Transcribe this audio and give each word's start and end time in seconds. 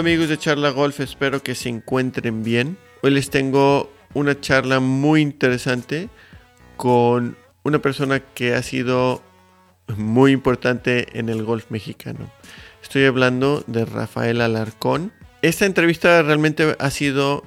Amigos 0.00 0.30
de 0.30 0.38
Charla 0.38 0.70
Golf, 0.70 0.98
espero 1.00 1.42
que 1.42 1.54
se 1.54 1.68
encuentren 1.68 2.42
bien. 2.42 2.78
Hoy 3.02 3.10
les 3.10 3.28
tengo 3.28 3.92
una 4.14 4.40
charla 4.40 4.80
muy 4.80 5.20
interesante 5.20 6.08
con 6.78 7.36
una 7.64 7.80
persona 7.80 8.20
que 8.20 8.54
ha 8.54 8.62
sido 8.62 9.22
muy 9.98 10.32
importante 10.32 11.18
en 11.18 11.28
el 11.28 11.44
golf 11.44 11.66
mexicano. 11.70 12.30
Estoy 12.82 13.04
hablando 13.04 13.62
de 13.66 13.84
Rafael 13.84 14.40
Alarcón. 14.40 15.12
Esta 15.42 15.66
entrevista 15.66 16.22
realmente 16.22 16.76
ha 16.78 16.90
sido 16.90 17.44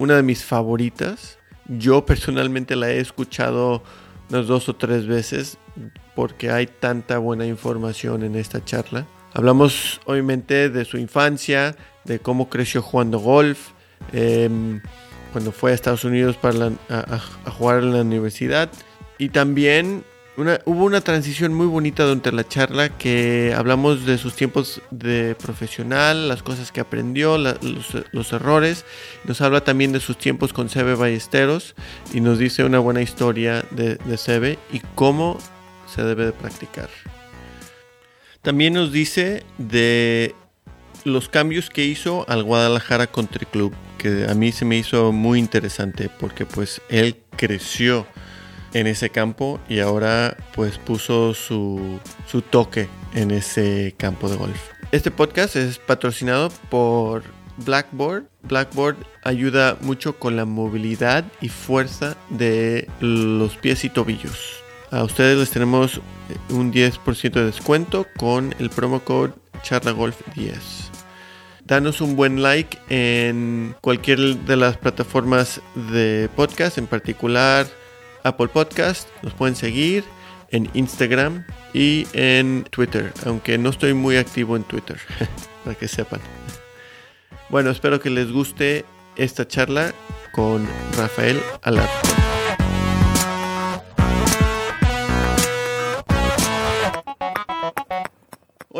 una 0.00 0.16
de 0.16 0.24
mis 0.24 0.44
favoritas. 0.44 1.38
Yo 1.68 2.04
personalmente 2.04 2.74
la 2.74 2.90
he 2.90 2.98
escuchado 2.98 3.84
unas 4.28 4.48
dos 4.48 4.68
o 4.68 4.74
tres 4.74 5.06
veces 5.06 5.56
porque 6.16 6.50
hay 6.50 6.66
tanta 6.66 7.18
buena 7.18 7.46
información 7.46 8.24
en 8.24 8.34
esta 8.34 8.64
charla. 8.64 9.06
Hablamos 9.36 10.00
obviamente 10.06 10.70
de 10.70 10.86
su 10.86 10.96
infancia, 10.96 11.76
de 12.04 12.20
cómo 12.20 12.48
creció 12.48 12.80
jugando 12.80 13.18
golf, 13.18 13.72
em, 14.14 14.80
cuando 15.30 15.52
fue 15.52 15.72
a 15.72 15.74
Estados 15.74 16.04
Unidos 16.04 16.38
para 16.38 16.72
a, 16.88 17.50
jugar 17.50 17.82
en 17.82 17.92
la 17.92 18.00
universidad 18.00 18.70
y 19.18 19.28
también 19.28 20.04
hubo 20.38 20.86
una 20.86 21.02
transición 21.02 21.52
muy 21.52 21.66
bonita 21.66 22.04
durante 22.04 22.32
la 22.32 22.48
charla 22.48 22.88
que 22.96 23.52
hablamos 23.54 24.06
de 24.06 24.16
sus 24.16 24.32
tiempos 24.32 24.80
de 24.90 25.34
profesional, 25.34 26.28
las 26.28 26.42
cosas 26.42 26.72
que 26.72 26.80
aprendió, 26.80 27.36
los, 27.36 28.32
errores. 28.32 28.86
Nos 29.24 29.42
habla 29.42 29.60
también 29.60 29.92
de 29.92 30.00
sus 30.00 30.16
tiempos 30.16 30.54
con 30.54 30.70
Sebe 30.70 30.94
Ballesteros 30.94 31.74
y 32.14 32.22
nos 32.22 32.38
dice 32.38 32.64
una 32.64 32.78
buena 32.78 33.02
historia 33.02 33.66
de, 33.70 33.96
de 33.96 34.16
Sebe 34.16 34.58
y 34.72 34.80
cómo 34.94 35.36
se 35.94 36.02
debe 36.02 36.24
de 36.24 36.32
practicar. 36.32 36.88
También 38.46 38.74
nos 38.74 38.92
dice 38.92 39.42
de 39.58 40.32
los 41.02 41.28
cambios 41.28 41.68
que 41.68 41.84
hizo 41.84 42.24
al 42.28 42.44
Guadalajara 42.44 43.08
Country 43.08 43.44
Club, 43.44 43.74
que 43.98 44.26
a 44.28 44.34
mí 44.34 44.52
se 44.52 44.64
me 44.64 44.76
hizo 44.76 45.10
muy 45.10 45.40
interesante 45.40 46.08
porque 46.08 46.46
pues 46.46 46.80
él 46.88 47.16
creció 47.36 48.06
en 48.72 48.86
ese 48.86 49.10
campo 49.10 49.58
y 49.68 49.80
ahora 49.80 50.36
pues 50.54 50.78
puso 50.78 51.34
su, 51.34 51.98
su 52.28 52.40
toque 52.40 52.88
en 53.14 53.32
ese 53.32 53.96
campo 53.98 54.28
de 54.28 54.36
golf. 54.36 54.60
Este 54.92 55.10
podcast 55.10 55.56
es 55.56 55.80
patrocinado 55.80 56.50
por 56.70 57.24
Blackboard. 57.56 58.26
Blackboard 58.44 58.96
ayuda 59.24 59.76
mucho 59.80 60.20
con 60.20 60.36
la 60.36 60.44
movilidad 60.44 61.24
y 61.40 61.48
fuerza 61.48 62.16
de 62.30 62.88
los 63.00 63.56
pies 63.56 63.84
y 63.84 63.90
tobillos. 63.90 64.62
A 64.90 65.02
ustedes 65.02 65.36
les 65.38 65.50
tenemos 65.50 66.00
un 66.50 66.72
10% 66.72 67.32
de 67.32 67.44
descuento 67.46 68.06
con 68.16 68.54
el 68.58 68.70
promo 68.70 69.00
code 69.00 69.32
CharlaGolf10. 69.62 70.54
Danos 71.64 72.00
un 72.00 72.14
buen 72.14 72.42
like 72.42 72.78
en 72.88 73.74
cualquier 73.80 74.18
de 74.18 74.56
las 74.56 74.76
plataformas 74.76 75.60
de 75.74 76.28
podcast, 76.36 76.78
en 76.78 76.86
particular 76.86 77.66
Apple 78.22 78.48
Podcast. 78.48 79.08
Nos 79.22 79.34
pueden 79.34 79.56
seguir 79.56 80.04
en 80.50 80.70
Instagram 80.74 81.44
y 81.74 82.06
en 82.12 82.64
Twitter, 82.70 83.12
aunque 83.24 83.58
no 83.58 83.70
estoy 83.70 83.94
muy 83.94 84.16
activo 84.16 84.54
en 84.54 84.62
Twitter, 84.62 84.98
para 85.64 85.76
que 85.76 85.88
sepan. 85.88 86.20
Bueno, 87.48 87.70
espero 87.70 87.98
que 88.00 88.10
les 88.10 88.30
guste 88.30 88.84
esta 89.16 89.48
charla 89.48 89.92
con 90.32 90.68
Rafael 90.96 91.40
Alarcón. 91.62 92.05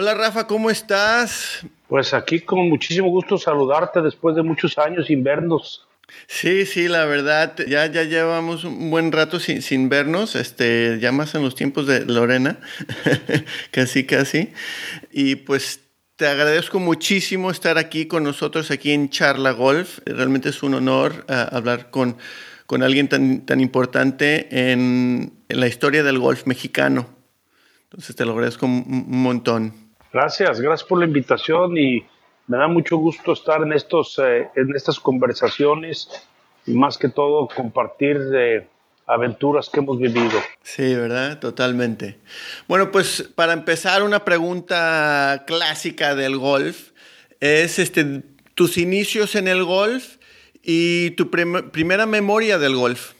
Hola 0.06 0.14
Rafa, 0.14 0.46
¿cómo 0.46 0.70
estás? 0.70 1.66
Pues 1.88 2.14
aquí 2.14 2.38
con 2.38 2.68
muchísimo 2.68 3.08
gusto 3.08 3.38
saludarte 3.38 4.00
después 4.00 4.36
de 4.36 4.42
muchos 4.44 4.78
años 4.78 5.08
sin 5.08 5.24
vernos. 5.24 5.84
Sí, 6.28 6.64
sí, 6.64 6.86
la 6.86 7.06
verdad, 7.06 7.56
ya, 7.66 7.86
ya 7.86 8.04
llevamos 8.04 8.62
un 8.62 8.88
buen 8.92 9.10
rato 9.10 9.40
sin, 9.40 9.62
sin 9.62 9.88
vernos, 9.88 10.36
este, 10.36 11.00
ya 11.00 11.10
más 11.10 11.34
en 11.34 11.42
los 11.42 11.56
tiempos 11.56 11.88
de 11.88 12.04
Lorena, 12.04 12.60
casi, 13.72 14.06
casi. 14.06 14.52
Y 15.10 15.34
pues 15.34 15.80
te 16.14 16.28
agradezco 16.28 16.78
muchísimo 16.78 17.50
estar 17.50 17.76
aquí 17.76 18.06
con 18.06 18.22
nosotros, 18.22 18.70
aquí 18.70 18.92
en 18.92 19.10
Charla 19.10 19.50
Golf. 19.50 19.98
Realmente 20.06 20.50
es 20.50 20.62
un 20.62 20.74
honor 20.74 21.26
uh, 21.28 21.52
hablar 21.52 21.90
con, 21.90 22.16
con 22.66 22.84
alguien 22.84 23.08
tan, 23.08 23.44
tan 23.44 23.58
importante 23.58 24.70
en, 24.70 25.32
en 25.48 25.58
la 25.58 25.66
historia 25.66 26.04
del 26.04 26.20
golf 26.20 26.46
mexicano. 26.46 27.08
Entonces 27.82 28.14
te 28.14 28.24
lo 28.24 28.34
agradezco 28.34 28.66
un 28.66 29.04
montón. 29.08 29.85
Gracias, 30.16 30.62
gracias 30.62 30.88
por 30.88 30.98
la 30.98 31.04
invitación 31.04 31.76
y 31.76 32.02
me 32.46 32.56
da 32.56 32.68
mucho 32.68 32.96
gusto 32.96 33.34
estar 33.34 33.60
en, 33.60 33.74
estos, 33.74 34.18
eh, 34.18 34.48
en 34.56 34.74
estas 34.74 34.98
conversaciones 34.98 36.08
y 36.64 36.72
más 36.72 36.96
que 36.96 37.10
todo 37.10 37.46
compartir 37.54 38.18
de 38.18 38.66
aventuras 39.06 39.68
que 39.68 39.80
hemos 39.80 39.98
vivido. 39.98 40.40
Sí, 40.62 40.94
¿verdad? 40.94 41.38
Totalmente. 41.38 42.18
Bueno, 42.66 42.90
pues 42.90 43.30
para 43.34 43.52
empezar, 43.52 44.02
una 44.02 44.24
pregunta 44.24 45.44
clásica 45.46 46.14
del 46.14 46.38
golf 46.38 46.92
es 47.40 47.78
este, 47.78 48.22
tus 48.54 48.78
inicios 48.78 49.34
en 49.34 49.48
el 49.48 49.64
golf 49.64 50.16
y 50.62 51.10
tu 51.10 51.30
primera 51.30 52.06
memoria 52.06 52.56
del 52.56 52.74
golf. 52.74 53.12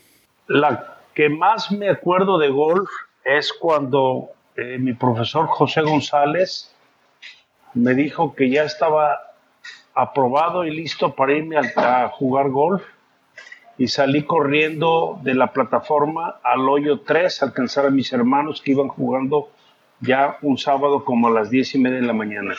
La 0.46 0.96
que 1.12 1.28
más 1.28 1.70
me 1.70 1.90
acuerdo 1.90 2.38
de 2.38 2.48
golf 2.48 2.88
es 3.22 3.52
cuando 3.52 4.30
eh, 4.56 4.78
mi 4.78 4.94
profesor 4.94 5.46
José 5.48 5.82
González 5.82 6.72
me 7.76 7.94
dijo 7.94 8.34
que 8.34 8.50
ya 8.50 8.64
estaba 8.64 9.34
aprobado 9.94 10.64
y 10.64 10.74
listo 10.74 11.14
para 11.14 11.34
irme 11.34 11.56
a, 11.58 12.08
jugar 12.08 12.50
golf 12.50 12.82
y 13.78 13.88
salí 13.88 14.24
corriendo 14.24 15.20
de 15.22 15.34
la 15.34 15.52
plataforma 15.52 16.40
al 16.42 16.66
hoyo 16.68 17.00
3 17.00 17.42
a 17.42 17.46
alcanzar 17.46 17.86
a 17.86 17.90
mis 17.90 18.12
hermanos 18.12 18.62
que 18.62 18.70
iban 18.72 18.88
jugando 18.88 19.50
ya 20.00 20.38
un 20.42 20.56
sábado 20.56 21.04
como 21.04 21.28
a 21.28 21.30
las 21.30 21.50
10 21.50 21.74
y 21.74 21.78
media 21.78 22.00
de 22.00 22.06
la 22.06 22.12
mañana. 22.14 22.54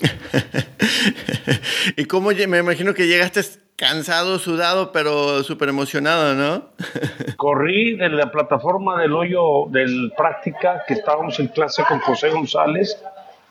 y 1.96 2.04
cómo 2.06 2.30
me 2.30 2.58
imagino 2.58 2.92
que 2.92 3.06
llegaste 3.06 3.40
cansado, 3.76 4.38
sudado, 4.38 4.90
pero 4.90 5.44
súper 5.44 5.68
emocionado, 5.68 6.34
¿no? 6.34 6.70
Corrí 7.36 7.96
de 7.96 8.08
la 8.08 8.32
plataforma 8.32 9.00
del 9.00 9.12
hoyo 9.12 9.66
del 9.70 10.12
práctica 10.16 10.82
que 10.88 10.94
estábamos 10.94 11.38
en 11.38 11.48
clase 11.48 11.84
con 11.84 12.00
José 12.00 12.30
González 12.30 13.00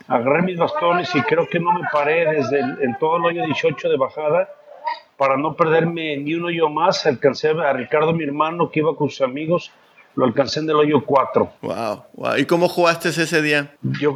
agarré 0.08 0.42
mis 0.44 0.58
bastones 0.58 1.14
y 1.16 1.22
creo 1.22 1.48
que 1.48 1.60
no 1.60 1.72
me 1.72 1.88
paré 1.92 2.32
desde 2.32 2.60
el, 2.60 2.98
todo 3.00 3.18
el 3.18 3.26
hoyo 3.26 3.46
18 3.46 3.90
de 3.90 3.98
bajada 3.98 4.50
para 5.18 5.38
no 5.38 5.56
perderme 5.56 6.18
ni 6.18 6.34
un 6.34 6.46
hoyo 6.46 6.70
más. 6.70 7.06
Alcancé 7.06 7.50
a 7.50 7.74
Ricardo, 7.74 8.14
mi 8.14 8.24
hermano, 8.24 8.70
que 8.70 8.82
iba 8.82 8.96
con 8.96 9.10
sus 9.10 9.22
amigos, 9.22 9.72
lo 10.16 10.26
alcancé 10.26 10.60
en 10.60 10.70
el 10.70 10.76
hoyo 10.76 11.04
4. 11.06 11.52
Wow, 11.62 12.04
wow. 12.14 12.38
¿Y 12.38 12.46
cómo 12.46 12.68
jugaste 12.68 13.10
ese 13.10 13.42
día? 13.42 13.76
Yo, 14.00 14.14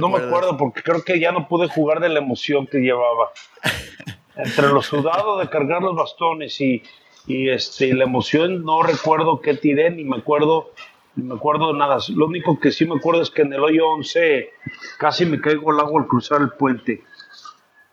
no 0.00 0.08
me 0.08 0.18
acuerdo 0.18 0.56
porque 0.56 0.82
creo 0.82 1.02
que 1.02 1.18
ya 1.18 1.32
no 1.32 1.48
pude 1.48 1.68
jugar 1.68 2.00
de 2.00 2.08
la 2.08 2.18
emoción 2.18 2.66
que 2.66 2.78
llevaba. 2.78 3.30
Entre 4.36 4.68
los 4.68 4.86
sudados 4.86 5.40
de 5.40 5.48
cargar 5.48 5.82
los 5.82 5.94
bastones 5.94 6.60
y, 6.60 6.82
y 7.26 7.50
este, 7.50 7.92
la 7.94 8.04
emoción, 8.04 8.64
no 8.64 8.82
recuerdo 8.82 9.40
qué 9.40 9.54
tiré, 9.54 9.90
ni 9.90 10.04
me 10.04 10.16
acuerdo 10.16 10.70
me 11.16 11.34
acuerdo 11.34 11.72
nada. 11.72 11.98
Lo 12.14 12.26
único 12.26 12.58
que 12.58 12.70
sí 12.70 12.86
me 12.86 12.96
acuerdo 12.96 13.22
es 13.22 13.30
que 13.30 13.42
en 13.42 13.52
el 13.52 13.60
hoyo 13.60 13.88
11 13.88 14.50
casi 14.98 15.26
me 15.26 15.40
caigo 15.40 15.72
al 15.72 15.80
agua 15.80 16.02
al 16.02 16.08
cruzar 16.08 16.40
el 16.40 16.50
puente. 16.50 17.02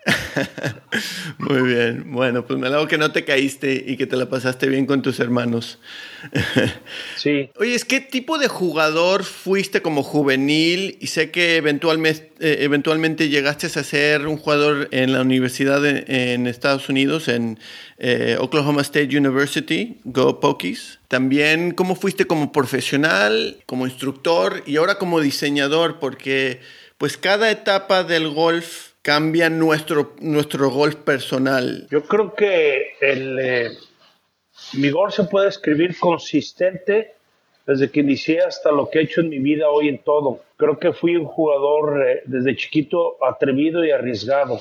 Muy 1.38 1.62
bien. 1.62 2.12
Bueno, 2.12 2.46
pues 2.46 2.60
me 2.60 2.68
alegro 2.68 2.88
que 2.88 2.98
no 2.98 3.12
te 3.12 3.26
caíste 3.26 3.84
y 3.86 3.98
que 3.98 4.06
te 4.06 4.16
la 4.16 4.30
pasaste 4.30 4.68
bien 4.68 4.86
con 4.86 5.02
tus 5.02 5.20
hermanos. 5.20 5.80
sí. 7.18 7.50
Oye, 7.58 7.76
es 7.76 7.86
¿qué 7.86 8.00
tipo 8.00 8.38
de 8.38 8.48
jugador 8.48 9.24
fuiste 9.24 9.82
como 9.82 10.04
juvenil? 10.04 10.98
Y 11.00 11.08
sé 11.08 11.32
que 11.32 11.58
eventualmente, 11.58 12.32
eh, 12.40 12.58
eventualmente 12.62 13.30
llegaste 13.30 13.68
a 13.68 13.84
ser 13.84 14.28
un 14.28 14.38
jugador 14.38 14.88
en 14.92 15.14
la 15.14 15.22
universidad 15.22 15.86
en 15.86 16.48
Estados 16.48 16.90
Unidos, 16.90 17.28
en 17.28 17.60
eh, 17.98 18.38
Oklahoma 18.40 18.82
State 18.82 19.18
University, 19.18 19.98
Go 20.04 20.40
Pokies. 20.40 21.00
También, 21.08 21.72
¿cómo 21.72 21.96
fuiste 21.96 22.26
como 22.26 22.52
profesional, 22.52 23.58
como 23.66 23.86
instructor 23.88 24.64
y 24.66 24.78
ahora 24.78 24.96
como 24.96 25.20
diseñador? 25.20 26.00
Porque 26.00 26.62
pues 26.98 27.18
cada 27.18 27.52
etapa 27.52 28.04
del 28.04 28.30
golf 28.30 28.87
cambia 29.08 29.50
nuestro, 29.50 30.12
nuestro 30.20 30.70
golf 30.70 30.96
personal? 30.96 31.88
Yo 31.90 32.04
creo 32.04 32.36
que 32.36 32.98
el, 33.00 33.40
eh, 33.40 33.70
mi 34.74 34.90
golf 34.90 35.16
se 35.16 35.24
puede 35.24 35.48
escribir 35.48 35.98
consistente 35.98 37.14
desde 37.66 37.90
que 37.90 38.02
inicié 38.02 38.42
hasta 38.42 38.70
lo 38.70 38.90
que 38.90 39.00
he 39.00 39.04
hecho 39.04 39.22
en 39.22 39.30
mi 39.30 39.40
vida 39.40 39.70
hoy 39.70 39.88
en 39.88 40.00
todo. 40.00 40.42
Creo 40.58 40.78
que 40.78 40.92
fui 40.92 41.16
un 41.16 41.24
jugador 41.24 42.06
eh, 42.06 42.22
desde 42.26 42.58
chiquito 42.58 43.16
atrevido 43.24 43.86
y 43.86 43.92
arriesgado. 43.92 44.60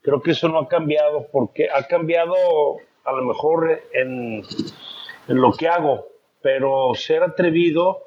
Creo 0.00 0.22
que 0.22 0.30
eso 0.30 0.48
no 0.48 0.60
ha 0.60 0.68
cambiado 0.68 1.26
porque 1.32 1.66
ha 1.74 1.88
cambiado 1.88 2.36
a 3.02 3.12
lo 3.14 3.24
mejor 3.24 3.82
en, 3.94 4.44
en 5.26 5.40
lo 5.40 5.52
que 5.54 5.66
hago, 5.66 6.06
pero 6.40 6.92
ser 6.94 7.24
atrevido 7.24 8.04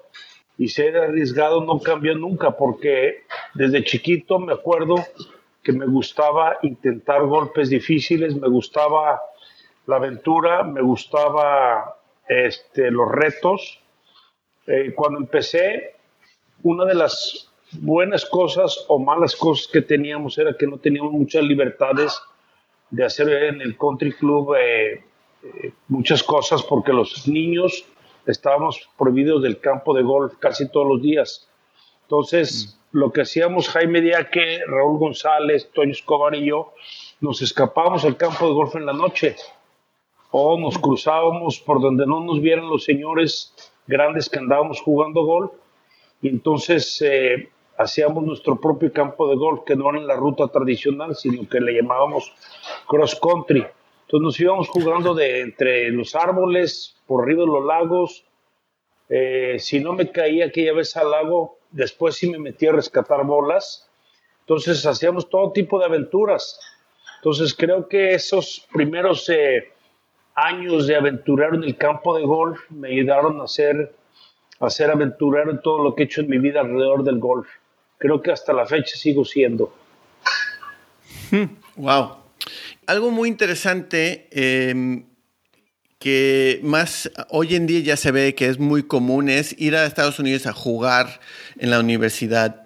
y 0.58 0.68
ser 0.68 0.98
arriesgado 0.98 1.64
no 1.64 1.80
cambió 1.80 2.16
nunca 2.16 2.52
porque 2.52 3.24
desde 3.54 3.84
chiquito 3.84 4.40
me 4.40 4.54
acuerdo 4.54 4.96
que 5.64 5.72
me 5.72 5.86
gustaba 5.86 6.58
intentar 6.64 7.24
golpes 7.24 7.70
difíciles, 7.70 8.36
me 8.36 8.48
gustaba 8.48 9.22
la 9.86 9.98
aventura, 9.98 10.64
me 10.64 10.82
gustaba 10.82 11.98
este, 12.28 12.92
los 12.92 13.10
retos. 13.10 13.80
Eh, 14.68 14.94
cuando 14.96 15.20
empecé, 15.20 15.96
una 16.64 16.86
de 16.86 16.96
las 16.96 17.52
buenas 17.74 18.26
cosas 18.26 18.86
o 18.88 19.00
malas 19.00 19.36
cosas 19.36 19.68
que 19.72 19.82
teníamos 19.82 20.38
era 20.38 20.56
que 20.58 20.68
no 20.68 20.78
teníamos 20.78 21.14
muchas 21.14 21.44
libertades 21.44 22.20
de 22.90 23.06
hacer 23.06 23.30
en 23.30 23.62
el 23.62 23.78
country 23.78 24.12
club 24.14 24.56
eh, 24.56 25.04
eh, 25.44 25.72
muchas 25.88 26.22
cosas 26.24 26.62
porque 26.64 26.92
los 26.92 27.28
niños 27.28 27.86
estábamos 28.26 28.90
prohibidos 28.98 29.44
del 29.44 29.60
campo 29.60 29.94
de 29.94 30.04
golf 30.04 30.34
casi 30.40 30.70
todos 30.70 30.88
los 30.88 31.02
días. 31.02 31.50
Entonces, 32.04 32.80
mm. 32.92 32.98
lo 32.98 33.12
que 33.12 33.22
hacíamos 33.22 33.70
Jaime 33.70 34.02
Diaque, 34.02 34.60
Raúl 34.68 35.00
González, 35.00 35.70
Toño 35.74 35.92
Escobar 35.92 36.36
y 36.36 36.48
yo, 36.48 36.74
nos 37.20 37.42
escapábamos 37.42 38.04
al 38.06 38.18
campo 38.18 38.48
de 38.48 38.54
golf 38.54 38.76
en 38.76 38.86
la 38.86 38.94
noche 38.94 39.36
o 40.32 40.58
nos 40.58 40.78
cruzábamos 40.78 41.60
por 41.60 41.82
donde 41.82 42.08
no 42.08 42.22
nos 42.22 42.42
vieran 42.42 42.70
los 42.70 42.84
señores 42.84 43.54
grandes 43.86 44.30
que 44.30 44.40
andábamos 44.40 44.82
jugando 44.82 45.24
golf 45.24 45.52
y 46.22 46.30
entonces 46.30 47.02
eh, 47.02 47.50
hacíamos 47.78 48.24
nuestro 48.24 48.60
propio 48.60 48.92
campo 48.94 49.28
de 49.28 49.36
golf 49.36 49.62
que 49.66 49.76
no 49.76 49.90
era 49.90 50.00
en 50.00 50.08
la 50.08 50.16
ruta 50.16 50.48
tradicional 50.48 51.16
sino 51.16 51.48
que 51.48 51.60
le 51.60 51.74
llamábamos 51.74 52.34
cross 52.88 53.20
country 53.20 53.66
entonces 54.12 54.26
nos 54.26 54.40
íbamos 54.42 54.68
jugando 54.68 55.14
de 55.14 55.40
entre 55.40 55.90
los 55.90 56.16
árboles, 56.16 56.98
por 57.08 57.24
arriba 57.24 57.44
de 57.44 57.48
los 57.48 57.66
lagos. 57.66 58.26
Eh, 59.08 59.56
si 59.58 59.80
no 59.80 59.94
me 59.94 60.12
caía 60.12 60.48
aquella 60.48 60.74
vez 60.74 60.98
al 60.98 61.12
lago, 61.12 61.60
después 61.72 62.16
sí 62.18 62.30
me 62.30 62.38
metí 62.38 62.68
a 62.68 62.74
rescatar 62.74 63.24
bolas. 63.24 63.90
Entonces 64.42 64.86
hacíamos 64.86 65.30
todo 65.30 65.54
tipo 65.54 65.80
de 65.80 65.86
aventuras. 65.86 66.60
Entonces 67.20 67.54
creo 67.54 67.88
que 67.88 68.14
esos 68.14 68.68
primeros 68.74 69.30
eh, 69.30 69.72
años 70.36 70.88
de 70.88 70.98
aventurar 70.98 71.56
en 71.56 71.64
el 71.64 71.78
campo 71.78 72.14
de 72.18 72.26
golf 72.26 72.60
me 72.70 72.90
ayudaron 72.90 73.40
a 73.40 73.48
ser, 73.48 73.96
a 74.60 74.70
ser 74.70 74.92
aventurero 74.92 75.52
en 75.52 75.62
todo 75.62 75.82
lo 75.82 75.96
que 75.96 76.04
he 76.04 76.06
hecho 76.08 76.20
en 76.20 76.28
mi 76.28 76.38
vida 76.38 76.60
alrededor 76.60 77.06
del 77.06 77.20
golf. 77.20 77.48
Creo 77.98 78.22
que 78.22 78.34
hasta 78.34 78.52
la 78.52 78.66
fecha 78.66 78.98
sigo 78.98 79.24
siendo. 79.24 79.74
Wow. 81.78 82.21
Algo 82.92 83.10
muy 83.10 83.30
interesante 83.30 84.28
em, 84.34 85.06
que 85.98 86.60
más 86.62 87.10
hoy 87.30 87.56
en 87.56 87.66
día 87.66 87.80
ya 87.80 87.96
se 87.96 88.12
ve 88.12 88.36
que 88.36 88.50
es 88.50 88.60
muy 88.60 88.84
común 88.84 89.30
es 89.30 89.56
ir 89.58 89.78
a 89.78 89.86
Estados 89.86 90.20
Unidos 90.20 90.46
a 90.46 90.52
jugar 90.52 91.22
en 91.58 91.70
la 91.70 91.80
universidad. 91.80 92.64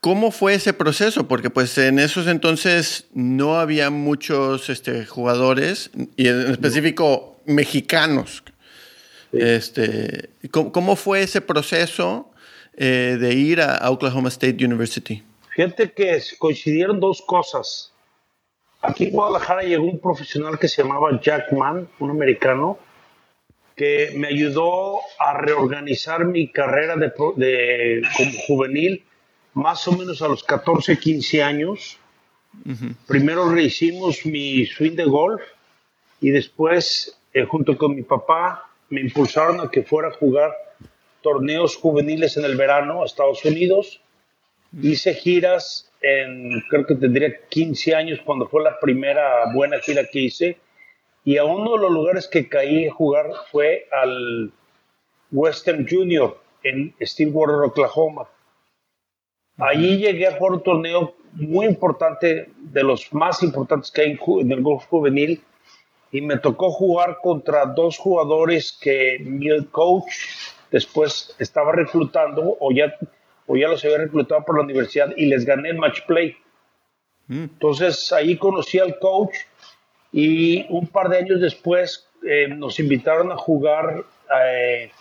¿Cómo 0.00 0.30
fue 0.30 0.54
ese 0.54 0.72
proceso? 0.72 1.28
Porque 1.28 1.50
pues 1.50 1.76
en 1.76 1.98
esos 1.98 2.26
entonces 2.26 3.08
no 3.12 3.60
había 3.60 3.90
muchos 3.90 4.70
este, 4.70 5.04
jugadores, 5.04 5.90
y 6.16 6.28
en 6.28 6.52
específico 6.52 7.38
mexicanos. 7.44 8.42
Este, 9.30 10.30
¿cómo, 10.50 10.96
fue 10.96 11.20
ese 11.20 11.42
proceso 11.42 12.32
eh, 12.78 13.18
de 13.20 13.34
ir 13.34 13.60
a 13.60 13.90
Oklahoma 13.90 14.30
State 14.30 14.64
University? 14.64 15.22
Fíjate 15.54 15.92
que 15.92 16.18
coincidieron 16.38 16.98
dos 16.98 17.20
cosas. 17.20 17.92
Aquí 18.82 19.04
en 19.04 19.10
Guadalajara 19.10 19.62
llegó 19.62 19.84
un 19.84 20.00
profesional 20.00 20.58
que 20.58 20.68
se 20.68 20.82
llamaba 20.82 21.20
Jack 21.20 21.52
Mann, 21.52 21.88
un 21.98 22.10
americano, 22.10 22.78
que 23.76 24.12
me 24.16 24.28
ayudó 24.28 25.00
a 25.18 25.38
reorganizar 25.38 26.24
mi 26.24 26.48
carrera 26.48 26.96
de, 26.96 28.02
como 28.16 28.32
juvenil 28.46 29.04
más 29.54 29.86
o 29.88 29.92
menos 29.92 30.22
a 30.22 30.28
los 30.28 30.44
14, 30.44 30.98
15 30.98 31.42
años. 31.42 31.98
Primero 33.06 33.48
rehicimos 33.50 34.24
mi 34.24 34.66
swing 34.66 34.96
de 34.96 35.04
golf 35.04 35.42
y 36.20 36.30
después, 36.30 37.18
eh, 37.32 37.44
junto 37.44 37.76
con 37.76 37.94
mi 37.94 38.02
papá, 38.02 38.70
me 38.88 39.00
impulsaron 39.00 39.60
a 39.60 39.70
que 39.70 39.82
fuera 39.82 40.08
a 40.08 40.12
jugar 40.12 40.52
torneos 41.22 41.76
juveniles 41.76 42.36
en 42.36 42.44
el 42.44 42.56
verano 42.56 43.02
a 43.02 43.06
Estados 43.06 43.44
Unidos. 43.44 44.00
Hice 44.80 45.14
giras 45.14 45.89
en, 46.00 46.62
creo 46.68 46.86
que 46.86 46.94
tendría 46.94 47.46
15 47.48 47.94
años 47.94 48.20
cuando 48.24 48.48
fue 48.48 48.62
la 48.62 48.78
primera 48.80 49.52
buena 49.52 49.78
gira 49.80 50.04
que 50.04 50.20
hice. 50.20 50.58
Y 51.24 51.36
a 51.36 51.44
uno 51.44 51.72
de 51.72 51.78
los 51.78 51.90
lugares 51.90 52.28
que 52.28 52.48
caí 52.48 52.88
a 52.88 52.92
jugar 52.92 53.30
fue 53.50 53.86
al 53.92 54.52
Western 55.30 55.86
Junior 55.88 56.38
en 56.62 56.94
Stillwater, 57.00 57.56
Oklahoma. 57.56 58.28
Allí 59.58 59.98
llegué 59.98 60.26
a 60.26 60.36
jugar 60.36 60.52
un 60.52 60.62
torneo 60.62 61.14
muy 61.32 61.66
importante, 61.66 62.50
de 62.56 62.82
los 62.82 63.12
más 63.12 63.42
importantes 63.42 63.90
que 63.90 64.02
hay 64.02 64.18
en 64.40 64.52
el 64.52 64.62
golf 64.62 64.86
juvenil, 64.86 65.42
y 66.12 66.20
me 66.22 66.38
tocó 66.38 66.70
jugar 66.70 67.18
contra 67.22 67.66
dos 67.66 67.98
jugadores 67.98 68.76
que 68.80 69.18
mi 69.20 69.48
coach 69.66 70.12
después 70.70 71.34
estaba 71.38 71.72
reclutando 71.72 72.56
o 72.58 72.72
ya 72.72 72.96
o 73.50 73.56
ya 73.56 73.66
los 73.66 73.84
había 73.84 73.98
reclutado 73.98 74.44
por 74.44 74.56
la 74.56 74.62
universidad 74.62 75.12
y 75.16 75.26
les 75.26 75.44
gané 75.44 75.70
el 75.70 75.78
match 75.78 76.02
play. 76.06 76.36
Mm. 77.26 77.42
Entonces 77.42 78.12
ahí 78.12 78.36
conocí 78.36 78.78
al 78.78 78.96
coach 79.00 79.34
y 80.12 80.66
un 80.68 80.86
par 80.86 81.08
de 81.08 81.18
años 81.18 81.40
después 81.40 82.08
eh, 82.24 82.46
nos 82.46 82.78
invitaron 82.78 83.32
a 83.32 83.36
jugar 83.36 84.04
eh, 84.40 84.92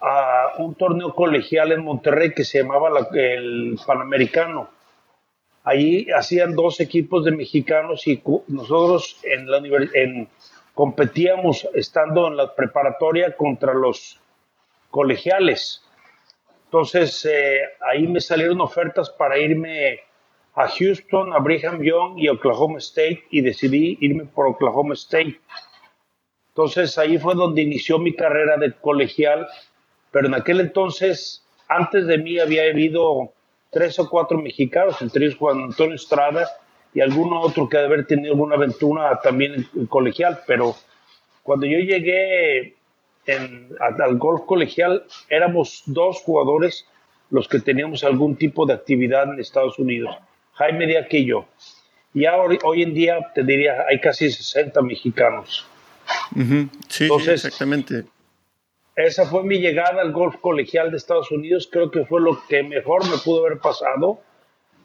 a 0.00 0.52
un 0.58 0.76
torneo 0.76 1.12
colegial 1.12 1.72
en 1.72 1.82
Monterrey 1.82 2.32
que 2.32 2.44
se 2.44 2.62
llamaba 2.62 2.88
el 3.14 3.76
Panamericano. 3.84 4.70
Ahí 5.64 6.06
hacían 6.16 6.54
dos 6.54 6.78
equipos 6.78 7.24
de 7.24 7.32
mexicanos 7.32 8.06
y 8.06 8.22
nosotros 8.46 9.18
en 9.24 9.50
la 9.50 9.60
en, 9.94 10.28
competíamos 10.72 11.66
estando 11.74 12.28
en 12.28 12.36
la 12.36 12.54
preparatoria 12.54 13.34
contra 13.36 13.74
los 13.74 14.20
colegiales. 14.92 15.82
Entonces 16.66 17.24
eh, 17.24 17.60
ahí 17.80 18.06
me 18.06 18.20
salieron 18.20 18.60
ofertas 18.60 19.10
para 19.10 19.38
irme 19.38 20.00
a 20.54 20.68
Houston, 20.68 21.32
a 21.32 21.38
Brigham 21.38 21.82
Young 21.82 22.18
y 22.18 22.28
Oklahoma 22.28 22.78
State 22.78 23.24
y 23.30 23.40
decidí 23.40 23.98
irme 24.00 24.24
por 24.24 24.46
Oklahoma 24.46 24.94
State. 24.94 25.40
Entonces 26.48 26.96
ahí 26.98 27.18
fue 27.18 27.34
donde 27.34 27.62
inició 27.62 27.98
mi 27.98 28.14
carrera 28.14 28.56
de 28.56 28.72
colegial, 28.72 29.46
pero 30.10 30.26
en 30.26 30.34
aquel 30.34 30.60
entonces, 30.60 31.44
antes 31.68 32.06
de 32.06 32.18
mí 32.18 32.38
había 32.38 32.62
habido 32.62 33.32
tres 33.70 33.98
o 33.98 34.08
cuatro 34.08 34.38
mexicanos, 34.38 35.00
entre 35.02 35.26
ellos 35.26 35.38
Juan 35.38 35.64
Antonio 35.64 35.94
Estrada 35.94 36.48
y 36.94 37.02
alguno 37.02 37.42
otro 37.42 37.68
que 37.68 37.76
de 37.76 37.84
haber 37.84 38.06
tenido 38.06 38.32
alguna 38.32 38.56
aventura 38.56 39.20
también 39.22 39.68
en 39.76 39.86
colegial, 39.86 40.40
pero 40.46 40.74
cuando 41.42 41.66
yo 41.66 41.78
llegué 41.78 42.74
al 43.28 44.18
golf 44.18 44.42
colegial 44.46 45.04
éramos 45.28 45.82
dos 45.86 46.20
jugadores 46.20 46.86
los 47.30 47.48
que 47.48 47.60
teníamos 47.60 48.04
algún 48.04 48.36
tipo 48.36 48.66
de 48.66 48.74
actividad 48.74 49.24
en 49.32 49.40
Estados 49.40 49.78
Unidos, 49.78 50.16
Jaime 50.54 50.86
Díaz 50.86 51.06
y 51.10 51.26
yo. 51.26 51.46
Y 52.14 52.24
ahora, 52.24 52.56
hoy 52.64 52.82
en 52.82 52.94
día, 52.94 53.18
te 53.34 53.42
diría, 53.42 53.84
hay 53.88 54.00
casi 54.00 54.30
60 54.30 54.80
mexicanos. 54.82 55.66
sí, 56.88 57.08
exactamente. 57.28 58.04
Esa 58.94 59.26
fue 59.26 59.42
mi 59.42 59.58
llegada 59.58 60.00
al 60.00 60.12
golf 60.12 60.36
colegial 60.40 60.90
de 60.90 60.96
Estados 60.96 61.30
Unidos. 61.30 61.68
Creo 61.70 61.90
que 61.90 62.06
fue 62.06 62.22
lo 62.22 62.40
que 62.48 62.62
mejor 62.62 63.06
me 63.10 63.18
pudo 63.18 63.44
haber 63.44 63.58
pasado. 63.58 64.20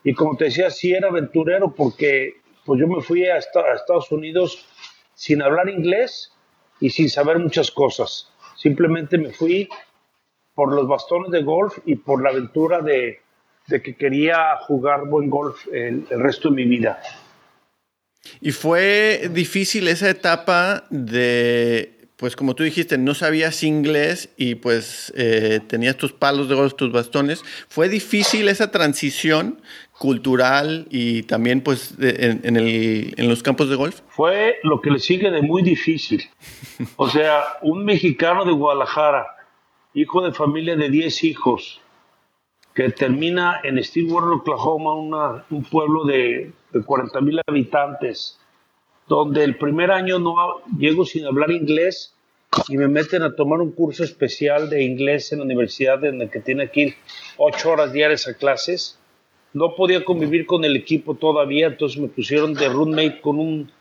Y 0.03 0.13
como 0.13 0.35
te 0.35 0.45
decía, 0.45 0.69
sí 0.69 0.93
era 0.93 1.07
aventurero 1.07 1.73
porque 1.73 2.33
pues 2.65 2.81
yo 2.81 2.87
me 2.87 3.01
fui 3.01 3.25
a 3.25 3.37
Estados 3.37 4.11
Unidos 4.11 4.65
sin 5.13 5.41
hablar 5.41 5.69
inglés 5.69 6.33
y 6.81 6.89
sin 6.89 7.09
saber 7.09 7.39
muchas 7.39 7.71
cosas. 7.71 8.27
Simplemente 8.57 9.17
me 9.17 9.31
fui 9.31 9.69
por 10.53 10.73
los 10.73 10.87
bastones 10.87 11.31
de 11.31 11.43
golf 11.43 11.77
y 11.85 11.95
por 11.95 12.21
la 12.21 12.31
aventura 12.31 12.81
de, 12.81 13.21
que 13.67 13.95
quería 13.95 14.57
jugar 14.67 15.05
buen 15.05 15.29
golf 15.29 15.65
el, 15.71 16.05
resto 16.09 16.49
de 16.49 16.55
mi 16.55 16.65
vida. 16.65 17.01
Y 18.41 18.51
fue 18.51 19.29
difícil 19.31 19.87
esa 19.87 20.09
etapa 20.09 20.85
de, 20.89 22.00
pues 22.21 22.35
como 22.35 22.53
tú 22.53 22.61
dijiste, 22.61 22.99
no 22.99 23.15
sabías 23.15 23.63
inglés 23.63 24.29
y 24.37 24.53
pues 24.53 25.11
eh, 25.17 25.59
tenías 25.65 25.97
tus 25.97 26.13
palos 26.13 26.47
de 26.49 26.53
golf, 26.53 26.75
tus 26.75 26.91
bastones. 26.91 27.43
¿Fue 27.67 27.89
difícil 27.89 28.47
esa 28.47 28.69
transición 28.69 29.59
cultural 29.97 30.85
y 30.91 31.23
también 31.23 31.61
pues 31.61 31.95
en, 31.99 33.27
los 33.27 33.41
campos 33.41 33.71
de 33.71 33.75
golf? 33.75 34.01
Fue 34.09 34.59
lo 34.61 34.81
que 34.81 34.91
le 34.91 34.99
sigue 34.99 35.31
de 35.31 35.41
muy 35.41 35.63
difícil. 35.63 36.29
O 36.95 37.09
sea, 37.09 37.41
un 37.63 37.85
mexicano 37.85 38.45
de 38.45 38.51
Guadalajara, 38.51 39.25
hijo 39.95 40.21
de 40.21 40.31
familia 40.31 40.75
de 40.75 40.91
10 40.91 41.23
hijos, 41.23 41.81
que 42.75 42.87
termina 42.91 43.61
en 43.63 43.83
Stillwater, 43.83 44.29
Oklahoma, 44.29 45.43
un 45.49 45.63
pueblo 45.63 46.05
de, 46.05 46.51
de 46.71 46.83
40 46.83 47.19
mil 47.21 47.41
habitantes, 47.47 48.39
donde 49.15 49.43
el 49.43 49.57
primer 49.57 49.91
año 49.91 50.19
no 50.19 50.33
llego 50.77 51.05
sin 51.05 51.25
hablar 51.25 51.51
inglés 51.51 52.13
y 52.69 52.77
me 52.77 52.87
meten 52.87 53.23
a 53.23 53.35
tomar 53.35 53.59
un 53.59 53.71
curso 53.71 54.05
especial 54.05 54.69
de 54.69 54.83
inglés 54.83 55.31
en 55.31 55.39
la 55.39 55.45
universidad 55.45 56.03
en 56.05 56.21
el 56.21 56.29
que 56.29 56.39
tiene 56.39 56.71
que 56.71 56.81
ir 56.81 56.95
ocho 57.37 57.71
horas 57.71 57.91
diarias 57.91 58.27
a 58.29 58.35
clases 58.35 58.97
no 59.53 59.75
podía 59.75 60.05
convivir 60.05 60.45
con 60.45 60.63
el 60.63 60.77
equipo 60.77 61.15
todavía, 61.15 61.67
entonces 61.67 61.99
me 61.99 62.07
pusieron 62.07 62.53
de 62.53 62.69
roommate 62.69 63.19
con 63.19 63.37
un, 63.37 63.71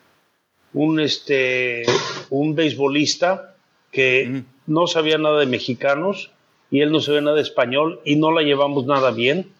un, 0.75 0.99
este, 0.99 1.85
un 2.31 2.57
beisbolista 2.57 3.55
que 3.93 4.43
no 4.67 4.89
sabía 4.89 5.17
nada 5.19 5.39
de 5.39 5.47
mexicanos 5.47 6.33
y 6.73 6.81
él 6.81 6.91
no 6.91 7.01
sabía 7.01 7.21
nada 7.21 7.37
de 7.37 7.43
español 7.43 8.01
y 8.05 8.17
no 8.17 8.33
la 8.33 8.43
llevamos 8.43 8.85
nada 8.87 9.13
bien. 9.13 9.53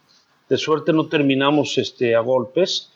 De 0.49 0.57
suerte 0.57 0.93
no 0.93 1.07
terminamos 1.07 1.79
este, 1.79 2.17
a 2.17 2.21
golpes. 2.21 2.93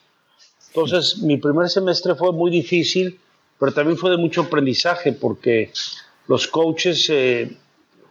Entonces 0.75 1.19
mi 1.19 1.37
primer 1.37 1.69
semestre 1.69 2.15
fue 2.15 2.33
muy 2.33 2.51
difícil, 2.51 3.17
pero 3.57 3.71
también 3.71 3.97
fue 3.97 4.11
de 4.11 4.17
mucho 4.17 4.41
aprendizaje 4.41 5.13
porque 5.13 5.71
los 6.27 6.47
coaches 6.47 7.09
eh, 7.09 7.55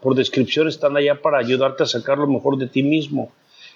por 0.01 0.15
descripción 0.15 0.69
están 0.69 0.97
allá 0.97 1.21
para 1.21 1.37
ayudarte 1.37 1.83
a 1.83 1.87
sacar 1.87 2.17
lo 2.17 2.27
mejor 2.27 2.57
de 2.57 2.67
ti 2.67 2.83
mismo. 2.83 3.33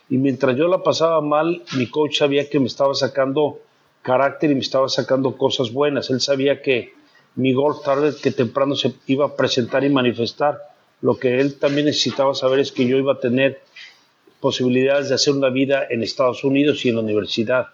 Y 0.08 0.16
mientras 0.16 0.56
yo 0.56 0.68
la 0.68 0.82
pasaba 0.82 1.20
mal, 1.20 1.62
mi 1.76 1.90
coach 1.90 2.16
sabía 2.16 2.48
que 2.48 2.60
me 2.60 2.66
estaba 2.66 2.94
sacando 2.94 3.60
carácter 4.00 4.52
y 4.52 4.54
me 4.54 4.62
estaba 4.62 4.88
sacando 4.88 5.36
cosas 5.36 5.70
buenas. 5.70 6.08
Él 6.08 6.22
sabía 6.22 6.62
que 6.62 6.94
mi 7.34 7.52
golf 7.52 7.82
tarde 7.84 8.14
que 8.22 8.30
temprano 8.30 8.74
se 8.74 8.94
iba 9.06 9.26
a 9.26 9.36
presentar 9.36 9.84
y 9.84 9.90
manifestar. 9.90 10.62
Lo 11.02 11.18
que 11.18 11.40
él 11.40 11.58
también 11.58 11.84
necesitaba 11.84 12.34
saber 12.34 12.60
es 12.60 12.72
que 12.72 12.86
yo 12.86 12.96
iba 12.96 13.12
a 13.12 13.20
tener 13.20 13.60
posibilidades 14.40 15.10
de 15.10 15.16
hacer 15.16 15.34
una 15.34 15.50
vida 15.50 15.86
en 15.90 16.02
Estados 16.02 16.42
Unidos 16.42 16.86
y 16.86 16.88
en 16.88 16.94
la 16.94 17.02
universidad. 17.02 17.66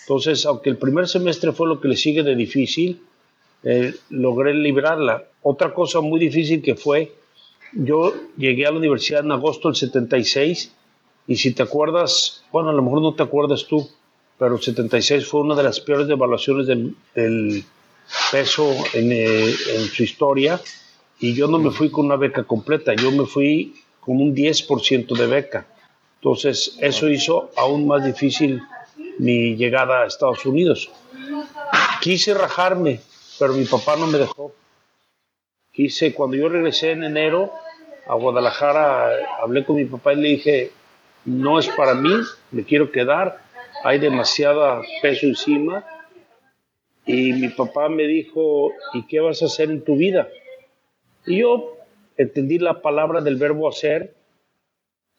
Entonces, 0.00 0.46
aunque 0.46 0.70
el 0.70 0.78
primer 0.78 1.08
semestre 1.08 1.52
fue 1.52 1.68
lo 1.68 1.80
que 1.80 1.88
le 1.88 1.96
sigue 1.96 2.22
de 2.22 2.34
difícil, 2.34 3.02
eh, 3.62 3.94
logré 4.10 4.54
librarla. 4.54 5.24
Otra 5.42 5.74
cosa 5.74 6.00
muy 6.00 6.20
difícil 6.20 6.62
que 6.62 6.74
fue, 6.74 7.12
yo 7.72 8.14
llegué 8.36 8.66
a 8.66 8.70
la 8.70 8.78
universidad 8.78 9.24
en 9.24 9.32
agosto 9.32 9.68
del 9.68 9.76
76 9.76 10.72
y 11.26 11.36
si 11.36 11.52
te 11.52 11.62
acuerdas, 11.62 12.44
bueno, 12.52 12.70
a 12.70 12.72
lo 12.72 12.82
mejor 12.82 13.02
no 13.02 13.14
te 13.14 13.22
acuerdas 13.22 13.66
tú, 13.66 13.88
pero 14.38 14.56
el 14.56 14.62
76 14.62 15.26
fue 15.26 15.40
una 15.40 15.54
de 15.54 15.64
las 15.64 15.80
peores 15.80 16.06
devaluaciones 16.06 16.66
del, 16.66 17.64
peso 18.30 18.72
en, 18.94 19.12
eh, 19.12 19.54
en, 19.74 19.84
su 19.84 20.02
historia 20.02 20.58
y 21.20 21.34
yo 21.34 21.46
no 21.48 21.58
me 21.58 21.70
fui 21.70 21.90
con 21.90 22.06
una 22.06 22.16
beca 22.16 22.44
completa, 22.44 22.94
yo 22.94 23.10
me 23.10 23.26
fui 23.26 23.74
con 24.00 24.16
un 24.16 24.34
10% 24.34 25.14
de 25.14 25.26
beca. 25.26 25.66
Entonces 26.20 26.78
eso 26.80 27.08
hizo 27.10 27.50
aún 27.56 27.86
más 27.86 28.04
difícil 28.04 28.62
mi 29.18 29.56
llegada 29.56 30.02
a 30.02 30.06
Estados 30.06 30.44
Unidos. 30.46 30.90
Quise 32.00 32.34
rajarme, 32.34 33.00
pero 33.38 33.52
mi 33.52 33.64
papá 33.64 33.96
no 33.96 34.06
me 34.06 34.18
dejó. 34.18 34.54
Quise, 35.72 36.14
cuando 36.14 36.36
yo 36.36 36.48
regresé 36.48 36.92
en 36.92 37.04
enero 37.04 37.52
a 38.06 38.14
Guadalajara, 38.14 39.10
hablé 39.42 39.64
con 39.64 39.76
mi 39.76 39.84
papá 39.84 40.12
y 40.12 40.16
le 40.16 40.28
dije, 40.28 40.72
no 41.24 41.58
es 41.58 41.68
para 41.68 41.94
mí, 41.94 42.12
me 42.50 42.64
quiero 42.64 42.90
quedar, 42.90 43.40
hay 43.84 43.98
demasiada 43.98 44.82
peso 45.02 45.26
encima. 45.26 45.84
Y 47.06 47.32
mi 47.32 47.48
papá 47.48 47.88
me 47.88 48.04
dijo, 48.04 48.72
¿y 48.92 49.06
qué 49.06 49.20
vas 49.20 49.42
a 49.42 49.46
hacer 49.46 49.70
en 49.70 49.82
tu 49.82 49.96
vida? 49.96 50.28
Y 51.26 51.38
yo 51.38 51.76
entendí 52.16 52.58
la 52.58 52.82
palabra 52.82 53.20
del 53.20 53.36
verbo 53.36 53.68
hacer 53.68 54.14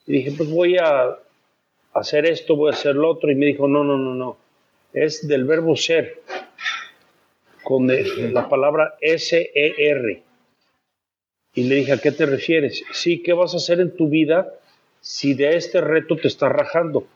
y 0.06 0.12
dije, 0.12 0.32
pues 0.36 0.50
voy 0.50 0.76
a 0.78 1.18
hacer 1.92 2.26
esto, 2.26 2.56
voy 2.56 2.70
a 2.70 2.74
hacer 2.74 2.94
lo 2.94 3.10
otro. 3.10 3.30
Y 3.30 3.34
me 3.34 3.46
dijo, 3.46 3.68
no, 3.68 3.84
no, 3.84 3.96
no, 3.96 4.14
no, 4.14 4.38
es 4.92 5.26
del 5.26 5.44
verbo 5.44 5.76
ser, 5.76 6.20
con 7.62 7.86
la 7.86 8.48
palabra 8.48 8.96
S-E-R. 9.00 10.22
Y 11.54 11.64
le 11.64 11.74
dije, 11.76 11.92
¿a 11.92 11.98
qué 11.98 12.12
te 12.12 12.26
refieres? 12.26 12.82
Sí, 12.92 13.22
¿qué 13.22 13.32
vas 13.32 13.54
a 13.54 13.56
hacer 13.56 13.80
en 13.80 13.96
tu 13.96 14.08
vida 14.08 14.52
si 15.00 15.34
de 15.34 15.56
este 15.56 15.80
reto 15.80 16.16
te 16.16 16.28
estás 16.28 16.52
rajando? 16.52 17.06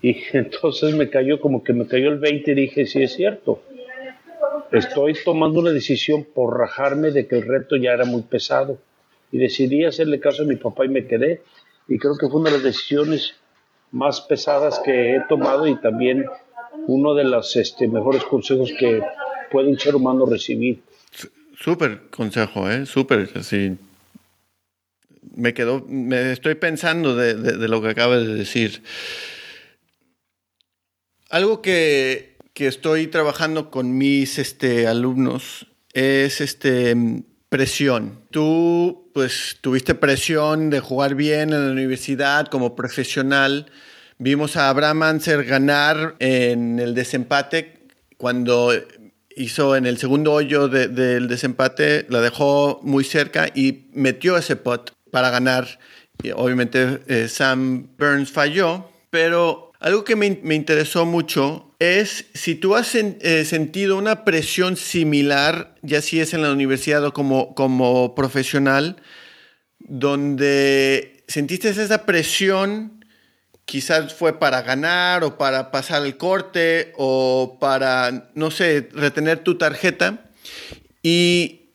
Y 0.00 0.22
entonces 0.32 0.94
me 0.94 1.08
cayó 1.08 1.40
como 1.40 1.62
que 1.62 1.72
me 1.72 1.86
cayó 1.86 2.08
el 2.08 2.18
20 2.18 2.52
y 2.52 2.54
dije, 2.54 2.86
sí 2.86 3.02
es 3.02 3.12
cierto. 3.14 3.62
Estoy 4.70 5.14
tomando 5.24 5.60
una 5.60 5.70
decisión 5.70 6.24
por 6.24 6.58
rajarme 6.58 7.10
de 7.10 7.26
que 7.26 7.36
el 7.36 7.46
reto 7.46 7.76
ya 7.76 7.92
era 7.92 8.04
muy 8.04 8.22
pesado. 8.22 8.78
Y 9.30 9.38
decidí 9.38 9.84
hacerle 9.84 10.20
caso 10.20 10.42
a 10.42 10.46
mi 10.46 10.56
papá 10.56 10.84
y 10.84 10.88
me 10.88 11.06
quedé. 11.06 11.42
Y 11.88 11.98
creo 11.98 12.16
que 12.16 12.28
fue 12.28 12.40
una 12.40 12.50
de 12.50 12.56
las 12.56 12.64
decisiones 12.64 13.34
más 13.90 14.22
pesadas 14.22 14.80
que 14.84 15.16
he 15.16 15.20
tomado 15.28 15.66
y 15.66 15.80
también 15.80 16.26
uno 16.86 17.14
de 17.14 17.24
los 17.24 17.54
este, 17.56 17.86
mejores 17.88 18.24
consejos 18.24 18.72
que 18.78 19.02
puede 19.50 19.68
un 19.68 19.78
ser 19.78 19.94
humano 19.94 20.26
recibir. 20.26 20.82
Súper 21.58 22.08
consejo, 22.10 22.68
¿eh? 22.68 22.86
Súper, 22.86 23.30
así. 23.36 23.76
Me 25.36 25.54
quedó, 25.54 25.84
me 25.86 26.32
estoy 26.32 26.56
pensando 26.56 27.14
de, 27.14 27.68
lo 27.68 27.80
que 27.80 27.88
acabas 27.88 28.26
de 28.26 28.34
decir. 28.34 28.82
Algo 31.30 31.62
que, 31.62 32.32
estoy 32.54 33.08
trabajando 33.08 33.70
con 33.70 33.98
mis 33.98 34.38
este, 34.38 34.86
alumnos 34.86 35.66
es 35.92 36.40
este, 36.40 36.94
presión. 37.52 38.18
Tú, 38.30 39.10
pues, 39.12 39.58
tuviste 39.60 39.94
presión 39.94 40.70
de 40.70 40.80
jugar 40.80 41.14
bien 41.14 41.52
en 41.52 41.66
la 41.66 41.72
universidad 41.72 42.46
como 42.46 42.74
profesional. 42.74 43.66
Vimos 44.16 44.56
a 44.56 44.70
Abraham 44.70 45.02
Anser 45.02 45.44
ganar 45.44 46.16
en 46.18 46.78
el 46.78 46.94
desempate 46.94 47.82
cuando 48.16 48.72
hizo 49.36 49.76
en 49.76 49.84
el 49.84 49.98
segundo 49.98 50.32
hoyo 50.32 50.68
del 50.68 51.28
desempate, 51.28 52.06
la 52.08 52.22
dejó 52.22 52.80
muy 52.82 53.04
cerca 53.04 53.48
y 53.54 53.88
metió 53.92 54.38
ese 54.38 54.56
pot 54.56 54.92
para 55.10 55.28
ganar. 55.28 55.78
Obviamente 56.34 57.00
eh, 57.06 57.28
Sam 57.28 57.88
Burns 57.98 58.30
falló, 58.30 58.90
pero 59.10 59.72
algo 59.78 60.04
que 60.04 60.16
me, 60.16 60.26
interesó 60.54 61.04
mucho 61.04 61.71
es 61.82 62.30
si 62.32 62.54
tú 62.54 62.76
has 62.76 62.94
eh, 62.94 63.44
sentido 63.44 63.98
una 63.98 64.24
presión 64.24 64.76
similar, 64.76 65.74
ya 65.82 66.00
si 66.00 66.20
es 66.20 66.32
en 66.32 66.42
la 66.42 66.52
universidad 66.52 67.04
o 67.04 67.12
como, 67.12 67.56
como 67.56 68.14
profesional, 68.14 69.02
donde 69.80 71.24
sentiste 71.26 71.70
esa 71.70 72.06
presión 72.06 73.04
quizás 73.64 74.14
fue 74.14 74.38
para 74.38 74.62
ganar 74.62 75.24
o 75.24 75.36
para 75.36 75.72
pasar 75.72 76.06
el 76.06 76.16
corte 76.16 76.92
o 76.96 77.58
para, 77.60 78.30
no 78.36 78.52
sé, 78.52 78.88
retener 78.92 79.40
tu 79.40 79.58
tarjeta. 79.58 80.30
¿Y 81.02 81.70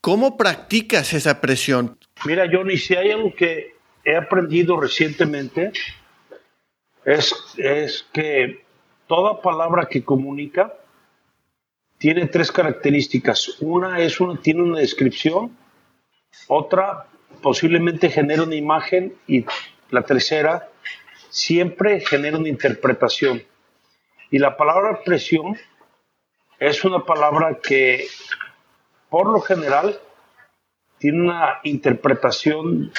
cómo 0.00 0.36
practicas 0.36 1.12
esa 1.12 1.40
presión? 1.40 1.98
Mira, 2.24 2.48
Johnny, 2.48 2.76
si 2.76 2.94
hay 2.94 3.10
algo 3.10 3.34
que 3.34 3.74
he 4.04 4.14
aprendido 4.14 4.80
recientemente, 4.80 5.72
es, 7.04 7.34
es 7.56 8.06
que 8.12 8.67
toda 9.08 9.42
palabra 9.42 9.86
que 9.86 10.04
comunica 10.04 10.74
tiene 11.98 12.26
tres 12.26 12.52
características. 12.52 13.60
Una 13.60 14.00
es 14.00 14.20
una, 14.20 14.40
tiene 14.40 14.62
una 14.62 14.78
descripción, 14.78 15.56
otra 16.46 17.08
posiblemente 17.42 18.10
genera 18.10 18.44
una 18.44 18.54
imagen 18.54 19.16
y 19.26 19.44
la 19.90 20.02
tercera 20.02 20.68
siempre 21.30 22.00
genera 22.00 22.38
una 22.38 22.48
interpretación. 22.48 23.42
Y 24.30 24.38
la 24.38 24.56
palabra 24.56 25.00
presión 25.04 25.56
es 26.60 26.84
una 26.84 27.04
palabra 27.04 27.58
que 27.62 28.06
por 29.08 29.26
lo 29.26 29.40
general 29.40 29.98
tiene 30.98 31.22
una 31.22 31.60
interpretación 31.62 32.92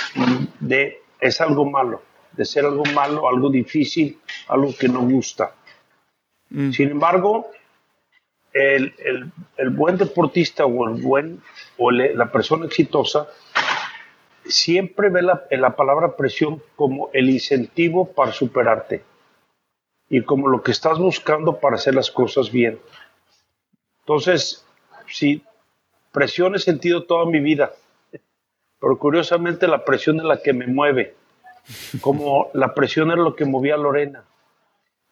de 0.60 1.02
es 1.20 1.42
algo 1.42 1.70
malo, 1.70 2.02
de 2.32 2.46
ser 2.46 2.66
algo 2.66 2.86
malo, 2.96 3.28
algo 3.28 3.50
difícil, 3.50 4.20
algo 4.48 4.74
que 4.76 4.88
no 4.88 5.02
gusta. 5.02 5.54
Mm. 6.50 6.72
Sin 6.72 6.90
embargo, 6.90 7.52
el, 8.54 8.94
buen 9.72 9.98
deportista 9.98 10.66
o 10.66 10.88
el 10.88 11.02
buen 11.02 11.42
o 11.78 11.92
la 11.92 12.32
persona 12.32 12.66
exitosa 12.66 13.28
siempre 14.46 15.10
ve 15.10 15.22
la, 15.22 15.44
la 15.52 15.76
palabra 15.76 16.16
presión 16.16 16.62
como 16.76 17.10
el 17.14 17.30
incentivo 17.30 18.12
para 18.12 18.32
superarte 18.32 19.04
y 20.10 20.24
como 20.24 20.48
lo 20.48 20.64
que 20.64 20.72
estás 20.72 20.98
buscando 20.98 21.60
para 21.60 21.76
hacer 21.76 21.94
las 21.94 22.10
cosas 22.10 22.52
bien. 22.52 22.80
Entonces, 24.02 24.66
si 25.08 25.44
presión 26.12 26.56
he 26.56 26.60
sentido 26.60 27.04
toda 27.04 27.26
mi 27.26 27.40
vida, 27.40 27.74
pero 28.80 28.98
curiosamente 28.98 29.68
la 29.68 29.86
presión 29.86 30.18
es 30.18 30.26
la 30.26 30.42
que 30.42 30.54
me 30.54 30.66
mueve, 30.66 31.16
como 32.02 32.50
la 32.54 32.74
presión 32.74 33.12
es 33.12 33.18
lo 33.18 33.36
que 33.36 33.46
movía 33.46 33.76
a 33.76 33.78
Lorena. 33.78 34.24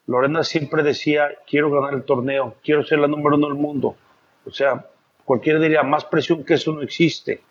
Lorena 0.08 0.44
siempre 0.44 0.84
decía, 0.84 1.30
quiero 1.46 1.70
ganar 1.70 1.94
el 1.94 2.04
torneo, 2.04 2.56
quiero 2.64 2.84
ser 2.84 3.00
la 3.00 3.08
número 3.08 3.36
uno 3.36 3.48
del 3.48 3.58
mundo. 3.58 3.96
O 4.46 4.52
sea, 4.52 4.88
cualquiera 5.26 5.60
diría, 5.60 5.84
más 5.84 6.06
presión 6.06 6.44
que 6.44 6.56
eso 6.56 6.72
no 6.72 6.82
existe 6.82 7.42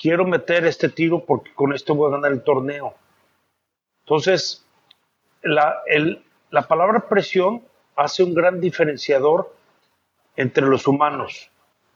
quiero 0.00 0.24
meter 0.24 0.64
este 0.64 0.88
tiro 0.88 1.24
porque 1.24 1.52
con 1.52 1.74
esto 1.74 1.94
voy 1.94 2.08
a 2.08 2.16
ganar 2.16 2.32
el 2.32 2.42
torneo. 2.42 2.94
Entonces, 4.04 4.64
la, 5.42 5.76
la 6.50 6.62
palabra 6.62 7.06
presión 7.08 7.62
hace 7.96 8.24
un 8.24 8.34
gran 8.34 8.60
diferenciador 8.60 9.54
entre 10.36 10.66
los 10.66 10.86
humanos 10.86 11.50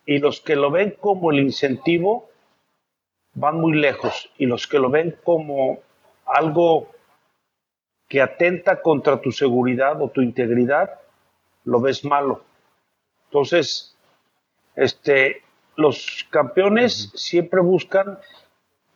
y 0.04 0.18
los 0.18 0.40
que 0.40 0.54
lo 0.54 0.70
ven 0.70 0.96
como 1.00 1.30
el 1.30 1.40
incentivo 1.40 2.28
van 3.32 3.58
muy 3.58 3.72
lejos 3.72 4.30
y 4.36 4.46
los 4.46 4.66
que 4.66 4.78
lo 4.78 4.90
ven 4.90 5.16
como 5.24 5.78
algo 6.26 6.90
que 8.08 8.20
atenta 8.20 8.82
contra 8.82 9.20
tu 9.20 9.32
seguridad 9.32 10.00
o 10.00 10.08
tu 10.08 10.20
integridad, 10.20 11.00
lo 11.64 11.80
ves 11.80 12.04
malo. 12.04 12.44
Entonces, 13.26 13.96
este, 14.76 15.42
los 15.76 16.26
campeones 16.30 17.10
siempre 17.14 17.60
buscan 17.60 18.18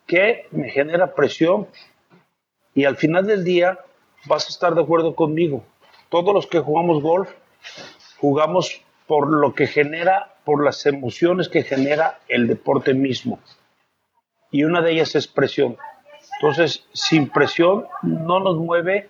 que 0.07 0.47
me 0.51 0.71
genera 0.71 1.15
presión 1.15 1.69
y 2.75 2.85
al 2.85 2.97
final 2.97 3.27
del 3.27 3.45
día 3.45 3.79
vas 4.27 4.47
a 4.47 4.51
estar 4.51 4.75
de 4.75 4.83
acuerdo 4.83 5.15
conmigo. 5.15 5.65
Todos 6.09 6.35
los 6.35 6.47
que 6.47 6.61
jugamos 6.61 7.03
golf 7.03 7.31
jugamos 8.19 8.83
por 9.07 9.29
lo 9.29 9.55
que 9.55 9.67
genera, 9.67 10.35
por 10.45 10.65
las 10.65 10.85
emociones 10.87 11.49
que 11.49 11.63
genera 11.63 12.21
el 12.29 12.47
deporte 12.47 12.95
mismo. 12.95 13.41
Y 14.51 14.65
una 14.65 14.83
de 14.83 14.93
ellas 14.93 15.15
es 15.15 15.27
presión. 15.27 15.77
Entonces, 16.41 16.87
sin 16.93 17.29
presión 17.29 17.87
no 18.03 18.39
nos 18.39 18.57
mueve, 18.57 19.09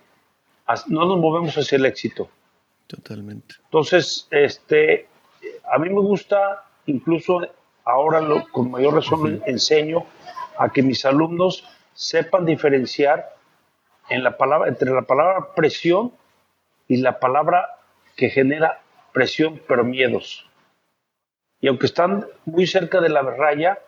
no 0.87 1.05
nos 1.05 1.17
movemos 1.19 1.55
hacia 1.57 1.77
el 1.77 1.85
éxito. 1.85 2.29
Totalmente. 2.87 3.55
Entonces, 3.65 4.27
este, 4.31 5.07
a 5.71 5.77
mí 5.77 5.89
me 5.89 6.01
gusta, 6.01 6.65
incluso 6.87 7.41
ahora 7.85 8.19
lo, 8.21 8.47
con 8.47 8.71
mayor 8.71 8.95
razón 8.95 9.41
enseño 9.45 10.05
a 10.57 10.69
que 10.69 10.81
mis 10.81 11.05
alumnos 11.05 11.63
sepan 11.93 12.45
diferenciar 12.45 13.35
en 14.09 14.23
la 14.23 14.37
palabra, 14.37 14.69
entre 14.69 14.91
la 14.91 15.03
palabra 15.03 15.53
presión 15.55 16.11
y 16.87 16.97
la 16.97 17.19
palabra 17.19 17.77
que 18.15 18.29
genera 18.29 18.81
presión 19.13 19.61
pero 19.67 19.83
miedos. 19.83 20.49
Y 21.61 21.67
aunque 21.67 21.85
están 21.85 22.25
muy 22.45 22.65
cerca 22.65 23.01
de 23.01 23.09
la 23.09 23.21
raya, 23.21 23.79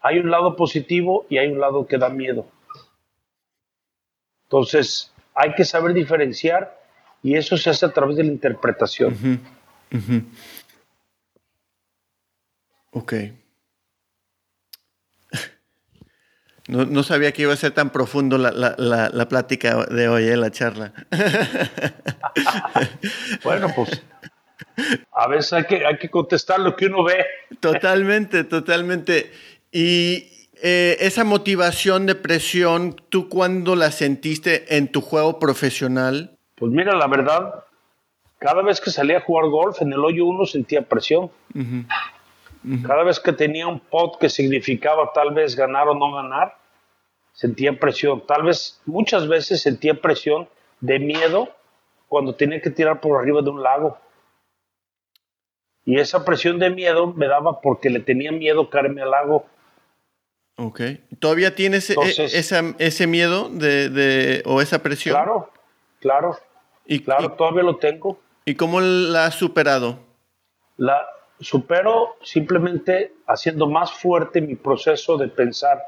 hay 0.00 0.18
un 0.18 0.30
lado 0.30 0.56
positivo 0.56 1.26
y 1.28 1.38
hay 1.38 1.48
un 1.48 1.60
lado 1.60 1.86
que 1.86 1.98
da 1.98 2.08
miedo. 2.08 2.46
Entonces, 4.48 5.12
hay 5.34 5.54
que 5.54 5.66
saber 5.66 5.92
diferenciar 5.92 6.80
y 7.22 7.36
eso 7.36 7.58
se 7.58 7.68
hace 7.68 7.84
a 7.84 7.92
través 7.92 8.16
de 8.16 8.24
la 8.24 8.32
interpretación. 8.32 9.40
Ok. 12.90 13.12
No, 16.68 17.02
sabía 17.02 17.32
que 17.32 17.40
iba 17.40 17.54
a 17.54 17.56
ser 17.56 17.70
tan 17.70 17.88
profundo 17.88 18.36
la, 18.36 18.50
la, 18.52 19.28
plática 19.30 19.86
de 19.86 20.06
hoy, 20.06 20.24
¿eh? 20.24 20.36
la 20.36 20.50
charla. 20.50 20.92
bueno, 23.42 23.72
pues 23.74 24.02
a 25.12 25.28
veces 25.28 25.54
hay 25.54 25.64
que, 25.64 25.86
hay 25.86 25.96
que 25.96 26.10
contestar 26.10 26.60
lo 26.60 26.76
que 26.76 26.84
uno 26.84 27.04
ve. 27.04 27.24
Totalmente, 27.60 28.44
totalmente. 28.44 29.32
Y 29.72 30.37
eh, 30.62 30.96
esa 31.00 31.24
motivación 31.24 32.06
de 32.06 32.14
presión, 32.14 32.96
¿tú 33.08 33.28
cuándo 33.28 33.76
la 33.76 33.90
sentiste 33.90 34.76
en 34.76 34.90
tu 34.90 35.00
juego 35.00 35.38
profesional? 35.38 36.36
Pues 36.56 36.72
mira, 36.72 36.94
la 36.96 37.06
verdad, 37.06 37.64
cada 38.38 38.62
vez 38.62 38.80
que 38.80 38.90
salía 38.90 39.18
a 39.18 39.20
jugar 39.20 39.46
golf 39.50 39.82
en 39.82 39.92
el 39.92 40.04
hoyo 40.04 40.26
uno 40.26 40.46
sentía 40.46 40.82
presión. 40.82 41.30
Cada 42.86 43.02
vez 43.02 43.20
que 43.20 43.32
tenía 43.32 43.66
un 43.66 43.80
pot 43.80 44.18
que 44.18 44.28
significaba 44.28 45.12
tal 45.12 45.32
vez 45.32 45.56
ganar 45.56 45.88
o 45.88 45.94
no 45.94 46.12
ganar, 46.12 46.56
sentía 47.32 47.78
presión. 47.78 48.26
Tal 48.26 48.42
vez 48.42 48.80
muchas 48.84 49.28
veces 49.28 49.62
sentía 49.62 49.94
presión 49.94 50.48
de 50.80 50.98
miedo 50.98 51.48
cuando 52.08 52.34
tenía 52.34 52.60
que 52.60 52.70
tirar 52.70 53.00
por 53.00 53.20
arriba 53.20 53.42
de 53.42 53.50
un 53.50 53.62
lago. 53.62 53.98
Y 55.84 55.98
esa 55.98 56.24
presión 56.24 56.58
de 56.58 56.70
miedo 56.70 57.06
me 57.12 57.28
daba 57.28 57.60
porque 57.60 57.90
le 57.90 58.00
tenía 58.00 58.32
miedo 58.32 58.68
caerme 58.68 59.02
al 59.02 59.10
lago. 59.10 59.46
Ok. 60.58 60.80
¿Todavía 61.20 61.54
tienes 61.54 61.88
e, 61.88 61.96
ese 62.78 63.06
miedo 63.06 63.48
de, 63.48 64.42
o 64.44 64.60
esa 64.60 64.82
presión? 64.82 65.14
Claro, 65.14 65.50
claro. 66.00 66.36
Y, 66.84 67.00
claro, 67.00 67.32
todavía 67.32 67.62
lo 67.62 67.76
tengo. 67.76 68.18
¿Y 68.44 68.56
cómo 68.56 68.80
la 68.80 69.26
has 69.26 69.36
superado? 69.36 70.00
La 70.76 71.06
supero 71.38 72.16
simplemente 72.22 73.12
haciendo 73.28 73.68
más 73.68 73.92
fuerte 73.92 74.40
mi 74.40 74.56
proceso 74.56 75.16
de 75.16 75.28
pensar 75.28 75.80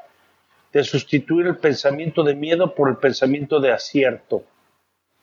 de 0.72 0.85
sustituir 0.85 1.48
el 1.48 1.56
pensamiento 1.56 2.22
de 2.22 2.37
miedo 2.37 2.72
por 2.76 2.88
el 2.88 2.96
pensamiento 2.96 3.59
de 3.59 3.72
acierto. 3.72 4.44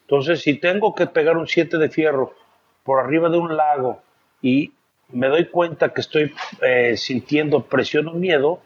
Entonces, 0.02 0.42
si 0.42 0.54
tengo 0.54 0.94
que 0.94 1.06
pegar 1.06 1.38
un 1.38 1.48
7 1.48 1.78
de 1.78 1.88
fierro 1.88 2.34
por 2.82 3.00
arriba 3.00 3.30
de 3.30 3.38
un 3.38 3.56
lago 3.56 4.02
y 4.42 4.72
me 5.08 5.28
doy 5.28 5.46
cuenta 5.46 5.94
que 5.94 6.02
estoy 6.02 6.34
eh, 6.60 6.98
sintiendo 6.98 7.62
presión 7.62 8.08
o 8.08 8.12
miedo, 8.12 8.60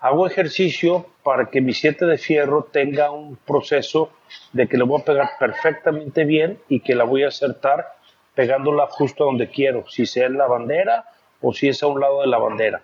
hago 0.00 0.26
ejercicio 0.26 1.06
para 1.22 1.50
que 1.50 1.60
mi 1.60 1.74
7 1.74 2.06
de 2.06 2.18
fierro 2.18 2.68
tenga 2.72 3.10
un 3.10 3.36
proceso 3.36 4.10
de 4.52 4.66
que 4.66 4.76
le 4.76 4.84
voy 4.84 5.00
a 5.00 5.04
pegar 5.04 5.30
perfectamente 5.38 6.24
bien 6.24 6.58
y 6.68 6.80
que 6.80 6.94
la 6.94 7.04
voy 7.04 7.24
a 7.24 7.28
acertar 7.28 7.86
pegándola 8.34 8.86
justo 8.86 9.24
donde 9.24 9.50
quiero, 9.50 9.84
si 9.88 10.06
sea 10.06 10.26
en 10.26 10.38
la 10.38 10.46
bandera 10.46 11.04
o 11.40 11.52
si 11.52 11.68
es 11.68 11.82
a 11.82 11.86
un 11.86 12.00
lado 12.00 12.22
de 12.22 12.28
la 12.28 12.38
bandera. 12.38 12.82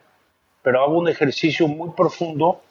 Pero 0.63 0.83
hago 0.83 0.99
un 0.99 1.09
ejercicio 1.09 1.67
muy 1.69 1.91
profundo 1.91 2.63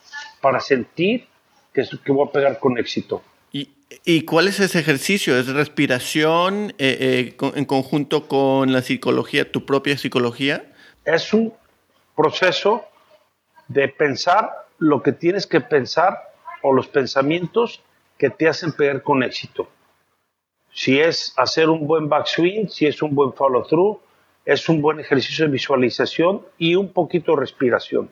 para 0.42 0.60
sentir 0.60 1.28
que, 1.74 1.84
que 2.04 2.12
voy 2.12 2.28
a 2.28 2.32
pegar 2.32 2.60
con 2.60 2.78
éxito. 2.78 3.24
¿Y, 3.52 3.70
¿Y, 4.04 4.22
cuál 4.22 4.48
es 4.48 4.60
ese 4.60 4.80
ejercicio? 4.80 5.38
¿Es 5.40 5.48
respiración 5.48 6.74
eh, 6.78 7.34
eh, 7.40 7.52
en 7.56 7.66
conjunto 7.66 8.28
con 8.28 8.72
la 8.74 8.82
psicología, 8.82 9.50
tu 9.50 9.66
propia 9.66 9.98
psicología? 9.98 10.66
Es 11.06 11.34
un 11.34 11.54
proceso 12.16 12.86
de 13.68 13.88
pensar 13.88 14.68
lo 14.78 15.02
que 15.02 15.12
tienes 15.12 15.48
que 15.48 15.62
pensar 15.62 16.20
o 16.62 16.74
los 16.74 16.88
pensamientos 16.88 17.82
que 18.18 18.30
te 18.30 18.48
hacen 18.48 18.74
pegar 18.74 19.04
con 19.04 19.24
éxito. 19.24 19.68
Si 20.72 21.00
es 21.00 21.34
hacer 21.38 21.70
un 21.70 21.88
buen 21.88 22.10
backswing, 22.10 22.70
si 22.70 22.86
es 22.86 23.02
un 23.02 23.16
buen 23.16 23.34
follow 23.34 23.66
through, 23.66 24.00
es 24.46 24.68
un 24.70 24.82
buen 24.82 25.00
ejercicio 25.00 25.46
de 25.46 25.52
visualización 25.52 26.46
y 26.58 26.76
un 26.76 26.92
poquito 26.92 27.34
de 27.34 27.42
respiración. 27.42 28.10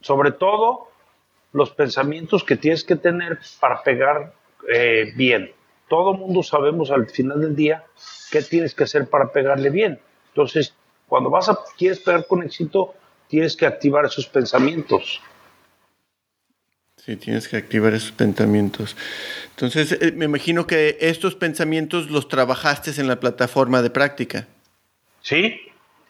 Sobre 0.00 0.32
todo, 0.32 0.88
los 1.52 1.70
pensamientos 1.70 2.44
que 2.44 2.56
tienes 2.56 2.84
que 2.84 2.96
tener 2.96 3.38
para 3.60 3.82
pegar 3.82 4.34
eh, 4.72 5.12
bien. 5.16 5.52
Todo 5.88 6.14
mundo 6.14 6.42
sabemos 6.42 6.90
al 6.90 7.08
final 7.08 7.40
del 7.40 7.54
día 7.54 7.84
qué 8.30 8.42
tienes 8.42 8.74
que 8.74 8.84
hacer 8.84 9.08
para 9.08 9.32
pegarle 9.32 9.70
bien. 9.70 10.00
Entonces, 10.28 10.74
cuando 11.06 11.30
vas 11.30 11.48
a 11.48 11.58
quieres 11.76 12.00
pegar 12.00 12.26
con 12.26 12.42
éxito, 12.42 12.94
tienes 13.28 13.56
que 13.56 13.66
activar 13.66 14.04
esos 14.04 14.26
pensamientos. 14.26 15.20
Sí, 17.04 17.16
tienes 17.16 17.48
que 17.48 17.58
activar 17.58 17.92
esos 17.92 18.12
pensamientos. 18.12 18.96
Entonces, 19.50 19.92
eh, 20.00 20.12
me 20.12 20.24
imagino 20.24 20.66
que 20.66 20.96
estos 21.00 21.34
pensamientos 21.34 22.10
los 22.10 22.28
trabajaste 22.28 22.98
en 22.98 23.08
la 23.08 23.20
plataforma 23.20 23.82
de 23.82 23.90
práctica. 23.90 24.48
Sí, 25.20 25.60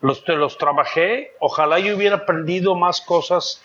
los, 0.01 0.23
los 0.29 0.57
trabajé. 0.57 1.33
Ojalá 1.41 1.81
yo 1.81 1.97
hubiera 1.97 2.17
aprendido 2.17 2.77
más 2.77 3.01
cosas 3.01 3.61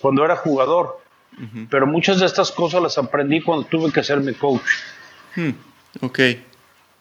cuando 0.00 0.24
era 0.24 0.36
jugador. 0.36 1.00
Pero 1.70 1.86
muchas 1.86 2.20
de 2.20 2.26
estas 2.26 2.52
cosas 2.52 2.82
las 2.82 2.98
aprendí 2.98 3.40
cuando 3.40 3.66
tuve 3.66 3.90
que 3.90 4.00
hacerme 4.00 4.34
coach. 4.34 4.60
Hmm, 5.34 5.52
ok, 6.02 6.18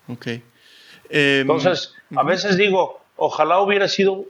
ok. 0.07 0.27
Em, 0.27 1.41
Entonces, 1.41 1.93
a 2.15 2.23
veces 2.23 2.55
digo, 2.55 3.01
ojalá 3.17 3.59
hubiera 3.59 3.89
sido, 3.89 4.23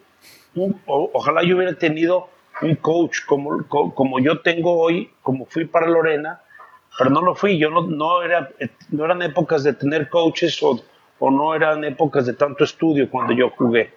ojalá 0.85 1.43
yo 1.43 1.55
hubiera 1.55 1.73
tenido 1.77 2.29
un 2.61 2.75
coach 2.75 3.25
como, 3.25 3.65
como, 3.67 4.19
yo 4.19 4.41
tengo 4.41 4.79
hoy, 4.79 5.09
como 5.21 5.45
fui 5.45 5.65
para 5.65 5.87
Lorena, 5.87 6.41
pero 6.97 7.09
no 7.09 7.21
lo 7.21 7.35
fui. 7.35 7.57
Yo 7.57 7.69
no, 7.69 7.87
no, 7.87 8.21
era, 8.21 8.49
no 8.89 9.05
eran 9.05 9.21
épocas 9.21 9.63
de 9.63 9.73
tener 9.73 10.09
coaches 10.09 10.61
o, 10.61 10.83
o 11.19 11.31
no 11.31 11.55
eran 11.55 11.83
épocas 11.83 12.25
de 12.25 12.33
tanto 12.33 12.63
estudio 12.63 13.09
cuando 13.09 13.33
yo 13.33 13.49
jugué. 13.49 13.93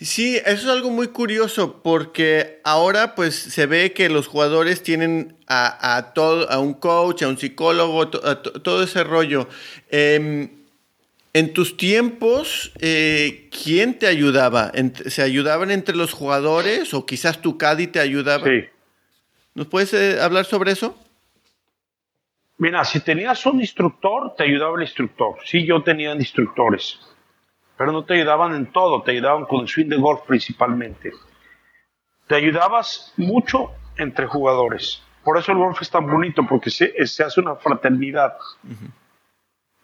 Sí, 0.00 0.36
eso 0.36 0.50
es 0.50 0.68
algo 0.68 0.90
muy 0.90 1.08
curioso 1.08 1.80
porque 1.82 2.60
ahora 2.64 3.14
pues 3.14 3.36
se 3.36 3.66
ve 3.66 3.92
que 3.92 4.08
los 4.08 4.26
jugadores 4.26 4.82
tienen 4.82 5.36
a, 5.46 6.12
todo, 6.14 6.50
a 6.50 6.58
un 6.58 6.74
coach, 6.74 7.22
a 7.22 7.28
un 7.28 7.38
psicólogo, 7.38 8.08
todo 8.08 8.82
ese 8.82 9.04
rollo. 9.04 9.48
Em, 9.90 10.61
en 11.32 11.52
tus 11.52 11.76
tiempos, 11.76 12.72
eh, 12.80 13.48
¿quién 13.50 13.98
te 13.98 14.06
ayudaba? 14.06 14.72
¿Se 15.06 15.22
ayudaban 15.22 15.70
entre 15.70 15.96
los 15.96 16.12
jugadores 16.12 16.94
o 16.94 17.06
quizás 17.06 17.40
tu 17.40 17.58
Caddy 17.58 17.86
te 17.86 18.00
ayudaba? 18.00 18.44
Sí. 18.44 18.64
¿Nos 19.54 19.66
puedes 19.66 19.92
eh, 19.94 20.20
hablar 20.20 20.44
sobre 20.44 20.72
eso? 20.72 20.98
Mira, 22.58 22.84
si 22.84 23.00
tenías 23.00 23.44
un 23.46 23.60
instructor, 23.60 24.34
te 24.36 24.44
ayudaba 24.44 24.76
el 24.76 24.82
instructor. 24.82 25.36
Sí, 25.44 25.66
yo 25.66 25.82
tenía 25.82 26.14
instructores 26.14 26.98
pero 27.82 27.90
no 27.90 28.04
te 28.04 28.14
ayudaban 28.14 28.54
en 28.54 28.66
todo, 28.66 29.02
te 29.02 29.10
ayudaban 29.10 29.44
con 29.44 29.62
el 29.62 29.68
swing 29.68 29.88
de 29.88 29.96
golf 29.96 30.20
principalmente. 30.24 31.10
Te 32.28 32.36
ayudabas 32.36 33.12
mucho 33.16 33.72
entre 33.96 34.26
jugadores. 34.26 35.02
Por 35.24 35.36
eso 35.36 35.50
el 35.50 35.58
golf 35.58 35.82
es 35.82 35.90
tan 35.90 36.06
bonito, 36.06 36.46
porque 36.48 36.70
se, 36.70 36.94
hace 36.96 37.40
una 37.40 37.56
fraternidad. 37.56 38.36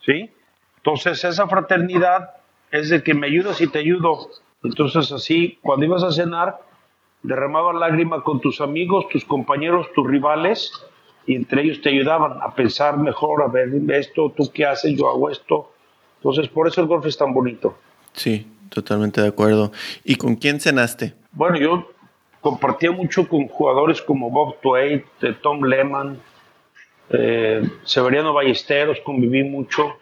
¿Sí? 0.07 0.31
Entonces 0.79 1.23
esa 1.25 1.47
fraternidad 1.47 2.31
es 2.71 2.89
de 2.89 3.03
que 3.03 3.15
me 3.15 3.27
ayudas 3.27 3.61
y 3.61 3.67
te 3.67 3.79
ayudo. 3.81 4.31
Entonces 4.63 5.13
así, 5.13 5.59
cuando 5.63 5.87
ibas 5.87 6.03
a 6.03 6.11
cenar, 6.11 6.59
derramabas 7.23 7.77
lágrima 7.77 8.23
con 8.23 8.41
tus 8.41 8.61
amigos, 8.61 9.09
tus 9.09 9.25
compañeros, 9.25 9.87
tus 9.95 10.07
rivales, 10.07 10.73
y 11.27 11.35
entre 11.35 11.63
ellos 11.63 11.83
te 11.83 11.91
ayudaban 11.91 12.39
a 12.41 12.55
pensar 12.55 12.97
mejor, 12.97 13.43
a 13.43 13.49
ver 13.49 13.69
esto, 13.91 14.33
tú 14.35 14.51
qué 14.53 14.65
haces, 14.65 14.97
yo 14.97 15.11
hago 15.11 15.31
esto. 15.31 15.73
Entonces, 16.17 16.49
por 16.49 16.67
eso 16.67 16.81
el 16.81 16.87
golf 16.87 17.05
es 17.07 17.19
tan 17.19 17.35
bonito. 17.35 17.77
Sí, 18.15 18.47
totalmente 18.71 19.21
de 19.21 19.29
acuerdo. 19.29 19.71
¿Y 20.05 20.17
con 20.17 20.37
quién 20.37 20.59
cenaste? 20.59 21.15
Bueno, 21.33 21.59
yo 21.59 21.93
compartía 22.41 22.91
mucho 22.93 23.29
con 23.29 23.47
jugadores 23.47 24.01
como 24.01 24.31
Bob 24.31 24.57
Twait, 24.63 25.05
eh, 25.21 25.37
Tom 25.43 25.63
Lehman, 25.65 26.19
eh, 27.11 27.63
Severiano 27.85 28.33
Ballesteros, 28.33 28.99
conviví 29.05 29.45
mucho. 29.45 29.99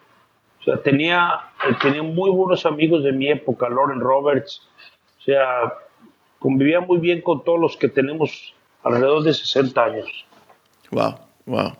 O 0.67 0.69
sea, 0.69 0.83
tenía, 0.83 1.39
tenía 1.81 2.03
muy 2.03 2.29
buenos 2.29 2.65
amigos 2.65 3.01
de 3.01 3.13
mi 3.13 3.29
época, 3.29 3.69
Lauren 3.69 4.01
Roberts. 4.01 4.61
O 5.17 5.21
sea, 5.21 5.73
convivía 6.39 6.81
muy 6.81 6.97
bien 6.97 7.21
con 7.21 7.41
todos 7.45 7.57
los 7.57 7.77
que 7.77 7.87
tenemos 7.87 8.53
alrededor 8.83 9.23
de 9.23 9.33
60 9.33 9.81
años. 9.81 10.25
Wow, 10.91 11.19
wow. 11.45 11.77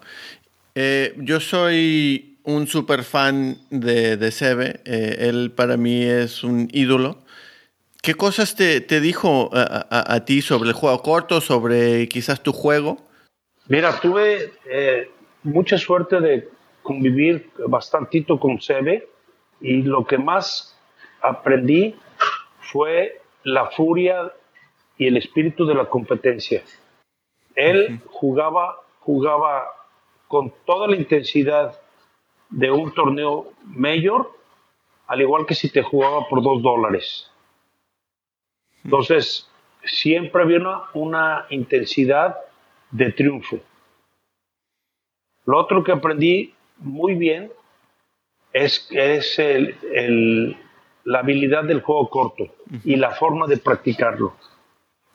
Eh, 0.73 1.13
yo 1.17 1.41
soy 1.41 2.37
un 2.43 2.65
super 2.65 3.03
fan 3.03 3.57
de, 3.71 4.15
de 4.15 4.31
Sebe. 4.31 4.79
Eh, 4.85 5.17
él 5.19 5.51
para 5.51 5.75
mí 5.75 6.03
es 6.03 6.45
un 6.45 6.69
ídolo. 6.71 7.17
¿Qué 8.01 8.15
cosas 8.15 8.55
te, 8.55 8.79
te 8.79 9.01
dijo 9.01 9.49
a, 9.51 10.13
a, 10.13 10.23
ti 10.23 10.41
sobre 10.41 10.69
el 10.69 10.73
juego 10.75 11.01
corto, 11.01 11.41
sobre 11.41 12.07
quizás 12.07 12.41
tu 12.41 12.53
juego? 12.53 13.05
Mira, 13.67 13.99
tuve 13.99 14.53
eh, 14.71 15.11
mucha 15.43 15.77
suerte 15.77 16.21
de 16.21 16.47
convivir 16.87 17.51
bastantito 17.67 18.39
con 18.39 18.61
Sebe 18.61 19.09
y 19.59 19.81
lo 19.81 20.05
que 20.05 20.17
más 20.17 20.79
aprendí 21.21 21.95
fue 22.71 23.21
la 23.43 23.65
furia 23.71 24.31
y 24.97 25.07
el 25.07 25.17
espíritu 25.17 25.65
de 25.65 25.75
la 25.75 25.85
competencia. 25.85 26.63
Él 27.55 27.99
jugaba 28.07 28.77
jugaba 29.07 29.63
con 30.27 30.53
toda 30.65 30.85
la 30.85 30.97
intensidad 30.97 31.79
de 32.49 32.69
un 32.71 32.93
torneo 32.93 33.53
mayor, 33.63 34.31
al 35.07 35.21
igual 35.21 35.45
que 35.45 35.55
si 35.55 35.69
te 35.69 35.81
jugaba 35.81 36.27
por 36.27 36.43
dos 36.43 36.61
dólares. 36.61 37.31
Entonces, 38.83 39.49
siempre 39.85 40.41
había 40.41 40.59
una, 40.93 41.45
intensidad 41.49 42.35
de 42.91 43.13
triunfo. 43.13 43.59
Lo 45.45 45.57
otro 45.57 45.81
que 45.85 45.93
aprendí 45.93 46.53
muy 46.79 47.15
bien 47.15 47.51
es, 48.53 48.87
es 48.91 49.39
la 51.03 51.19
habilidad 51.19 51.63
del 51.63 51.81
juego 51.81 52.09
corto 52.09 52.47
y 52.83 52.95
la 52.95 53.11
forma 53.11 53.47
de 53.47 53.57
practicarlo. 53.57 54.35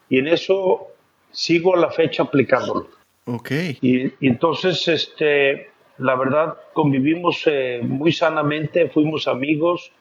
Y 0.09 0.19
en 0.19 0.29
eso 0.29 0.89
sigo 1.31 1.75
a 1.75 1.79
la 1.79 1.91
fecha 1.91 2.25
aplicándolo. 2.25 2.89
Ok. 3.27 3.51
Y, 3.81 4.13
entonces, 4.27 4.87
este, 4.89 5.71
la 5.99 6.17
verdad, 6.17 6.57
convivimos 6.73 7.43
eh, 7.47 7.81
muy 7.83 8.13
sanamente, 8.13 8.89
fuimos 8.89 9.29
amigos 9.29 9.93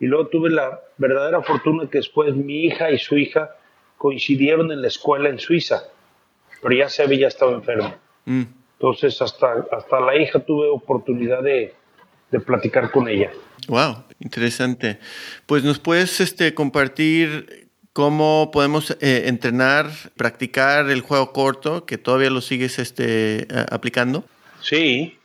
y 0.00 0.06
luego 0.06 0.28
tuve 0.28 0.50
la 0.50 0.80
verdadera 0.96 1.42
fortuna 1.42 1.88
que 1.90 1.98
después 1.98 2.34
mi 2.34 2.64
hija 2.64 2.90
y 2.90 2.98
su 2.98 3.16
hija 3.16 3.56
coincidieron 3.96 4.70
en 4.70 4.82
la 4.82 4.88
escuela 4.88 5.28
en 5.28 5.38
Suiza, 5.38 5.84
pero 6.62 6.74
ya 6.74 6.88
se 6.88 7.18
ya 7.18 7.28
estaba 7.28 7.52
enfermo. 7.52 7.94
Mm. 8.24 8.42
Entonces, 8.78 9.20
hasta, 9.20 9.66
hasta 9.72 10.00
la 10.00 10.16
hija 10.16 10.38
tuve 10.38 10.68
oportunidad 10.68 11.42
de, 11.42 11.74
de 12.30 12.40
platicar 12.40 12.90
con 12.92 13.08
ella. 13.08 13.32
Wow, 13.66 14.04
interesante. 14.20 15.00
Pues 15.46 15.64
nos 15.64 15.80
puedes 15.80 16.20
este, 16.20 16.54
compartir 16.54 17.68
cómo 17.92 18.50
podemos 18.52 18.92
eh, 19.00 19.24
entrenar, 19.26 19.90
practicar 20.16 20.88
el 20.88 21.00
juego 21.00 21.32
corto, 21.32 21.84
que 21.84 21.98
todavía 21.98 22.30
lo 22.30 22.40
sigues 22.40 22.78
este, 22.78 23.48
aplicando. 23.70 24.24
Sí, 24.60 25.18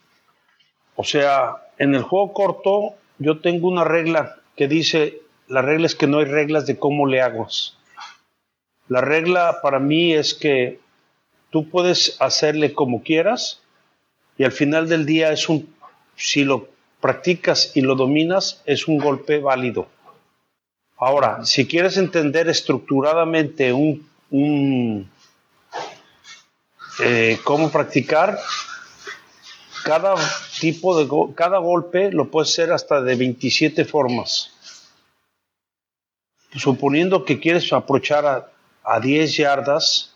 o 0.96 1.04
sea, 1.04 1.58
en 1.78 1.94
el 1.94 2.02
juego 2.02 2.34
corto 2.34 2.96
yo 3.20 3.40
tengo 3.40 3.68
una 3.68 3.84
regla 3.84 4.38
que 4.56 4.68
dice, 4.68 5.22
la 5.48 5.62
regla 5.62 5.86
es 5.86 5.96
que 5.96 6.08
no 6.08 6.18
hay 6.18 6.26
reglas 6.26 6.66
de 6.66 6.80
cómo 6.80 7.06
le 7.06 7.22
hagas. 7.22 7.78
La 8.88 9.02
regla 9.02 9.60
para 9.62 9.80
mí 9.80 10.14
es 10.14 10.34
que 10.34 10.80
tú 11.54 11.70
puedes 11.70 12.18
hacerle 12.20 12.74
como 12.74 13.04
quieras 13.04 13.62
y 14.40 14.44
al 14.44 14.52
final 14.52 14.90
del 14.90 15.06
día 15.06 15.32
es 15.32 15.48
un, 15.48 15.72
si 16.16 16.44
lo 16.44 16.68
practicas 17.00 17.74
y 17.76 17.82
lo 17.82 17.94
dominas, 17.94 18.64
es 18.66 18.88
un 18.88 18.98
golpe 18.98 19.38
válido. 19.38 19.88
Ahora, 20.98 21.46
si 21.46 21.68
quieres 21.68 21.98
entender 21.98 22.50
estructuradamente 22.50 23.72
un, 23.72 25.08
eh, 27.04 27.38
cómo 27.44 27.72
practicar, 27.72 28.40
cada 29.84 30.16
tipo 30.60 30.98
de 30.98 31.36
cada 31.36 31.60
golpe 31.60 32.12
lo 32.12 32.32
puedes 32.32 32.50
hacer 32.50 32.72
hasta 32.72 33.00
de 33.00 33.16
27 33.16 33.86
formas. 33.86 34.50
Suponiendo 36.56 37.26
que 37.26 37.40
quieres 37.40 37.72
aprovechar 37.72 38.26
a, 38.26 38.50
a 38.84 39.00
10 39.00 39.38
yardas 39.38 40.13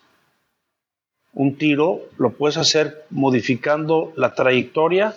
un 1.38 1.56
tiro, 1.56 2.02
lo 2.18 2.32
puedes 2.32 2.58
hacer 2.58 3.06
modificando 3.12 4.12
la 4.16 4.34
trayectoria, 4.34 5.16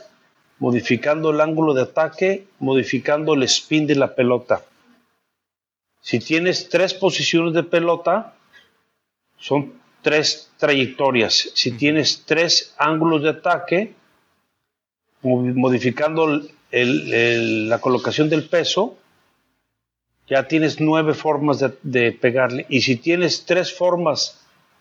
modificando 0.58 1.30
el 1.30 1.40
ángulo 1.40 1.72
de 1.72 1.80
ataque, 1.80 2.44
modificando 2.58 3.32
el 3.32 3.42
spin 3.44 3.86
de 3.86 3.94
la 3.94 4.14
pelota. 4.14 4.62
Si 6.02 6.18
tienes 6.18 6.68
tres 6.68 6.92
posiciones 6.92 7.54
de 7.54 7.62
pelota, 7.62 8.34
son 9.38 9.72
tres 10.02 10.50
trayectorias. 10.58 11.52
Si 11.54 11.72
tienes 11.72 12.22
tres 12.26 12.74
ángulos 12.76 13.22
de 13.22 13.30
ataque, 13.30 13.94
modificando 15.22 16.42
la 16.70 17.78
colocación 17.80 18.28
del 18.28 18.46
peso, 18.46 18.98
ya 20.28 20.46
tienes 20.46 20.80
nueve 20.80 21.14
formas 21.14 21.60
de, 21.60 21.72
de, 21.82 22.12
pegarle. 22.12 22.66
Y 22.68 22.82
si 22.82 22.96
tienes 22.96 23.46
tres 23.46 23.72
formas 23.72 24.39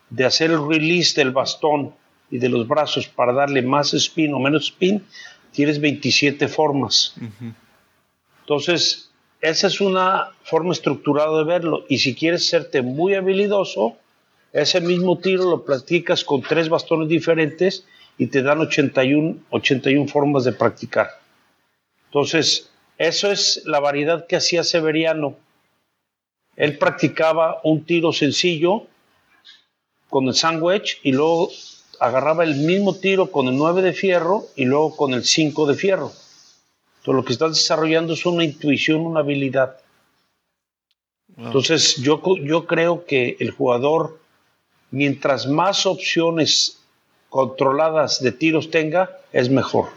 de 0.10 0.26
hacer 0.26 0.52
el 0.52 0.68
release 0.68 1.20
del 1.20 1.32
bastón 1.32 1.94
y 2.32 2.40
de 2.40 2.50
los 2.50 2.68
brazos 2.68 3.08
para 3.08 3.34
darle 3.34 3.62
más 3.62 3.94
spin 3.94 4.34
o 4.34 4.40
menos 4.40 4.66
spin, 4.66 5.06
tienes 5.52 5.80
27 5.80 6.48
formas. 6.48 7.16
Entonces, 8.42 9.10
esa 9.42 9.68
es 9.68 9.82
una 9.82 10.32
forma 10.44 10.74
estructurada 10.74 11.38
de 11.40 11.44
verlo. 11.44 11.86
Y 11.88 12.00
si 12.00 12.16
quieres 12.16 12.48
serte 12.48 12.82
muy 12.82 13.16
habilidoso, 13.16 13.98
ese 14.52 14.82
mismo 14.82 15.18
tiro 15.18 15.50
lo 15.50 15.64
practicas 15.64 16.24
con 16.24 16.42
tres 16.42 16.70
bastones 16.70 17.08
diferentes 17.08 17.86
y 18.18 18.28
te 18.28 18.42
dan 18.42 18.60
81, 18.60 19.38
81 19.50 20.08
formas 20.08 20.44
de 20.44 20.52
practicar. 20.52 21.10
Entonces, 22.06 22.70
eso 22.98 23.32
es 23.32 23.64
la 23.66 23.80
variedad 23.80 24.28
que 24.28 24.36
hacía 24.36 24.64
Severiano. 24.64 25.36
Él 26.56 26.78
practicaba 26.78 27.62
un 27.64 27.86
tiro 27.86 28.12
sencillo 28.12 28.88
con 30.10 30.28
el 30.28 30.36
sandwich 30.36 31.00
y 31.04 31.12
luego 31.12 31.50
agarraba 32.00 32.44
el 32.44 32.56
mismo 32.56 32.96
tiro 32.96 33.32
con 33.32 33.48
el 33.48 33.58
9 33.58 33.82
de 33.82 33.94
fierro 33.94 34.46
y 34.56 34.66
luego 34.66 34.96
con 34.96 35.14
el 35.14 35.24
5 35.24 35.66
de 35.66 35.76
fierro 35.76 36.12
lo 37.14 37.24
que 37.24 37.34
estás 37.34 37.52
desarrollando 37.52 38.14
es 38.14 38.26
una 38.26 38.44
intuición, 38.44 39.02
una 39.02 39.22
habilidad. 39.22 39.78
Entonces, 41.38 41.96
yo, 41.98 42.22
yo 42.44 42.66
creo 42.66 43.06
que 43.06 43.38
el 43.40 43.52
jugador, 43.52 44.20
mientras 44.92 45.48
más 45.48 45.86
opciones 45.86 46.82
controladas 47.30 48.22
de 48.22 48.32
tiros 48.32 48.72
tenga, 48.72 49.20
es 49.32 49.50
mejor. 49.50 49.90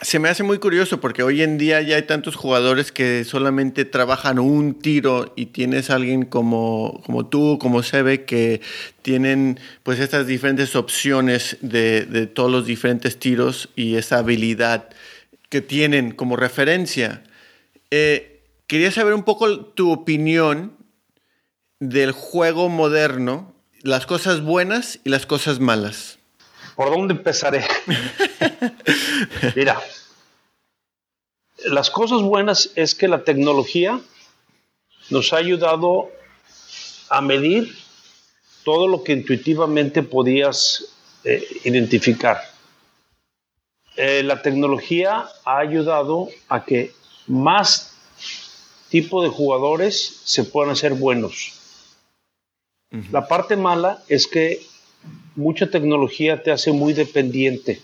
Se 0.00 0.20
me 0.20 0.28
hace 0.28 0.44
muy 0.44 0.58
curioso 0.58 1.00
porque 1.00 1.24
hoy 1.24 1.42
en 1.42 1.58
día 1.58 1.82
ya 1.82 1.96
hay 1.96 2.02
tantos 2.02 2.36
jugadores 2.36 2.92
que 2.92 3.24
solamente 3.24 3.84
trabajan 3.84 4.38
un 4.38 4.74
tiro 4.74 5.32
y 5.34 5.46
tienes 5.46 5.90
alguien 5.90 6.24
como, 6.24 7.02
como 7.04 7.26
tú, 7.26 7.58
como 7.60 7.82
Sebe, 7.82 8.24
que 8.24 8.60
tienen 9.02 9.58
pues 9.82 9.98
estas 9.98 10.28
diferentes 10.28 10.76
opciones 10.76 11.56
de, 11.62 12.06
de 12.06 12.28
todos 12.28 12.48
los 12.48 12.64
diferentes 12.64 13.18
tiros 13.18 13.70
y 13.74 13.96
esa 13.96 14.18
habilidad 14.18 14.88
que 15.48 15.62
tienen 15.62 16.12
como 16.12 16.36
referencia. 16.36 17.24
Eh, 17.90 18.44
quería 18.68 18.92
saber 18.92 19.14
un 19.14 19.24
poco 19.24 19.64
tu 19.66 19.90
opinión 19.90 20.76
del 21.80 22.12
juego 22.12 22.68
moderno, 22.68 23.52
las 23.82 24.06
cosas 24.06 24.42
buenas 24.42 25.00
y 25.02 25.10
las 25.10 25.26
cosas 25.26 25.58
malas. 25.58 26.17
¿Por 26.78 26.90
dónde 26.90 27.14
empezaré? 27.14 27.66
Mira, 29.56 29.82
las 31.64 31.90
cosas 31.90 32.22
buenas 32.22 32.70
es 32.76 32.94
que 32.94 33.08
la 33.08 33.24
tecnología 33.24 34.00
nos 35.10 35.32
ha 35.32 35.38
ayudado 35.38 36.08
a 37.10 37.20
medir 37.20 37.76
todo 38.62 38.86
lo 38.86 39.02
que 39.02 39.10
intuitivamente 39.10 40.04
podías 40.04 40.84
eh, 41.24 41.44
identificar. 41.64 42.42
Eh, 43.96 44.22
la 44.22 44.40
tecnología 44.40 45.28
ha 45.44 45.58
ayudado 45.58 46.28
a 46.48 46.64
que 46.64 46.92
más 47.26 47.92
tipo 48.88 49.20
de 49.24 49.30
jugadores 49.30 50.20
se 50.24 50.44
puedan 50.44 50.70
hacer 50.70 50.94
buenos. 50.94 51.54
La 53.10 53.26
parte 53.26 53.56
mala 53.56 54.00
es 54.06 54.28
que 54.28 54.64
mucha 55.38 55.70
tecnología 55.70 56.42
te 56.42 56.50
hace 56.50 56.72
muy 56.72 56.92
dependiente 56.94 57.80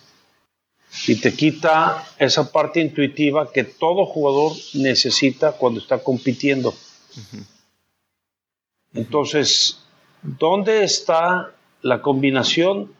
y 1.07 1.21
te 1.21 1.33
quita 1.33 2.05
esa 2.19 2.51
parte 2.51 2.81
intuitiva 2.81 3.53
que 3.53 3.63
todo 3.63 4.07
jugador 4.07 4.53
necesita 4.75 5.53
cuando 5.53 5.79
está 5.79 6.03
compitiendo. 6.03 6.75
Entonces, 8.93 9.79
¿dónde 10.23 10.83
está 10.83 11.53
la 11.81 12.03
combinación 12.03 12.93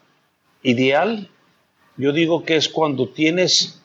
ideal? 0.63 1.29
Yo 1.97 2.13
digo 2.13 2.45
que 2.45 2.55
es 2.55 2.69
cuando 2.69 3.09
tienes 3.09 3.81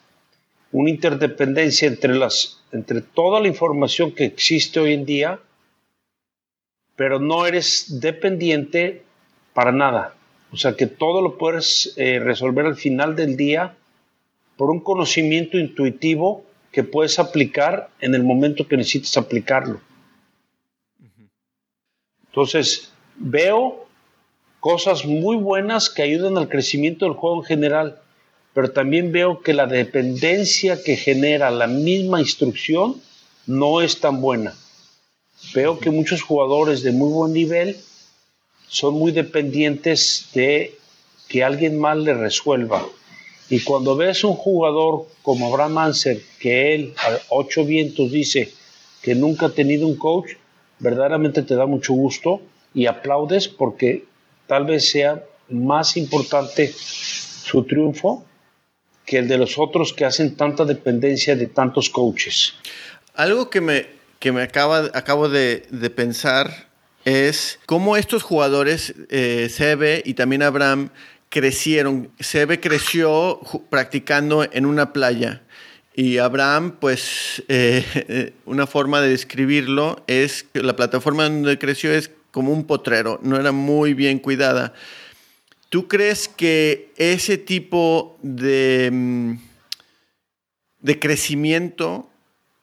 una 0.72 0.92
interdependencia 0.92 1.88
entre, 1.88 2.14
las, 2.14 2.62
entre 2.72 3.02
toda 3.02 3.40
la 3.40 3.48
información 3.48 4.12
que 4.12 4.26
existe 4.26 4.80
hoy 4.80 4.94
en 4.94 5.06
día, 5.06 5.40
pero 6.96 7.20
no 7.20 7.48
eres 7.48 8.00
dependiente 8.00 9.04
para 9.56 9.72
nada. 9.72 10.16
O 10.52 10.58
sea 10.58 10.76
que 10.76 10.88
todo 10.88 11.22
lo 11.22 11.38
puedes 11.38 11.94
eh, 11.98 12.20
resolver 12.20 12.66
al 12.66 12.76
final 12.76 13.16
del 13.16 13.38
día 13.38 13.76
por 14.58 14.72
un 14.72 14.80
conocimiento 14.80 15.58
intuitivo 15.58 16.44
que 16.72 16.84
puedes 16.84 17.20
aplicar 17.20 17.90
en 18.02 18.16
el 18.16 18.24
momento 18.24 18.68
que 18.68 18.78
necesites 18.78 19.16
aplicarlo. 19.18 19.82
Entonces, 22.28 22.92
veo 23.16 23.88
cosas 24.60 25.06
muy 25.06 25.36
buenas 25.38 25.90
que 25.90 26.04
ayudan 26.04 26.38
al 26.38 26.50
crecimiento 26.50 27.06
del 27.06 27.16
juego 27.16 27.38
en 27.38 27.46
general, 27.46 28.02
pero 28.54 28.72
también 28.72 29.12
veo 29.12 29.42
que 29.42 29.54
la 29.54 29.66
dependencia 29.66 30.84
que 30.84 30.96
genera 30.96 31.50
la 31.52 31.68
misma 31.68 32.20
instrucción 32.20 33.02
no 33.46 33.82
es 33.82 34.00
tan 34.00 34.22
buena. 34.22 34.54
Veo 35.54 35.80
que 35.80 35.90
muchos 35.90 36.22
jugadores 36.22 36.84
de 36.84 36.92
muy 36.92 37.12
buen 37.12 37.34
nivel 37.34 37.78
son 38.70 38.94
muy 38.94 39.12
dependientes 39.12 40.30
de 40.34 40.78
que 41.28 41.44
alguien 41.44 41.80
más 41.80 41.98
le 41.98 42.14
resuelva. 42.14 42.86
Y 43.50 43.62
cuando 43.62 43.96
ves 43.96 44.24
un 44.24 44.36
jugador 44.36 45.08
como 45.24 45.48
Abraham 45.48 45.80
Anser, 45.80 46.22
que 46.40 46.76
él 46.76 46.94
a 46.98 47.18
ocho 47.30 47.66
vientos 47.66 48.12
dice 48.12 48.54
que 49.02 49.16
nunca 49.16 49.48
ha 49.48 49.50
tenido 49.50 49.88
un 49.88 49.96
coach, 49.96 50.34
verdaderamente 50.78 51.42
te 51.42 51.56
da 51.56 51.66
mucho 51.66 51.94
gusto 51.94 52.42
y 52.74 52.86
aplaudes 52.86 53.48
porque 53.48 54.06
tal 54.48 54.66
vez 54.66 54.90
sea 54.90 55.24
más 55.50 55.98
importante 55.98 56.72
su 56.72 57.64
triunfo 57.64 58.24
que 59.06 59.18
el 59.18 59.28
de 59.28 59.40
los 59.40 59.58
otros 59.58 59.94
que 59.94 60.06
hacen 60.06 60.36
tanta 60.36 60.66
dependencia 60.66 61.36
de 61.36 61.48
tantos 61.48 61.90
coaches. 61.90 62.54
Algo 63.16 63.50
que 63.50 63.62
me, 63.62 63.88
que 64.20 64.32
me 64.32 64.44
acaba, 64.44 64.92
acabo 64.94 65.28
de, 65.28 65.64
de 65.72 65.90
pensar 65.90 66.69
es 67.06 67.60
cómo 67.66 67.98
estos 67.98 68.24
jugadores, 68.24 68.94
eh, 69.10 69.48
Sebe 69.50 70.02
y 70.06 70.14
también 70.14 70.44
Abraham, 70.44 70.90
crecieron. 71.30 72.12
Sebe 72.20 72.60
creció 72.60 73.40
practicando 73.70 74.48
en 74.52 74.66
una 74.66 74.94
playa. 74.94 75.42
Y 75.96 76.18
Abraham, 76.18 76.78
pues, 76.80 77.44
eh, 77.48 78.34
una 78.46 78.68
forma 78.68 79.02
de 79.02 79.10
describirlo 79.10 80.04
es 80.08 80.44
que 80.44 80.64
la 80.64 80.76
plataforma 80.76 81.24
donde 81.24 81.58
creció 81.58 81.92
es 81.92 82.12
como 82.32 82.54
un 82.54 82.66
potrero, 82.66 83.20
no 83.24 83.38
era 83.38 83.52
muy 83.52 83.94
bien 83.94 84.20
cuidada. 84.20 84.74
¿Tú 85.70 85.88
crees 85.88 86.28
que 86.28 86.92
ese 86.98 87.38
tipo 87.38 88.18
de, 88.22 88.90
mm, 88.92 89.34
de 90.80 91.00
crecimiento 91.00 92.10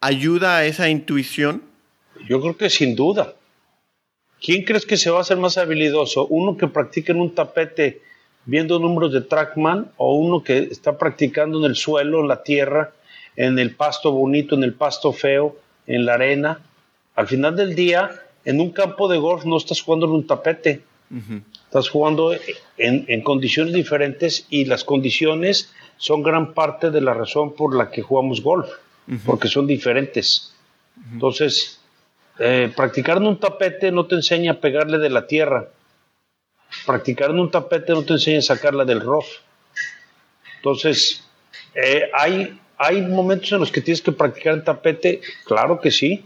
ayuda 0.00 0.58
a 0.58 0.64
esa 0.64 0.88
intuición? 0.88 1.62
Yo 2.28 2.40
creo 2.40 2.56
que 2.56 2.70
sin 2.70 2.96
duda. 2.96 3.34
¿Quién 4.46 4.62
crees 4.62 4.86
que 4.86 4.96
se 4.96 5.10
va 5.10 5.18
a 5.18 5.20
hacer 5.22 5.38
más 5.38 5.58
habilidoso? 5.58 6.28
¿Uno 6.28 6.56
que 6.56 6.68
practica 6.68 7.12
en 7.12 7.20
un 7.20 7.34
tapete 7.34 8.00
viendo 8.44 8.78
números 8.78 9.12
de 9.12 9.22
trackman 9.22 9.90
o 9.96 10.14
uno 10.14 10.44
que 10.44 10.58
está 10.58 10.96
practicando 10.96 11.58
en 11.58 11.64
el 11.64 11.74
suelo, 11.74 12.20
en 12.20 12.28
la 12.28 12.44
tierra, 12.44 12.92
en 13.34 13.58
el 13.58 13.74
pasto 13.74 14.12
bonito, 14.12 14.54
en 14.54 14.62
el 14.62 14.72
pasto 14.72 15.12
feo, 15.12 15.56
en 15.88 16.06
la 16.06 16.14
arena? 16.14 16.60
Al 17.16 17.26
final 17.26 17.56
del 17.56 17.74
día, 17.74 18.22
en 18.44 18.60
un 18.60 18.70
campo 18.70 19.08
de 19.08 19.18
golf 19.18 19.44
no 19.44 19.56
estás 19.56 19.82
jugando 19.82 20.06
en 20.06 20.12
un 20.12 20.26
tapete, 20.28 20.82
estás 21.64 21.88
jugando 21.88 22.32
en, 22.78 23.22
condiciones 23.22 23.74
diferentes 23.74 24.46
y 24.48 24.66
las 24.66 24.84
condiciones 24.84 25.72
son 25.96 26.22
gran 26.22 26.54
parte 26.54 26.92
de 26.92 27.00
la 27.00 27.14
razón 27.14 27.52
por 27.52 27.74
la 27.74 27.90
que 27.90 28.00
jugamos 28.00 28.40
golf, 28.42 28.68
porque 29.24 29.48
son 29.48 29.66
diferentes. 29.66 30.54
Entonces, 31.12 31.75
eh, 32.38 32.72
practicar 32.74 33.16
en 33.16 33.26
un 33.26 33.38
tapete 33.38 33.90
no 33.90 34.06
te 34.06 34.16
enseña 34.16 34.52
a 34.52 34.60
pegarle 34.60 34.98
de 34.98 35.10
la 35.10 35.26
tierra. 35.26 35.68
Practicar 36.84 37.30
en 37.30 37.40
un 37.40 37.50
tapete 37.50 37.92
no 37.92 38.04
te 38.04 38.14
enseña 38.14 38.38
a 38.38 38.42
sacarla 38.42 38.84
del 38.84 39.00
rough. 39.00 39.26
Entonces, 40.56 41.24
eh, 41.74 42.10
hay, 42.12 42.58
hay 42.76 43.02
momentos 43.02 43.52
en 43.52 43.60
los 43.60 43.70
que 43.70 43.80
tienes 43.80 44.02
que 44.02 44.12
practicar 44.12 44.54
en 44.54 44.64
tapete, 44.64 45.20
claro 45.44 45.80
que 45.80 45.90
sí, 45.90 46.24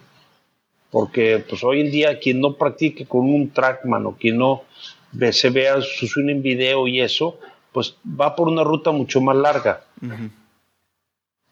porque 0.90 1.44
pues 1.48 1.62
hoy 1.62 1.80
en 1.80 1.90
día 1.90 2.18
quien 2.18 2.40
no 2.40 2.54
practique 2.54 3.06
con 3.06 3.20
un 3.32 3.50
trackman 3.50 4.06
o 4.06 4.16
quien 4.16 4.38
no 4.38 4.64
se 5.32 5.50
vea 5.50 5.80
su 5.80 6.20
en 6.20 6.42
video 6.42 6.86
y 6.88 7.00
eso, 7.00 7.38
pues 7.72 7.96
va 8.04 8.34
por 8.34 8.48
una 8.48 8.64
ruta 8.64 8.90
mucho 8.90 9.20
más 9.20 9.36
larga. 9.36 9.84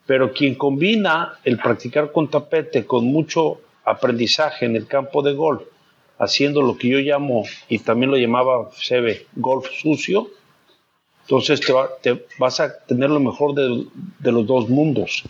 Pero 0.06 0.32
quien 0.32 0.54
combina 0.54 1.38
el 1.44 1.58
practicar 1.58 2.10
con 2.12 2.28
tapete 2.28 2.86
con 2.86 3.04
mucho 3.04 3.60
aprendizaje 3.90 4.66
en 4.66 4.76
el 4.76 4.86
campo 4.86 5.22
de 5.22 5.34
golf, 5.34 5.62
haciendo 6.18 6.62
lo 6.62 6.76
que 6.76 6.88
yo 6.88 6.98
llamo, 6.98 7.44
y 7.68 7.78
también 7.78 8.10
lo 8.10 8.16
llamaba 8.16 8.70
Sebe, 8.76 9.26
golf 9.36 9.68
sucio, 9.70 10.30
entonces 11.22 11.60
te, 12.00 12.24
vas 12.38 12.58
a 12.58 12.78
tener 12.86 13.10
lo 13.10 13.20
mejor 13.20 13.54
de, 13.54 13.86
de, 14.18 14.32
los 14.32 14.46
dos 14.46 14.70
mundos. 14.70 15.24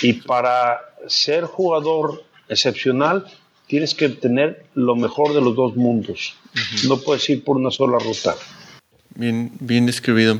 Y 0.00 0.12
para 0.12 0.80
ser 1.08 1.44
jugador 1.44 2.22
excepcional, 2.48 3.26
tienes 3.66 3.94
que 3.94 4.08
tener 4.10 4.64
lo 4.74 4.94
mejor 4.94 5.34
de 5.34 5.40
los 5.40 5.56
dos 5.56 5.74
mundos. 5.74 6.36
No 6.86 7.00
puedes 7.00 7.28
ir 7.30 7.42
por 7.42 7.56
una 7.56 7.72
sola 7.72 7.98
ruta. 7.98 8.36
Bien, 9.16 9.50
bien 9.58 9.86
describido. 9.86 10.38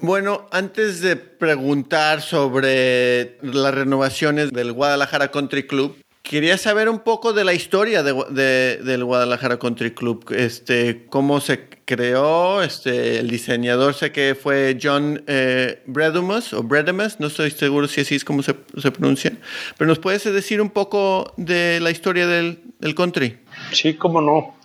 Bueno, 0.00 0.46
antes 0.50 1.00
de 1.00 1.16
preguntar 1.16 2.20
sobre 2.20 3.38
las 3.42 3.74
renovaciones 3.74 4.50
del 4.52 4.72
Guadalajara 4.72 5.30
Country 5.30 5.66
Club, 5.66 5.96
quería 6.22 6.56
saber 6.58 6.88
un 6.88 7.00
poco 7.00 7.32
de 7.32 7.44
la 7.44 7.52
historia 7.52 8.02
del 8.02 9.04
Guadalajara 9.04 9.58
Country 9.58 9.92
Club, 9.92 10.32
este, 10.34 11.04
cómo 11.10 11.40
se 11.40 11.68
creó, 11.84 12.62
este, 12.62 13.18
el 13.18 13.28
diseñador 13.28 13.94
sé 13.94 14.10
que 14.10 14.34
fue 14.34 14.78
John 14.82 15.22
eh, 15.26 15.82
o 15.86 16.62
no 16.62 17.26
estoy 17.26 17.50
seguro 17.50 17.86
si 17.86 18.00
así 18.00 18.14
es 18.14 18.24
como 18.24 18.42
se, 18.42 18.54
pronuncia, 18.54 19.36
pero 19.76 19.86
nos 19.88 19.98
puedes 19.98 20.24
decir 20.24 20.60
un 20.60 20.70
poco 20.70 21.34
de 21.36 21.78
la 21.80 21.90
historia 21.90 22.26
del, 22.26 22.58
del 22.78 22.94
country. 22.94 23.38
Sí, 23.72 23.94
cómo 23.94 24.22
no, 24.22 24.56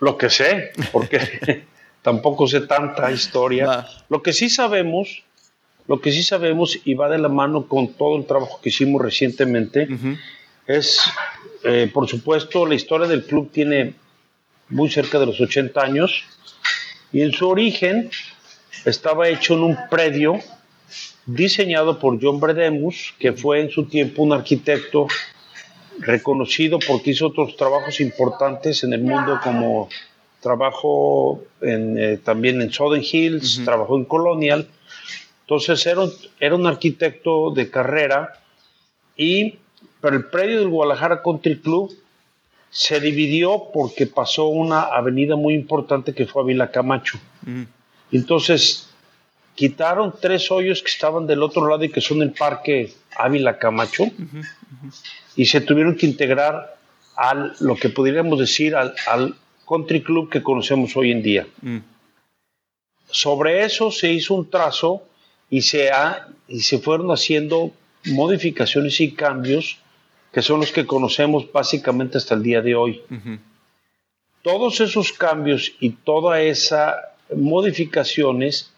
lo 0.00 0.18
que 0.18 0.28
sé, 0.28 0.72
porque 0.92 1.64
tampoco 2.06 2.46
sé 2.46 2.60
tanta 2.60 3.10
historia. 3.10 3.84
Lo 4.08 4.22
que 4.22 4.32
sí 4.32 4.48
sabemos, 4.48 5.24
lo 5.88 6.00
que 6.00 6.12
sí 6.12 6.22
sabemos 6.22 6.78
y 6.84 6.94
va 6.94 7.08
de 7.08 7.18
la 7.18 7.28
mano 7.28 7.66
con 7.66 7.94
todo 7.94 8.16
el 8.16 8.26
trabajo 8.26 8.60
que 8.62 8.68
hicimos 8.68 9.02
recientemente, 9.02 9.88
es, 10.68 11.00
eh, 11.64 11.90
por 11.92 12.06
supuesto, 12.06 12.64
la 12.64 12.76
historia 12.76 13.08
del 13.08 13.24
club 13.24 13.50
tiene 13.50 13.94
muy 14.68 14.88
cerca 14.88 15.18
de 15.18 15.26
los 15.26 15.40
80 15.40 15.80
años 15.82 16.22
y 17.12 17.22
en 17.22 17.32
su 17.32 17.48
origen 17.48 18.08
estaba 18.84 19.28
hecho 19.28 19.54
en 19.54 19.64
un 19.64 19.76
predio 19.90 20.38
diseñado 21.26 21.98
por 21.98 22.22
John 22.22 22.38
Bredemus, 22.38 23.14
que 23.18 23.32
fue 23.32 23.62
en 23.62 23.70
su 23.70 23.86
tiempo 23.86 24.22
un 24.22 24.32
arquitecto 24.32 25.08
reconocido 25.98 26.78
porque 26.86 27.10
hizo 27.10 27.26
otros 27.26 27.56
trabajos 27.56 28.00
importantes 28.00 28.84
en 28.84 28.92
el 28.92 29.02
mundo 29.02 29.40
como 29.42 29.88
trabajó 30.46 31.42
eh, 31.60 32.20
también 32.22 32.62
en 32.62 32.72
Southern 32.72 33.02
Hills, 33.02 33.62
trabajó 33.64 33.96
en 33.96 34.04
Colonial. 34.04 34.68
Entonces 35.40 35.84
era 35.86 36.02
un, 36.02 36.12
era 36.38 36.54
un 36.54 36.68
arquitecto 36.68 37.50
de 37.50 37.68
carrera 37.68 38.40
y 39.16 39.58
pero 40.00 40.16
el 40.16 40.26
predio 40.26 40.60
del 40.60 40.68
Guadalajara 40.68 41.20
Country 41.20 41.58
Club 41.58 41.92
se 42.70 43.00
dividió 43.00 43.70
porque 43.74 44.06
pasó 44.06 44.46
una 44.46 44.82
avenida 44.82 45.34
muy 45.34 45.54
importante 45.54 46.14
que 46.14 46.26
fue 46.26 46.42
Ávila 46.42 46.70
Camacho. 46.70 47.18
Entonces 48.12 48.88
quitaron 49.56 50.14
tres 50.20 50.48
hoyos 50.52 50.80
que 50.80 50.90
estaban 50.90 51.26
del 51.26 51.42
otro 51.42 51.66
lado 51.68 51.82
y 51.82 51.88
que 51.88 52.00
son 52.00 52.22
el 52.22 52.30
parque 52.30 52.92
Ávila 53.16 53.58
Camacho 53.58 54.04
y 55.34 55.46
se 55.46 55.60
tuvieron 55.60 55.96
que 55.96 56.06
integrar 56.06 56.76
a 57.16 57.52
lo 57.58 57.74
que 57.74 57.88
podríamos 57.88 58.38
decir 58.38 58.76
al, 58.76 59.34
country 59.66 60.02
club 60.02 60.30
que 60.30 60.42
conocemos 60.42 60.96
hoy 60.96 61.10
en 61.12 61.22
día. 61.22 61.46
Mm. 61.62 61.78
Sobre 63.10 63.64
eso 63.64 63.90
se 63.90 64.12
hizo 64.12 64.34
un 64.34 64.50
trazo 64.50 65.02
y 65.50 65.62
se, 65.62 65.90
ha, 65.90 66.28
y 66.48 66.60
se 66.60 66.78
fueron 66.78 67.10
haciendo 67.10 67.72
modificaciones 68.04 69.00
y 69.00 69.12
cambios 69.12 69.78
que 70.32 70.42
son 70.42 70.60
los 70.60 70.70
que 70.70 70.84
conocemos 70.86 71.50
básicamente 71.50 72.18
hasta 72.18 72.34
el 72.34 72.42
día 72.42 72.60
de 72.60 72.74
hoy. 72.74 73.02
todos 74.42 74.80
esos 74.80 75.12
cambios 75.12 75.72
y 75.80 75.90
todas 75.90 76.40
esas 76.40 76.94
modificaciones 77.34 78.70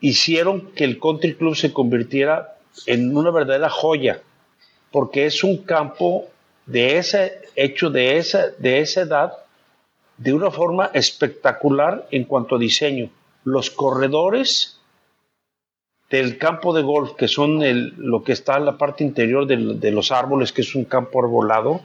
hicieron 0.00 0.70
que 0.72 0.84
el 0.84 1.00
country 1.00 1.34
club 1.34 1.56
se 1.56 1.72
convirtiera 1.72 2.56
en 2.86 3.16
una 3.16 3.32
verdadera 3.32 3.68
joya, 3.68 4.22
porque 4.92 5.26
es 5.26 5.42
un 5.42 5.64
campo 5.64 6.28
de 6.64 6.98
ese 6.98 7.40
hecho 7.56 7.90
de 7.90 8.18
esa, 8.18 8.50
de 8.58 8.78
esa 8.78 9.00
edad 9.00 9.32
de 10.18 10.32
una 10.32 10.50
forma 10.50 10.90
espectacular 10.94 12.06
en 12.10 12.24
cuanto 12.24 12.56
a 12.56 12.58
diseño. 12.58 13.10
Los 13.44 13.70
corredores 13.70 14.80
del 16.10 16.38
campo 16.38 16.72
de 16.72 16.82
golf, 16.82 17.12
que 17.12 17.28
son 17.28 17.62
el, 17.62 17.94
lo 17.96 18.22
que 18.22 18.32
está 18.32 18.56
en 18.56 18.64
la 18.64 18.78
parte 18.78 19.04
interior 19.04 19.46
de, 19.46 19.90
los 19.90 20.12
árboles, 20.12 20.52
que 20.52 20.62
es 20.62 20.74
un 20.74 20.84
campo 20.84 21.22
arbolado, 21.22 21.80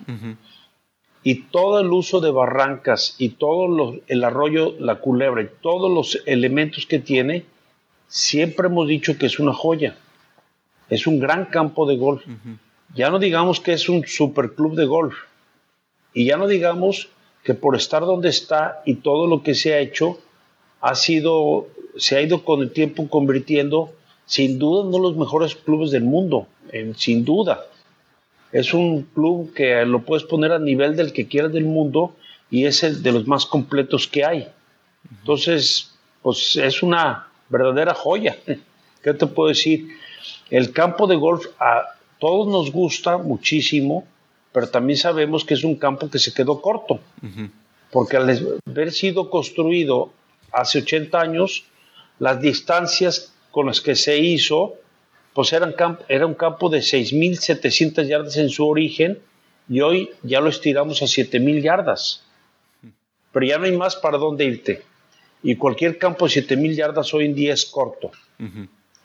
y 1.24 1.44
todo 1.44 1.80
el 1.80 1.92
uso 1.92 2.20
de 2.20 2.32
barrancas 2.32 3.16
y 3.18 3.30
todo 3.30 3.96
el 4.08 4.24
arroyo, 4.24 4.76
la 4.80 4.96
culebra 4.96 5.44
y 5.44 5.50
todos 5.62 5.92
los 5.92 6.22
elementos 6.26 6.86
que 6.86 7.00
tiene, 7.00 7.46
siempre 8.08 8.68
hemos 8.68 8.88
dicho 8.88 9.18
que 9.18 9.28
es 9.28 9.40
una 9.40 9.54
joya. 9.54 9.96
Es 10.90 11.08
un 11.08 11.20
gran 11.20 11.46
campo 11.46 11.86
de 11.86 11.98
golf. 11.98 12.24
Ya 12.94 13.10
no 13.10 13.20
digamos 13.20 13.60
que 13.60 13.74
es 13.74 13.88
un 13.88 14.06
superclub 14.06 14.76
de 14.76 14.86
golf. 14.86 15.16
Y 16.14 16.26
ya 16.26 16.38
no 16.38 16.48
digamos 16.48 17.10
que 17.44 17.54
por 17.54 17.76
estar 17.76 18.04
donde 18.04 18.30
está 18.30 18.82
y 18.86 18.96
todo 18.96 19.28
lo 19.28 19.44
que 19.44 19.56
se 19.56 19.74
ha 19.74 19.80
hecho, 19.80 20.20
ha 20.80 20.96
sido, 20.96 21.68
se 21.98 22.18
ha 22.18 22.22
ido 22.22 22.44
con 22.44 22.62
el 22.62 22.72
tiempo 22.72 23.08
convirtiendo, 23.10 23.92
sin 24.26 24.60
duda, 24.60 24.84
uno 24.84 24.98
de 24.98 25.04
los 25.04 25.18
mejores 25.18 25.56
clubes 25.56 25.92
del 25.92 26.04
mundo, 26.04 26.48
sin 26.96 27.26
duda. 27.26 27.66
Es 28.52 28.74
un 28.74 29.04
club 29.04 29.54
que 29.54 29.86
lo 29.86 30.04
puedes 30.04 30.24
poner 30.24 30.52
a 30.52 30.60
nivel 30.60 30.96
del 30.96 31.14
que 31.14 31.28
quieras 31.28 31.54
del 31.54 31.66
mundo 31.66 32.16
y 32.50 32.66
es 32.66 32.84
el 32.84 33.02
de 33.02 33.12
los 33.12 33.28
más 33.28 33.46
completos 33.46 34.08
que 34.08 34.26
hay. 34.26 34.48
Entonces, 35.20 35.92
pues 36.22 36.56
es 36.58 36.84
una 36.84 37.28
verdadera 37.50 37.94
joya. 37.94 38.38
¿Qué 39.04 39.14
te 39.14 39.26
puedo 39.26 39.50
decir? 39.50 39.88
El 40.50 40.72
campo 40.74 41.08
de 41.08 41.16
golf 41.16 41.48
a 41.60 41.96
todos 42.20 42.48
nos 42.48 42.72
gusta 42.72 43.18
muchísimo, 43.18 44.06
pero 44.52 44.70
también 44.70 44.98
sabemos 44.98 45.46
que 45.46 45.54
es 45.54 45.64
un 45.64 45.76
campo 45.76 46.10
que 46.10 46.20
se 46.20 46.34
quedó 46.34 46.62
corto, 46.62 47.00
porque 47.92 48.18
al 48.18 48.60
haber 48.66 48.92
sido 48.92 49.30
construido 49.30 50.12
hace 50.52 50.80
80 50.80 51.20
años, 51.20 51.66
las 52.20 52.42
distancias 52.42 53.34
con 53.52 53.68
las 53.68 53.82
que 53.82 53.96
se 53.96 54.18
hizo, 54.18 54.76
pues 55.34 55.54
eran 55.54 55.76
era 56.08 56.26
un 56.26 56.34
campo 56.34 56.70
de 56.70 56.80
6.700 56.80 58.08
yardas 58.08 58.38
en 58.38 58.50
su 58.50 58.68
origen 58.68 59.20
y 59.70 59.82
hoy 59.82 60.10
ya 60.24 60.42
lo 60.42 60.50
estiramos 60.50 61.02
a 61.02 61.06
7.000 61.06 61.62
yardas. 61.62 62.24
Pero 63.32 63.46
ya 63.46 63.58
no 63.58 63.66
hay 63.66 63.78
más 63.78 63.96
para 63.96 64.18
dónde 64.18 64.44
irte. 64.44 64.84
Y 65.42 65.56
cualquier 65.56 65.98
campo 65.98 66.28
de 66.28 66.46
7.000 66.46 66.76
yardas 66.76 67.14
hoy 67.14 67.26
en 67.26 67.36
día 67.36 67.54
es 67.54 67.66
corto. 67.66 68.12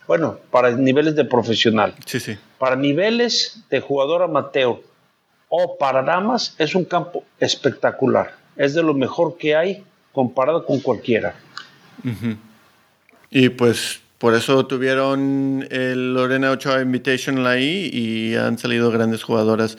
Bueno, 0.09 0.39
para 0.51 0.73
niveles 0.73 1.15
de 1.15 1.25
profesional. 1.25 1.95
Sí, 2.05 2.19
sí. 2.19 2.37
Para 2.59 2.75
niveles 2.75 3.63
de 3.71 3.81
jugador 3.81 4.23
amateur 4.23 4.81
o 5.49 5.77
para 5.79 6.03
damas 6.03 6.55
es 6.59 6.75
un 6.75 6.85
campo 6.85 7.25
espectacular. 7.39 8.35
Es 8.57 8.75
de 8.75 8.83
lo 8.83 8.95
mejor 8.95 9.37
que 9.37 9.55
hay 9.55 9.85
comparado 10.13 10.65
con 10.65 10.81
cualquiera. 10.81 11.35
Y 13.31 13.49
pues 13.51 14.01
por 14.19 14.35
eso 14.35 14.67
tuvieron 14.67 15.67
el 15.71 16.15
Lorena 16.15 16.51
Ochoa 16.51 16.81
Invitational 16.81 17.47
ahí 17.47 17.91
y 17.93 18.35
han 18.35 18.59
salido 18.59 18.91
grandes 18.91 19.23
jugadoras. 19.23 19.77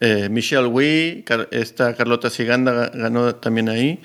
Eh, 0.00 0.28
Michelle 0.28 0.66
Wee, 0.66 1.24
esta 1.50 1.94
Carlota 1.94 2.30
Siganda 2.30 2.90
ganó 2.92 3.34
también 3.34 3.68
ahí. 3.68 4.00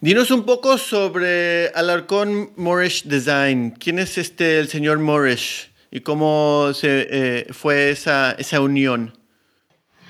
Dinos 0.00 0.30
un 0.30 0.44
poco 0.44 0.76
sobre 0.76 1.68
Alarcón 1.68 2.50
Moorish 2.56 3.04
Design. 3.04 3.70
¿Quién 3.70 3.98
es 3.98 4.18
este 4.18 4.58
el 4.58 4.68
señor 4.68 4.98
Moorish 4.98 5.70
y 5.90 6.00
cómo 6.00 6.72
se, 6.74 7.06
eh, 7.10 7.46
fue 7.52 7.90
esa, 7.90 8.32
esa 8.32 8.60
unión? 8.60 9.14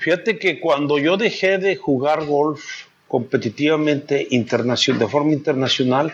Fíjate 0.05 0.37
que 0.37 0.59
cuando 0.59 0.99
yo 0.99 1.17
dejé 1.17 1.57
de 1.57 1.77
jugar 1.77 2.27
golf 2.27 2.63
competitivamente 3.07 4.27
internacional, 4.29 4.99
de 4.99 5.07
forma 5.07 5.33
internacional, 5.33 6.13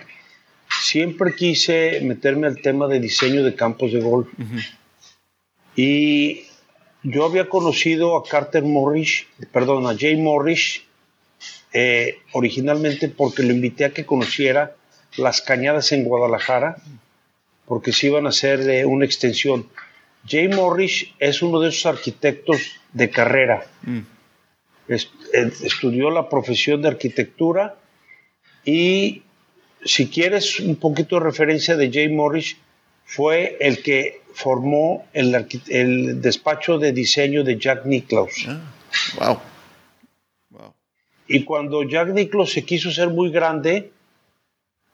siempre 0.81 1.35
quise 1.35 1.99
meterme 1.99 2.47
al 2.47 2.61
tema 2.61 2.87
de 2.87 3.01
diseño 3.01 3.43
de 3.43 3.53
campos 3.53 3.91
de 3.91 3.99
golf. 3.99 4.29
Y 5.75 6.43
yo 7.03 7.25
había 7.25 7.49
conocido 7.49 8.15
a 8.15 8.23
Carter 8.23 8.63
Morris, 8.63 9.25
perdón, 9.51 9.85
a 9.85 9.97
Jay 9.99 10.15
Morris, 10.15 10.83
eh, 11.73 12.19
originalmente 12.31 13.09
porque 13.09 13.43
lo 13.43 13.51
invité 13.51 13.83
a 13.83 13.93
que 13.93 14.05
conociera 14.05 14.73
las 15.17 15.41
cañadas 15.41 15.91
en 15.91 16.05
Guadalajara, 16.05 16.77
porque 17.65 17.91
se 17.91 18.07
iban 18.07 18.25
a 18.25 18.29
hacer 18.29 18.61
eh, 18.69 18.85
una 18.85 19.03
extensión. 19.03 19.67
Jay 20.25 20.47
Morris 20.47 21.07
es 21.19 21.41
uno 21.41 21.59
de 21.59 21.67
esos 21.67 21.87
arquitectos 21.87 22.80
de 22.93 23.09
carrera. 23.09 23.65
Mm. 23.83 24.01
estudió 24.87 26.09
la 26.09 26.27
profesión 26.27 26.81
de 26.81 26.89
arquitectura 26.89 27.75
y 28.65 29.23
si 29.85 30.07
quieres 30.09 30.59
un 30.59 30.75
poquito 30.75 31.15
de 31.15 31.25
referencia 31.25 31.75
de 31.77 31.91
Jay 31.91 32.09
Morris, 32.09 32.57
fue 33.05 33.57
el 33.59 33.81
que 33.81 34.21
formó 34.33 35.07
el, 35.13 36.21
despacho 36.21 36.77
de 36.77 36.91
diseño 36.91 37.43
de 37.43 37.57
Jack 37.57 37.85
Nicklaus. 37.85 38.47
wow. 39.17 39.39
wow. 40.49 40.73
Y 41.27 41.43
cuando 41.43 41.83
Jack 41.83 42.09
Nicklaus 42.09 42.51
se 42.51 42.63
quiso 42.63 42.91
ser 42.91 43.09
muy 43.09 43.31
grande, 43.31 43.91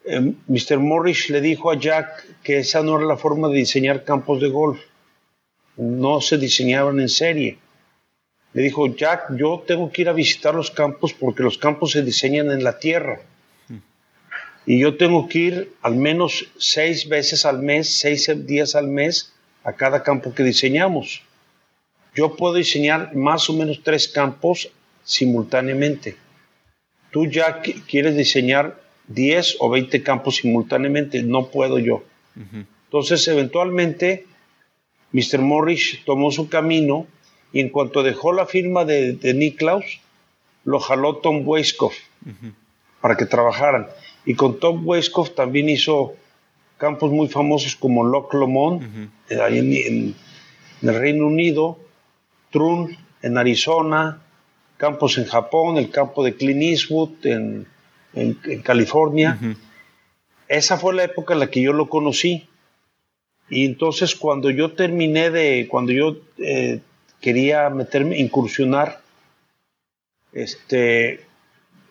eh, 0.06 0.34
Mr. 0.48 0.80
Morris 0.80 1.30
le 1.30 1.42
dijo 1.42 1.72
a 1.72 1.78
Jack 1.78 2.42
que 2.44 2.60
esa 2.60 2.82
no 2.84 2.98
era 2.98 3.06
la 3.06 3.18
forma 3.18 3.50
de 3.50 3.56
diseñar 3.56 4.04
campos 4.04 4.40
de 4.40 4.50
golf 4.50 4.80
no 5.78 6.22
se 6.22 6.38
diseñaban 6.38 7.00
en 7.00 7.10
serie. 7.10 7.58
Le 8.54 8.64
dijo, 8.64 8.88
Jack, 8.96 9.36
yo 9.36 9.64
tengo 9.68 9.92
que 9.92 10.02
ir 10.02 10.10
a 10.10 10.14
visitar 10.14 10.56
los 10.56 10.72
campos 10.72 11.14
porque 11.14 11.44
los 11.44 11.58
campos 11.58 11.92
se 11.92 12.02
diseñan 12.02 12.52
en 12.52 12.64
la 12.64 12.80
tierra. 12.80 13.22
Y 14.66 14.80
yo 14.80 14.98
tengo 14.98 15.30
que 15.30 15.40
ir 15.40 15.74
al 15.82 15.96
menos 15.96 16.48
seis 16.58 17.08
veces 17.08 17.46
al 17.46 17.60
mes, 17.60 18.00
seis 18.00 18.30
días 18.46 18.76
al 18.76 18.88
mes 18.88 19.34
a 19.64 19.74
cada 19.74 20.04
campo 20.04 20.34
que 20.34 20.44
diseñamos. 20.44 21.24
Yo 22.16 22.36
puedo 22.36 22.56
diseñar 22.56 23.16
más 23.16 23.50
o 23.50 23.54
menos 23.54 23.82
tres 23.84 24.08
campos 24.08 24.70
simultáneamente. 25.04 26.18
Tú, 27.12 27.28
Jack, 27.28 27.86
quieres 27.86 28.18
diseñar 28.18 28.82
10 29.08 29.58
o 29.60 29.70
20 29.70 30.04
campos 30.04 30.38
simultáneamente, 30.38 31.24
no 31.24 31.48
puedo 31.48 31.80
yo. 31.80 32.04
Entonces, 32.86 33.28
eventualmente, 33.28 34.26
Mr. 35.12 35.40
Morris 35.40 36.00
tomó 36.06 36.32
su 36.32 36.50
camino 36.50 37.08
y 37.54 37.60
en 37.60 37.70
cuanto 37.70 38.04
dejó 38.04 38.34
la 38.34 38.46
firma 38.46 38.86
de, 38.86 39.14
de 39.14 39.34
Niklaus, 39.34 40.02
lo 40.68 40.80
jaló 40.80 41.16
Tom 41.18 41.48
Weiskopf 41.48 41.96
para 43.00 43.16
que 43.16 43.26
trabajaran. 43.26 43.88
Y 44.26 44.36
con 44.36 44.60
Tom 44.60 44.86
Weiskopf 44.86 45.34
también 45.34 45.70
hizo 45.70 46.16
campos 46.78 47.10
muy 47.12 47.30
famosos 47.30 47.76
como 47.78 48.04
Loch 48.04 48.34
Lomond, 48.34 49.10
eh, 49.30 49.40
ahí 49.42 49.60
en, 49.60 50.16
el 50.82 50.96
Reino 51.00 51.26
Unido, 51.28 51.80
Trun 52.52 52.98
en 53.22 53.38
Arizona, 53.38 54.22
campos 54.78 55.18
en 55.18 55.26
Japón, 55.26 55.78
el 55.78 55.90
campo 55.90 56.24
de 56.24 56.36
Clint 56.36 56.62
Eastwood 56.62 57.26
en, 57.26 57.68
California. 58.64 59.40
Esa 60.48 60.78
fue 60.78 60.96
la 60.96 61.04
época 61.04 61.34
en 61.34 61.40
la 61.40 61.52
que 61.52 61.62
yo 61.62 61.72
lo 61.72 61.88
conocí. 61.88 62.48
Y 63.50 63.66
entonces 63.66 64.16
cuando 64.16 64.50
yo 64.50 64.74
terminé 64.74 65.30
de, 65.30 65.68
cuando 65.70 65.92
yo 65.92 66.18
eh, 66.40 66.82
quería 67.22 67.70
meterme, 67.70 68.18
incursionar, 68.18 69.02
este, 70.34 71.26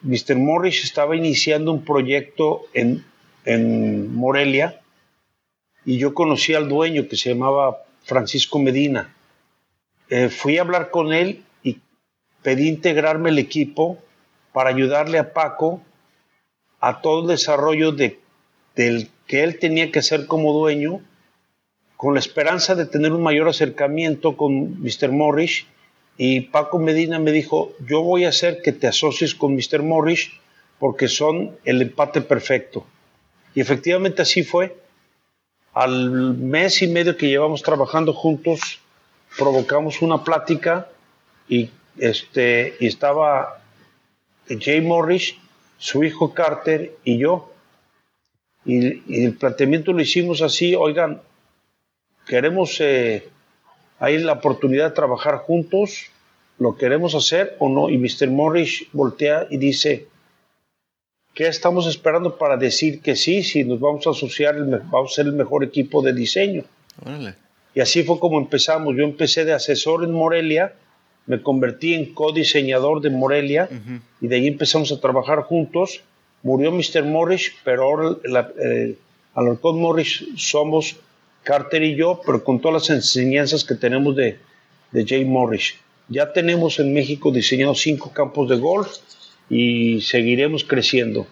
Mr. 0.02 0.36
Morris 0.36 0.84
estaba 0.84 1.16
iniciando 1.16 1.72
un 1.72 1.84
proyecto 1.84 2.66
en, 2.72 3.04
Morelia 4.12 4.80
y 5.84 5.98
yo 5.98 6.14
conocí 6.14 6.52
al 6.52 6.68
dueño 6.68 7.06
que 7.06 7.16
se 7.16 7.28
llamaba 7.28 7.84
Francisco 8.02 8.58
Medina. 8.58 9.14
Eh, 10.10 10.30
fui 10.30 10.58
a 10.58 10.62
hablar 10.62 10.90
con 10.90 11.12
él 11.12 11.44
y 11.62 11.78
pedí 12.42 12.66
integrarme 12.66 13.30
el 13.30 13.38
equipo 13.38 13.98
para 14.52 14.70
ayudarle 14.70 15.18
a 15.18 15.32
Paco 15.32 15.80
a 16.80 17.00
todo 17.00 17.22
el 17.22 17.28
desarrollo 17.28 17.92
de, 17.92 18.18
del 18.74 19.10
que 19.28 19.44
él 19.44 19.60
tenía 19.60 19.92
que 19.92 20.00
hacer 20.00 20.26
como 20.26 20.52
dueño 20.52 21.00
con 21.96 22.14
la 22.14 22.20
esperanza 22.20 22.74
de 22.74 22.86
tener 22.86 23.12
un 23.12 23.22
mayor 23.22 23.48
acercamiento 23.48 24.36
con 24.36 24.80
Mr. 24.82 25.10
Morris. 25.10 25.66
Y 26.18 26.42
Paco 26.42 26.78
Medina 26.78 27.18
me 27.18 27.32
dijo, 27.32 27.72
yo 27.86 28.02
voy 28.02 28.24
a 28.24 28.30
hacer 28.30 28.62
que 28.62 28.72
te 28.72 28.86
asocies 28.86 29.34
con 29.34 29.54
Mr. 29.54 29.82
Morris 29.82 30.30
porque 30.78 31.08
son 31.08 31.56
el 31.64 31.82
empate 31.82 32.20
perfecto. 32.20 32.86
Y 33.54 33.60
efectivamente 33.60 34.22
así 34.22 34.42
fue. 34.42 34.76
Al 35.72 36.10
mes 36.10 36.80
y 36.82 36.86
medio 36.86 37.16
que 37.16 37.28
llevamos 37.28 37.62
trabajando 37.62 38.12
juntos, 38.12 38.80
provocamos 39.36 40.00
una 40.00 40.24
plática 40.24 40.88
y, 41.48 41.70
este, 41.98 42.74
y 42.80 42.86
estaba 42.86 43.62
Jay 44.48 44.80
Morris, 44.80 45.34
su 45.78 46.04
hijo 46.04 46.32
Carter 46.32 46.96
y 47.04 47.18
yo. 47.18 47.52
Y, 48.64 49.24
el 49.24 49.34
planteamiento 49.34 49.92
lo 49.92 50.00
hicimos 50.00 50.42
así, 50.42 50.74
oigan, 50.74 51.20
queremos, 52.26 52.80
eh, 52.80 53.28
hay 53.98 54.18
la 54.18 54.32
oportunidad 54.32 54.90
de 54.90 54.94
trabajar 54.94 55.36
juntos, 55.38 56.06
lo 56.58 56.76
queremos 56.76 57.14
hacer 57.14 57.56
o 57.58 57.68
no. 57.68 57.88
Y 57.88 57.98
Mr. 57.98 58.28
Morris 58.28 58.86
voltea 58.92 59.46
y 59.50 59.56
dice, 59.56 60.08
¿qué 61.34 61.46
estamos 61.46 61.86
esperando 61.86 62.36
para 62.36 62.56
decir 62.56 63.00
que 63.00 63.16
sí? 63.16 63.42
Si 63.42 63.64
nos 63.64 63.80
vamos 63.80 64.06
a 64.06 64.10
asociar, 64.10 64.56
vamos 64.90 65.12
a 65.12 65.14
ser 65.14 65.26
el 65.26 65.32
mejor 65.32 65.64
equipo 65.64 66.02
de 66.02 66.12
diseño. 66.12 66.64
Y 67.74 67.80
así 67.80 68.02
fue 68.02 68.18
como 68.18 68.38
empezamos. 68.38 68.96
Yo 68.96 69.04
empecé 69.04 69.44
de 69.44 69.52
asesor 69.52 70.04
en 70.04 70.12
Morelia, 70.12 70.74
me 71.26 71.42
convertí 71.42 71.94
en 71.94 72.14
codiseñador 72.14 73.00
de 73.02 73.10
Morelia 73.10 73.68
y 74.20 74.28
de 74.28 74.36
ahí 74.36 74.46
empezamos 74.46 74.92
a 74.92 75.00
trabajar 75.00 75.42
juntos. 75.42 76.02
Murió 76.42 76.70
Mr. 76.72 77.04
Morris, 77.04 77.52
pero 77.64 77.82
ahora 77.82 78.16
la, 78.24 78.52
eh, 78.62 78.96
Morris 79.62 80.24
somos 80.36 80.96
Carter 81.46 81.84
y 81.84 81.94
yo, 81.94 82.20
pero 82.26 82.42
con 82.42 82.60
todas 82.60 82.82
las 82.82 82.90
enseñanzas 82.90 83.62
que 83.62 83.76
tenemos 83.76 84.16
de, 84.16 84.36
de 84.90 85.06
Jay 85.06 85.24
Morris. 85.24 85.76
Ya 86.08 86.32
tenemos 86.32 86.80
en 86.80 86.92
México 86.92 87.30
diseñados 87.30 87.80
cinco 87.80 88.12
campos 88.12 88.48
de 88.48 88.56
golf 88.56 88.88
y 89.48 90.00
seguiremos 90.00 90.64
creciendo. 90.64 91.24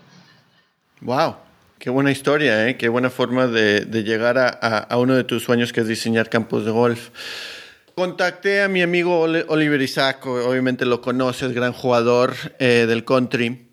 ¡Wow! 1.00 1.34
Qué 1.80 1.90
buena 1.90 2.12
historia, 2.12 2.68
¿eh? 2.68 2.76
qué 2.76 2.88
buena 2.88 3.10
forma 3.10 3.48
de, 3.48 4.04
llegar 4.04 4.38
a, 4.38 4.96
uno 4.96 5.16
de 5.16 5.24
tus 5.24 5.42
sueños 5.42 5.72
que 5.72 5.80
es 5.80 5.88
diseñar 5.88 6.30
campos 6.30 6.64
de 6.64 6.70
golf. 6.70 7.10
Contacté 7.96 8.62
a 8.62 8.68
mi 8.68 8.82
amigo 8.82 9.20
Oliver 9.20 9.82
Isaac, 9.82 10.24
obviamente 10.26 10.86
lo 10.86 11.00
conoces, 11.00 11.52
gran 11.52 11.72
jugador 11.72 12.34
eh, 12.60 12.86
del 12.88 13.04
country, 13.04 13.66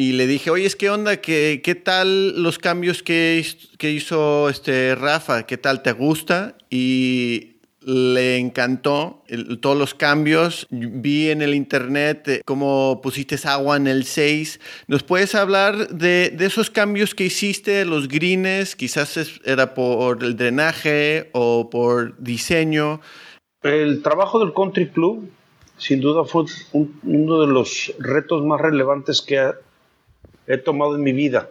y 0.00 0.12
le 0.12 0.26
dije, 0.26 0.48
oye, 0.48 0.66
¿qué 0.78 0.88
onda? 0.88 1.18
¿Qué, 1.18 1.60
qué 1.62 1.74
tal 1.74 2.42
los 2.42 2.58
cambios 2.58 3.02
que, 3.02 3.44
que 3.76 3.90
hizo 3.90 4.48
este 4.48 4.94
Rafa? 4.94 5.42
¿Qué 5.42 5.58
tal 5.58 5.82
te 5.82 5.92
gusta? 5.92 6.56
Y 6.70 7.58
le 7.82 8.38
encantó 8.38 9.22
todos 9.60 9.76
los 9.76 9.92
cambios. 9.92 10.66
Vi 10.70 11.28
en 11.28 11.42
el 11.42 11.54
internet 11.54 12.28
eh, 12.28 12.40
cómo 12.46 13.02
pusiste 13.02 13.36
agua 13.46 13.76
en 13.76 13.88
el 13.88 14.04
6. 14.06 14.58
¿Nos 14.86 15.02
puedes 15.02 15.34
hablar 15.34 15.88
de, 15.88 16.34
esos 16.40 16.70
cambios 16.70 17.14
que 17.14 17.26
hiciste, 17.26 17.84
los 17.84 18.08
greens? 18.08 18.76
Quizás 18.76 19.18
era 19.44 19.74
por 19.74 20.24
el 20.24 20.34
drenaje 20.34 21.28
o 21.34 21.68
por 21.68 22.16
diseño. 22.16 23.02
El 23.62 24.00
trabajo 24.00 24.38
del 24.38 24.54
Country 24.54 24.88
Club, 24.88 25.30
sin 25.76 26.00
duda, 26.00 26.24
fue 26.24 26.44
uno 26.72 27.40
de 27.42 27.52
los 27.52 27.92
retos 27.98 28.42
más 28.46 28.62
relevantes 28.62 29.20
que 29.20 29.38
he 30.52 30.58
tomado 30.58 30.96
en 30.96 31.02
mi 31.02 31.12
vida. 31.12 31.48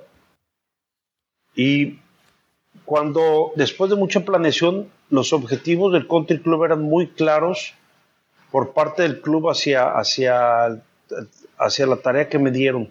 Y 1.55 1.99
cuando 2.85 3.53
después 3.55 3.89
de 3.89 3.95
mucha 3.95 4.25
planeación 4.25 4.89
los 5.09 5.31
objetivos 5.31 5.93
del 5.93 6.07
country 6.07 6.39
club 6.39 6.65
eran 6.65 6.81
muy 6.81 7.07
claros 7.07 7.73
por 8.51 8.73
parte 8.73 9.03
del 9.03 9.21
club 9.21 9.49
hacia, 9.49 9.87
hacia, 9.97 10.81
hacia 11.57 11.85
la 11.87 11.97
tarea 11.97 12.29
que 12.29 12.39
me 12.39 12.51
dieron 12.51 12.89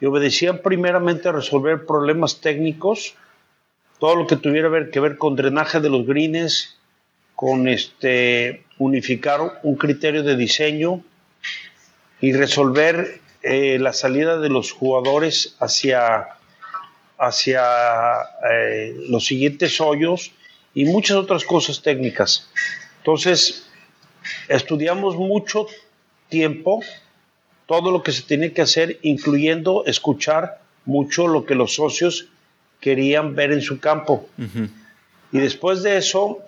y 0.00 0.06
obedecían 0.06 0.58
primeramente 0.58 1.28
a 1.28 1.32
resolver 1.32 1.86
problemas 1.86 2.40
técnicos, 2.40 3.14
todo 4.00 4.16
lo 4.16 4.26
que 4.26 4.36
tuviera 4.36 4.68
que 4.90 5.00
ver 5.00 5.18
con 5.18 5.36
drenaje 5.36 5.80
de 5.80 5.88
los 5.88 6.04
greens, 6.04 6.76
con 7.36 7.68
este, 7.68 8.64
unificar 8.78 9.60
un 9.62 9.76
criterio 9.76 10.24
de 10.24 10.36
diseño 10.36 11.02
y 12.20 12.32
resolver 12.32 13.20
eh, 13.44 13.78
la 13.78 13.92
salida 13.92 14.38
de 14.38 14.48
los 14.48 14.72
jugadores 14.72 15.56
hacia 15.60 16.28
hacia 17.18 17.62
eh, 18.50 18.94
los 19.08 19.26
siguientes 19.26 19.80
hoyos 19.80 20.32
y 20.74 20.86
muchas 20.86 21.16
otras 21.16 21.44
cosas 21.44 21.82
técnicas. 21.82 22.48
Entonces, 22.98 23.66
estudiamos 24.48 25.16
mucho 25.16 25.66
tiempo 26.28 26.80
todo 27.66 27.90
lo 27.90 28.02
que 28.02 28.12
se 28.12 28.22
tiene 28.22 28.52
que 28.52 28.62
hacer, 28.62 28.98
incluyendo 29.02 29.84
escuchar 29.86 30.60
mucho 30.84 31.28
lo 31.28 31.44
que 31.44 31.54
los 31.54 31.74
socios 31.74 32.28
querían 32.80 33.34
ver 33.34 33.52
en 33.52 33.62
su 33.62 33.78
campo. 33.78 34.28
Y 35.32 35.38
después 35.38 35.82
de 35.82 35.96
eso, 35.96 36.40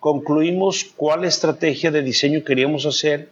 concluimos 0.00 0.84
cuál 0.96 1.24
estrategia 1.24 1.90
de 1.90 2.02
diseño 2.02 2.44
queríamos 2.44 2.84
hacer 2.86 3.30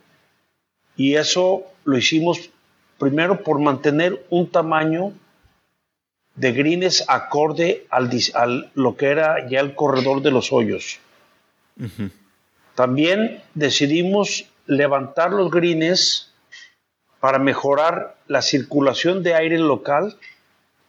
y 0.96 1.14
eso 1.14 1.64
lo 1.84 1.98
hicimos 1.98 2.50
primero 2.98 3.42
por 3.42 3.60
mantener 3.60 4.26
un 4.30 4.50
tamaño 4.50 5.12
de 6.34 6.52
greens 6.52 7.04
acorde 7.08 7.86
al, 7.90 8.70
lo 8.74 8.96
que 8.96 9.06
era 9.06 9.48
ya 9.48 9.60
el 9.60 9.74
corredor 9.74 10.22
de 10.22 10.30
los 10.30 10.52
hoyos. 10.52 10.98
También 12.74 13.42
decidimos 13.54 14.46
levantar 14.66 15.32
los 15.32 15.50
greens 15.50 16.32
para 17.20 17.38
mejorar 17.38 18.16
la 18.28 18.42
circulación 18.42 19.22
de 19.22 19.34
aire 19.34 19.58
local 19.58 20.16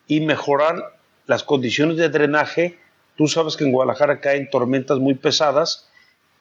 y 0.07 0.21
mejorar 0.21 0.97
las 1.25 1.43
condiciones 1.43 1.97
de 1.97 2.09
drenaje. 2.09 2.77
Tú 3.15 3.27
sabes 3.27 3.55
que 3.57 3.63
en 3.63 3.71
Guadalajara 3.71 4.19
caen 4.19 4.49
tormentas 4.49 4.99
muy 4.99 5.13
pesadas 5.13 5.89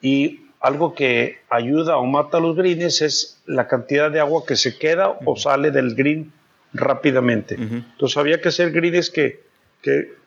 y 0.00 0.45
algo 0.66 0.94
que 0.94 1.38
ayuda 1.48 1.96
o 1.96 2.04
mata 2.06 2.38
a 2.38 2.40
los 2.40 2.56
greens 2.56 3.00
es 3.00 3.40
la 3.46 3.68
cantidad 3.68 4.10
de 4.10 4.20
agua 4.20 4.44
que 4.44 4.56
se 4.56 4.76
queda 4.76 5.16
o 5.24 5.36
sale 5.36 5.70
del 5.70 5.94
green 5.94 6.32
rápidamente. 6.72 7.54
Entonces 7.54 8.16
había 8.16 8.40
que 8.40 8.48
hacer 8.48 8.72
grids 8.72 9.10
que, 9.10 9.44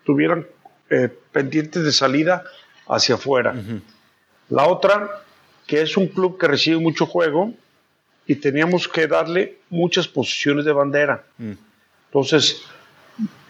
tuvieran 0.05 0.47
eh, 0.89 1.09
pendientes 1.31 1.83
de 1.83 1.91
salida 1.91 2.45
hacia 2.87 3.15
afuera. 3.15 3.53
La 4.47 4.67
otra, 4.67 5.21
que 5.67 5.81
es 5.81 5.97
un 5.97 6.07
club 6.07 6.39
que 6.39 6.47
recibe 6.47 6.79
mucho 6.79 7.05
juego 7.05 7.53
y 8.25 8.35
teníamos 8.35 8.87
que 8.87 9.07
darle 9.07 9.57
muchas 9.69 10.07
posiciones 10.07 10.63
de 10.63 10.71
bandera. 10.71 11.25
Entonces, 12.07 12.63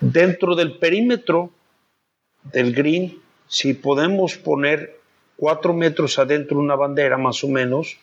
dentro 0.01 0.55
del 0.55 0.77
perímetro 0.77 1.51
del 2.51 2.73
green, 2.73 3.19
si 3.47 3.75
podemos 3.75 4.35
poner 4.35 4.98
cuatro 5.39 5.73
metros 5.73 6.19
adentro 6.19 6.59
una 6.59 6.75
bandera 6.75 7.17
más 7.17 7.43
o 7.43 7.47
menos, 7.47 7.97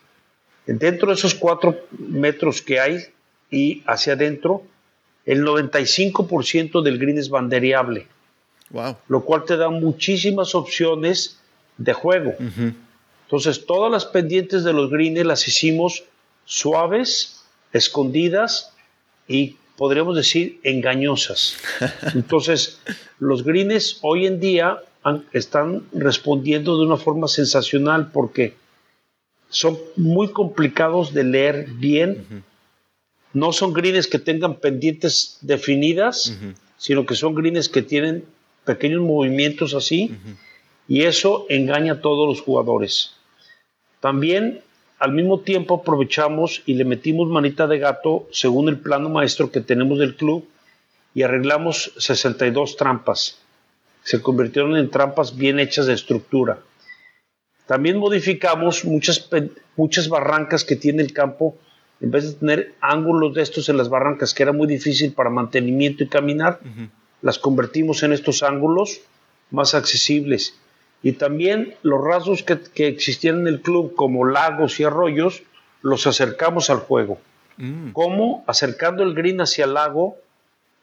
dentro 0.66 1.08
de 1.08 1.14
esos 1.14 1.34
cuatro 1.34 1.76
metros 1.90 2.62
que 2.62 2.80
hay 2.80 3.04
y 3.50 3.82
hacia 3.86 4.14
adentro, 4.14 4.62
el 5.26 5.44
95% 5.44 6.82
del 6.82 6.98
green 6.98 7.18
es 7.18 7.28
banderiable, 7.28 8.06
lo 9.08 9.24
cual 9.24 9.44
te 9.44 9.56
da 9.56 9.68
muchísimas 9.68 10.54
opciones 10.54 11.38
de 11.76 11.92
juego. 11.92 12.34
Entonces, 13.26 13.66
todas 13.66 13.90
las 13.90 14.06
pendientes 14.06 14.64
de 14.64 14.72
los 14.72 14.90
greens 14.90 15.26
las 15.26 15.46
hicimos 15.48 16.04
suaves, 16.44 17.44
escondidas 17.72 18.72
y 19.28 19.56
podríamos 19.76 20.16
decir 20.16 20.60
engañosas. 20.62 21.56
Entonces, 22.14 22.80
los 23.18 23.42
greens 23.42 23.98
hoy 24.02 24.26
en 24.26 24.40
día 24.40 24.80
están 25.32 25.84
respondiendo 25.92 26.78
de 26.78 26.86
una 26.86 26.96
forma 26.96 27.28
sensacional 27.28 28.10
porque 28.12 28.54
son 29.48 29.78
muy 29.96 30.28
complicados 30.28 31.12
de 31.14 31.24
leer 31.24 31.68
bien. 31.74 32.44
No 33.32 33.52
son 33.52 33.72
greens 33.72 34.06
que 34.06 34.18
tengan 34.18 34.56
pendientes 34.56 35.38
definidas, 35.40 36.36
sino 36.76 37.06
que 37.06 37.14
son 37.14 37.34
greens 37.34 37.68
que 37.68 37.82
tienen 37.82 38.24
pequeños 38.64 39.02
movimientos 39.02 39.74
así, 39.74 40.16
y 40.88 41.02
eso 41.02 41.46
engaña 41.48 41.94
a 41.94 42.00
todos 42.00 42.28
los 42.28 42.40
jugadores. 42.40 43.14
También 44.00 44.62
al 44.98 45.12
mismo 45.12 45.40
tiempo 45.40 45.76
aprovechamos 45.76 46.62
y 46.66 46.74
le 46.74 46.84
metimos 46.84 47.28
manita 47.28 47.66
de 47.66 47.78
gato 47.78 48.26
según 48.32 48.68
el 48.68 48.78
plano 48.78 49.08
maestro 49.08 49.50
que 49.50 49.60
tenemos 49.60 49.98
del 49.98 50.16
club 50.16 50.48
y 51.14 51.22
arreglamos 51.22 51.92
62 51.98 52.76
trampas. 52.76 53.38
Se 54.06 54.22
convirtieron 54.22 54.76
en 54.76 54.88
trampas 54.88 55.36
bien 55.36 55.58
hechas 55.58 55.86
de 55.86 55.94
estructura. 55.94 56.60
También 57.66 57.98
modificamos 57.98 58.84
muchas, 58.84 59.28
muchas 59.74 60.08
barrancas 60.08 60.62
que 60.62 60.76
tiene 60.76 61.02
el 61.02 61.12
campo 61.12 61.58
en 62.00 62.12
vez 62.12 62.24
de 62.24 62.38
tener 62.38 62.74
ángulos 62.80 63.34
de 63.34 63.42
estos 63.42 63.68
en 63.68 63.76
las 63.76 63.88
barrancas, 63.88 64.32
que 64.32 64.44
era 64.44 64.52
muy 64.52 64.68
difícil 64.68 65.12
para 65.12 65.28
mantenimiento 65.28 66.04
y 66.04 66.08
caminar, 66.08 66.60
las 67.20 67.40
convertimos 67.40 68.04
en 68.04 68.12
estos 68.12 68.44
ángulos 68.44 69.00
más 69.50 69.74
accesibles. 69.74 70.56
Y 71.02 71.14
también 71.14 71.74
los 71.82 72.00
rasgos 72.00 72.44
que, 72.44 72.86
existían 72.86 73.40
en 73.40 73.48
el 73.48 73.60
club, 73.60 73.96
como 73.96 74.24
lagos 74.24 74.78
y 74.78 74.84
arroyos, 74.84 75.42
los 75.82 76.06
acercamos 76.06 76.70
al 76.70 76.78
juego. 76.78 77.18
Mm. 77.56 77.90
¿Cómo? 77.90 78.44
Acercando 78.46 79.02
el 79.02 79.14
green 79.14 79.40
hacia 79.40 79.64
el 79.64 79.74
lago 79.74 80.16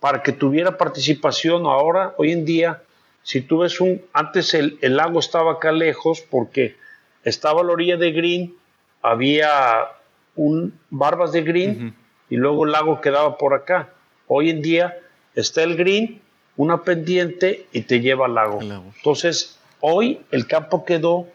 para 0.02 0.24
que 0.24 0.34
tuviera 0.34 0.78
participación. 0.78 1.68
Ahora, 1.68 2.16
hoy 2.18 2.34
en 2.34 2.44
día, 2.44 2.82
si 3.24 3.42
tú 3.42 3.60
ves 3.60 3.82
un, 3.82 4.02
antes 4.14 4.54
el, 4.54 4.78
el 4.82 4.98
lago 4.98 5.20
estaba 5.20 5.54
acá 5.54 5.72
lejos 5.72 6.22
porque 6.22 6.76
estaba 7.24 7.62
a 7.62 7.64
la 7.64 7.72
orilla 7.72 7.98
de 7.98 8.12
green, 8.12 8.56
había 9.02 9.88
un 10.36 10.78
barbas 10.90 11.32
de 11.32 11.42
green 11.42 11.96
y 11.98 12.04
y 12.34 12.36
luego 12.36 12.66
el 12.66 12.72
lago 12.72 13.00
quedaba 13.00 13.38
por 13.38 13.54
acá. 13.54 13.94
Hoy 14.28 14.50
en 14.50 14.64
día 14.64 14.98
está 15.36 15.62
el 15.62 15.76
green, 15.76 16.20
una 16.58 16.82
pendiente 16.82 17.68
y 17.72 17.82
te 17.82 18.00
lleva 18.00 18.26
al 18.26 18.34
lago. 18.34 18.60
Entonces, 18.62 19.60
hoy 19.82 20.22
el 20.32 20.48
campo 20.48 20.84
quedó 20.84 21.28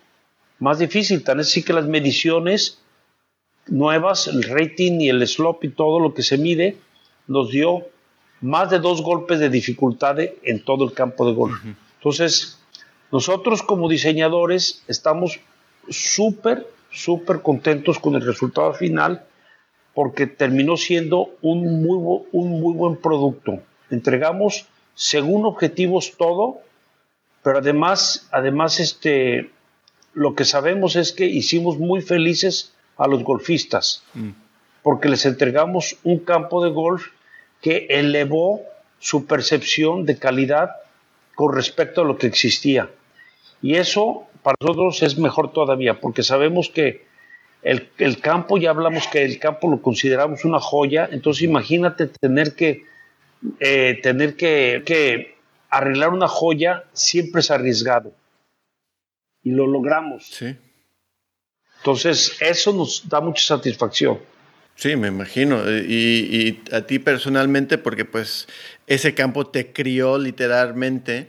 más 0.59 0.81
difícil, 0.81 1.23
tan 1.23 1.39
es 1.39 1.47
así 1.47 1.63
que 1.63 1.73
las 1.73 1.87
mediciones 1.87 2.81
nuevas, 3.69 4.27
el 4.27 4.43
rating 4.43 5.01
y 5.01 5.09
el 5.09 5.25
slope 5.29 5.69
y 5.69 5.71
todo 5.71 6.01
lo 6.01 6.15
que 6.15 6.25
se 6.25 6.37
mide, 6.37 6.77
nos 7.29 7.51
dio 7.51 7.87
más 8.41 8.71
de 8.71 8.79
dos 8.79 9.03
golpes 9.03 9.39
de 9.39 9.51
dificultad 9.51 10.19
en 10.21 10.65
todo 10.65 10.85
el 10.85 10.93
campo 10.93 11.27
de 11.27 11.35
golf. 11.35 11.59
Entonces, 11.97 12.59
nosotros 13.11 13.63
como 13.63 13.89
diseñadores 13.89 14.83
estamos 14.87 15.41
súper, 15.89 16.67
súper 16.91 17.43
contentos 17.43 17.99
con 17.99 18.15
el 18.15 18.25
resultado 18.25 18.75
final 18.75 19.25
porque 19.95 20.27
terminó 20.27 20.77
siendo 20.77 21.31
un 21.43 21.83
muy, 21.83 22.23
un 22.33 22.61
muy 22.61 22.75
buen 22.75 22.97
producto. 22.97 23.61
Entregamos 23.91 24.67
según 24.95 25.45
objetivos 25.47 26.15
todo, 26.17 26.59
pero 27.43 27.59
además, 27.59 28.29
además 28.31 28.79
este, 28.79 29.51
lo 30.13 30.35
que 30.35 30.45
sabemos 30.45 30.97
es 30.97 31.13
que 31.13 31.27
hicimos 31.27 31.79
muy 31.79 32.03
felices 32.03 32.75
a 32.97 33.07
los 33.09 33.25
golfistas, 33.25 34.03
mm. 34.15 34.31
porque 34.83 35.09
les 35.09 35.25
entregamos 35.25 35.97
un 36.05 36.19
campo 36.19 36.63
de 36.63 36.71
golf 36.71 37.07
que 37.61 37.87
elevó 37.91 38.63
su 38.99 39.27
percepción 39.27 40.05
de 40.07 40.19
calidad 40.19 40.71
con 41.35 41.55
respecto 41.55 42.03
a 42.03 42.05
lo 42.05 42.19
que 42.19 42.27
existía. 42.27 42.91
Y 43.63 43.77
eso 43.77 44.27
para 44.43 44.57
nosotros 44.61 45.03
es 45.03 45.19
mejor 45.19 45.53
todavía, 45.53 46.01
porque 46.01 46.23
sabemos 46.23 46.69
que 46.69 47.07
el, 47.63 48.21
campo, 48.21 48.57
ya 48.57 48.71
hablamos 48.71 49.09
que 49.09 49.25
el 49.25 49.39
campo 49.39 49.69
lo 49.69 49.83
consideramos 49.83 50.45
una 50.45 50.61
joya, 50.61 51.09
entonces 51.11 51.43
imagínate 51.43 52.07
tener 52.07 52.55
que, 52.55 52.85
eh, 53.61 53.99
tener 54.03 54.37
que, 54.37 54.83
que 54.87 55.37
arreglar 55.69 56.11
una 56.11 56.29
joya 56.29 56.85
siempre 56.93 57.41
es 57.41 57.51
arriesgado. 57.51 58.13
Y 59.43 59.51
lo 59.51 59.67
logramos. 59.67 60.27
Sí. 60.27 60.57
Entonces, 61.79 62.37
eso 62.41 62.73
nos 62.73 63.09
da 63.09 63.21
mucha 63.21 63.57
satisfacción. 63.57 64.19
Sí, 64.79 64.95
me 64.95 65.09
imagino. 65.09 65.69
Y, 65.69 66.61
a 66.71 66.83
ti 66.83 67.01
personalmente, 67.01 67.79
porque 67.79 68.05
pues 68.05 68.47
ese 68.87 69.13
campo 69.13 69.45
te 69.45 69.73
crió 69.73 70.19
literalmente. 70.19 71.29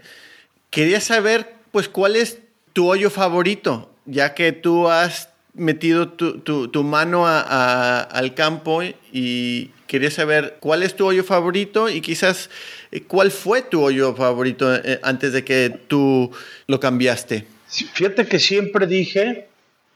Quería 0.69 1.01
saber, 1.01 1.55
pues, 1.71 1.89
cuál 1.89 2.15
es 2.15 2.37
tu 2.73 2.87
hoyo 2.87 3.09
favorito, 3.09 3.91
ya 4.05 4.35
que 4.35 4.51
tú 4.51 4.87
has 4.87 5.29
metido 5.55 6.09
tu, 6.09 6.83
mano 6.83 7.25
al 7.27 8.35
campo 8.35 8.83
y 9.11 9.71
quería 9.87 10.11
saber 10.11 10.57
cuál 10.59 10.83
es 10.83 10.95
tu 10.95 11.07
hoyo 11.07 11.23
favorito 11.23 11.89
y 11.89 12.01
quizás 12.01 12.51
eh, 12.91 13.01
cuál 13.01 13.31
fue 13.31 13.63
tu 13.63 13.81
hoyo 13.81 14.15
favorito 14.15 14.75
eh, 14.75 14.99
antes 15.01 15.33
de 15.33 15.43
que 15.43 15.75
tú 15.87 16.31
lo 16.67 16.79
cambiaste. 16.79 17.45
Fíjate 17.67 18.27
que 18.27 18.37
siempre 18.37 18.85
dije 18.85 19.47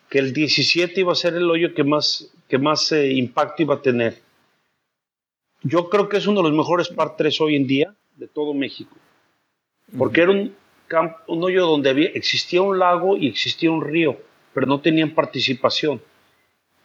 que 0.10 0.18
el 0.20 0.34
17 0.34 1.00
iba 1.00 1.14
a 1.14 1.16
ser 1.16 1.36
el 1.36 1.50
hoyo 1.50 1.74
que 1.74 1.84
más, 1.84 2.28
que 2.54 2.60
más 2.60 2.92
eh, 2.92 3.12
impacto 3.14 3.64
iba 3.64 3.74
a 3.74 3.82
tener. 3.82 4.20
Yo 5.64 5.90
creo 5.90 6.08
que 6.08 6.18
es 6.18 6.28
uno 6.28 6.44
de 6.44 6.50
los 6.50 6.56
mejores 6.56 6.88
par 6.88 7.18
3 7.18 7.42
hoy 7.42 7.56
en 7.56 7.66
día 7.66 7.96
de 8.16 8.28
todo 8.28 8.54
México. 8.54 8.96
Porque 9.98 10.22
era 10.22 10.30
un, 10.30 10.56
un 11.26 11.44
hoyo 11.44 11.66
donde 11.66 11.90
había, 11.90 12.10
existía 12.10 12.62
un 12.62 12.78
lago 12.78 13.18
y 13.18 13.28
existía 13.28 13.72
un 13.72 13.84
río, 13.84 14.20
pero 14.54 14.68
no 14.68 14.82
tenían 14.82 15.16
participación. 15.16 16.00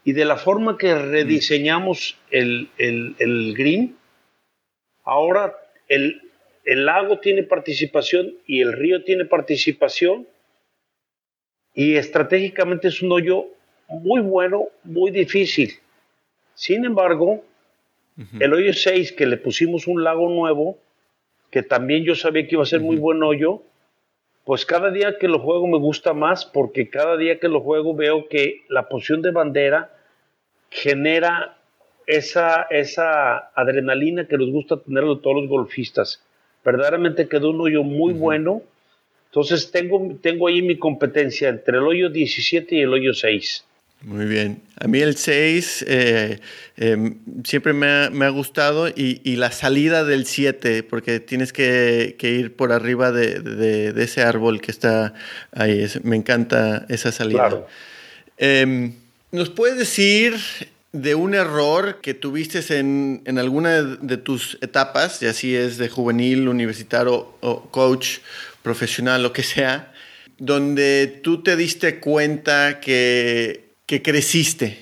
Y 0.04 0.14
de 0.14 0.24
la 0.24 0.38
forma 0.38 0.78
que 0.78 0.94
rediseñamos 0.94 2.16
el, 2.30 2.70
el, 2.78 3.54
green, 3.54 3.94
ahora 5.04 5.54
el, 5.86 6.22
el 6.64 6.86
lago 6.86 7.18
tiene 7.18 7.42
participación 7.42 8.32
y 8.46 8.62
el 8.62 8.72
río 8.72 9.04
tiene 9.04 9.26
participación 9.26 10.26
y 11.74 11.96
estratégicamente 11.96 12.88
es 12.88 13.02
un 13.02 13.12
hoyo 13.12 13.48
muy 13.88 14.20
bueno, 14.20 14.68
muy 14.84 15.10
difícil. 15.10 15.78
Sin 16.54 16.84
embargo, 16.84 17.44
el 18.40 18.52
hoyo 18.52 18.72
6, 18.72 19.12
que 19.12 19.26
le 19.26 19.36
pusimos 19.36 19.86
un 19.86 20.02
lago 20.02 20.28
nuevo, 20.28 20.78
que 21.50 21.62
también 21.62 22.04
yo 22.04 22.14
sabía 22.14 22.46
que 22.46 22.56
iba 22.56 22.62
a 22.62 22.66
ser 22.66 22.80
muy 22.80 22.96
buen 22.96 23.22
hoyo, 23.22 23.62
pues 24.44 24.66
cada 24.66 24.90
día 24.90 25.18
que 25.18 25.28
lo 25.28 25.38
juego 25.38 25.66
me 25.66 25.78
gusta 25.78 26.14
más 26.14 26.44
porque 26.44 26.88
cada 26.88 27.16
día 27.16 27.38
que 27.38 27.48
lo 27.48 27.60
juego 27.60 27.94
veo 27.94 28.28
que 28.28 28.64
la 28.68 28.88
posición 28.88 29.22
de 29.22 29.30
bandera 29.30 29.90
genera 30.70 31.58
esa, 32.06 32.62
esa 32.70 33.50
adrenalina 33.54 34.26
que 34.26 34.38
nos 34.38 34.50
gusta 34.50 34.80
tener 34.80 35.04
todos 35.04 35.36
los 35.36 35.48
golfistas. 35.48 36.24
Verdaderamente 36.64 37.28
quedó 37.28 37.50
un 37.50 37.60
hoyo 37.60 37.82
muy 37.82 38.14
bueno 38.14 38.62
entonces 39.28 39.70
tengo, 39.70 40.16
tengo 40.22 40.48
ahí 40.48 40.62
mi 40.62 40.78
competencia 40.78 41.48
entre 41.48 41.76
el 41.76 41.84
hoyo 41.84 42.08
17 42.08 42.76
y 42.76 42.80
el 42.80 42.92
hoyo 42.92 43.12
6. 43.12 43.66
Muy 44.02 44.26
bien. 44.26 44.62
A 44.78 44.86
mí 44.86 45.00
el 45.00 45.16
6 45.16 45.84
eh, 45.88 46.40
em, 46.76 47.18
siempre 47.44 47.72
me 47.72 48.24
ha, 48.24 48.28
gustado 48.28 48.88
y, 48.88 49.36
la 49.36 49.50
salida 49.50 50.04
del 50.04 50.24
7, 50.24 50.84
porque 50.84 51.18
tienes 51.18 51.52
que, 51.52 52.16
ir 52.20 52.54
por 52.54 52.72
arriba 52.72 53.10
de, 53.10 53.92
ese 53.96 54.22
árbol 54.22 54.60
que 54.60 54.70
está 54.70 55.14
ahí. 55.52 55.84
me 56.04 56.14
encanta 56.14 56.86
esa 56.88 57.10
salida. 57.10 57.48
Claro. 57.48 57.66
Em, 58.36 58.92
¿Nos 59.32 59.50
puedes 59.50 59.76
decir 59.76 60.36
de 60.92 61.14
un 61.14 61.34
error 61.34 62.00
que 62.00 62.14
tuviste 62.14 62.60
en, 62.78 63.22
en, 63.26 63.38
alguna 63.38 63.82
de 63.82 64.16
tus 64.16 64.58
etapas, 64.62 65.20
y 65.22 65.26
así 65.26 65.54
es 65.54 65.76
de 65.76 65.88
juvenil, 65.88 66.48
universitario 66.48 67.34
o 67.40 67.68
coach, 67.70 68.18
profesional, 68.62 69.22
lo 69.22 69.32
que 69.32 69.42
sea, 69.42 69.92
donde 70.38 71.20
tú 71.22 71.42
te 71.42 71.56
diste 71.56 71.98
cuenta 71.98 72.80
que, 72.80 73.67
que 73.88 74.02
creciste 74.02 74.78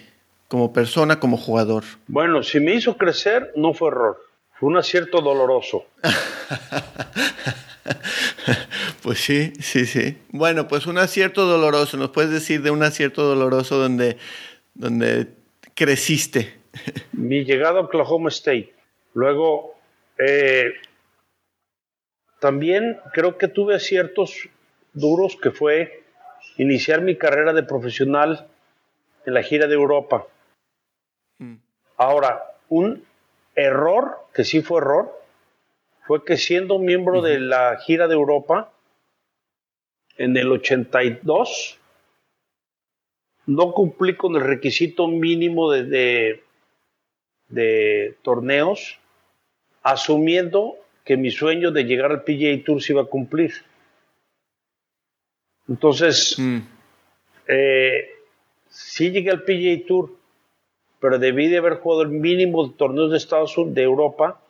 como 0.48 0.72
persona, 0.72 1.20
como 1.20 1.36
jugador? 1.36 1.84
Bueno, 2.09 2.42
si 2.42 2.59
me 2.59 2.74
hizo 2.74 2.98
crecer, 2.98 3.52
no 3.54 3.72
fue 3.72 3.90
error, 3.90 4.20
fue 4.59 4.68
un 4.68 4.76
acierto 4.76 5.20
doloroso. 5.20 5.86
pues 9.02 9.20
sí, 9.20 9.52
sí, 9.61 9.86
sí. 9.86 10.18
Bueno, 10.30 10.66
pues 10.66 10.86
un 10.86 10.98
acierto 10.98 11.46
doloroso, 11.46 11.96
¿nos 11.96 12.11
puedes 12.11 12.32
decir 12.32 12.62
de 12.62 12.72
un 12.72 12.82
acierto 12.82 13.22
doloroso 13.22 13.78
donde, 13.78 14.18
donde 14.74 15.28
creciste? 15.74 16.54
Mi 17.12 17.44
llegada 17.44 17.78
a 17.78 17.84
Oklahoma 17.84 18.30
State. 18.30 18.74
Luego, 19.14 19.76
eh, 20.18 20.72
también 22.40 22.98
creo 23.12 23.38
que 23.38 23.46
tuve 23.46 23.76
aciertos 23.76 24.48
duros 24.92 25.36
que 25.40 25.52
fue 25.52 26.02
iniciar 26.59 27.02
mi 27.02 27.16
carrera 27.16 27.52
de 27.52 27.62
profesional 27.62 28.48
en 29.26 29.34
la 29.34 29.42
gira 29.42 29.66
de 29.66 29.74
Europa. 29.74 30.26
Mm. 31.38 31.56
Ahora, 31.98 32.56
un 32.68 33.04
error, 33.54 34.16
que 34.32 34.44
sí 34.44 34.62
fue 34.62 34.80
error, 34.80 35.12
fue 36.06 36.24
que 36.24 36.36
siendo 36.36 36.78
miembro 36.78 37.20
de 37.20 37.40
la 37.40 37.76
gira 37.78 38.06
de 38.06 38.14
Europa, 38.14 38.72
en 40.16 40.36
el 40.36 40.50
82, 40.50 41.78
no 43.46 43.72
cumplí 43.72 44.16
con 44.16 44.36
el 44.36 44.42
requisito 44.42 45.08
mínimo 45.08 45.70
de, 45.70 46.42
de 47.48 48.16
torneos, 48.22 48.98
asumiendo 49.82 50.76
que 51.04 51.16
mi 51.16 51.30
sueño 51.30 51.70
de 51.70 51.84
llegar 51.84 52.10
al 52.10 52.22
PGA 52.22 52.64
Tour 52.64 52.82
se 52.82 52.92
iba 52.92 53.02
a 53.02 53.06
cumplir. 53.06 53.52
Entonces, 55.68 56.36
mm. 56.38 56.58
eh, 57.48 58.15
sí 58.76 59.10
llegué 59.10 59.30
al 59.30 59.42
PGA 59.42 59.86
Tour, 59.86 60.10
pero 61.00 61.18
debí 61.18 61.48
de 61.48 61.58
haber 61.58 61.74
jugado 61.74 62.02
el 62.02 62.10
mínimo 62.10 62.66
de 62.66 62.74
torneos 62.74 63.10
de 63.10 63.16
Estados 63.16 63.56
Unidos, 63.56 63.74
de 63.74 63.82
Europa, 63.82 64.40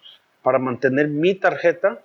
para 0.43 0.59
mantener 0.59 1.09
mi 1.09 1.35
tarjeta 1.35 2.03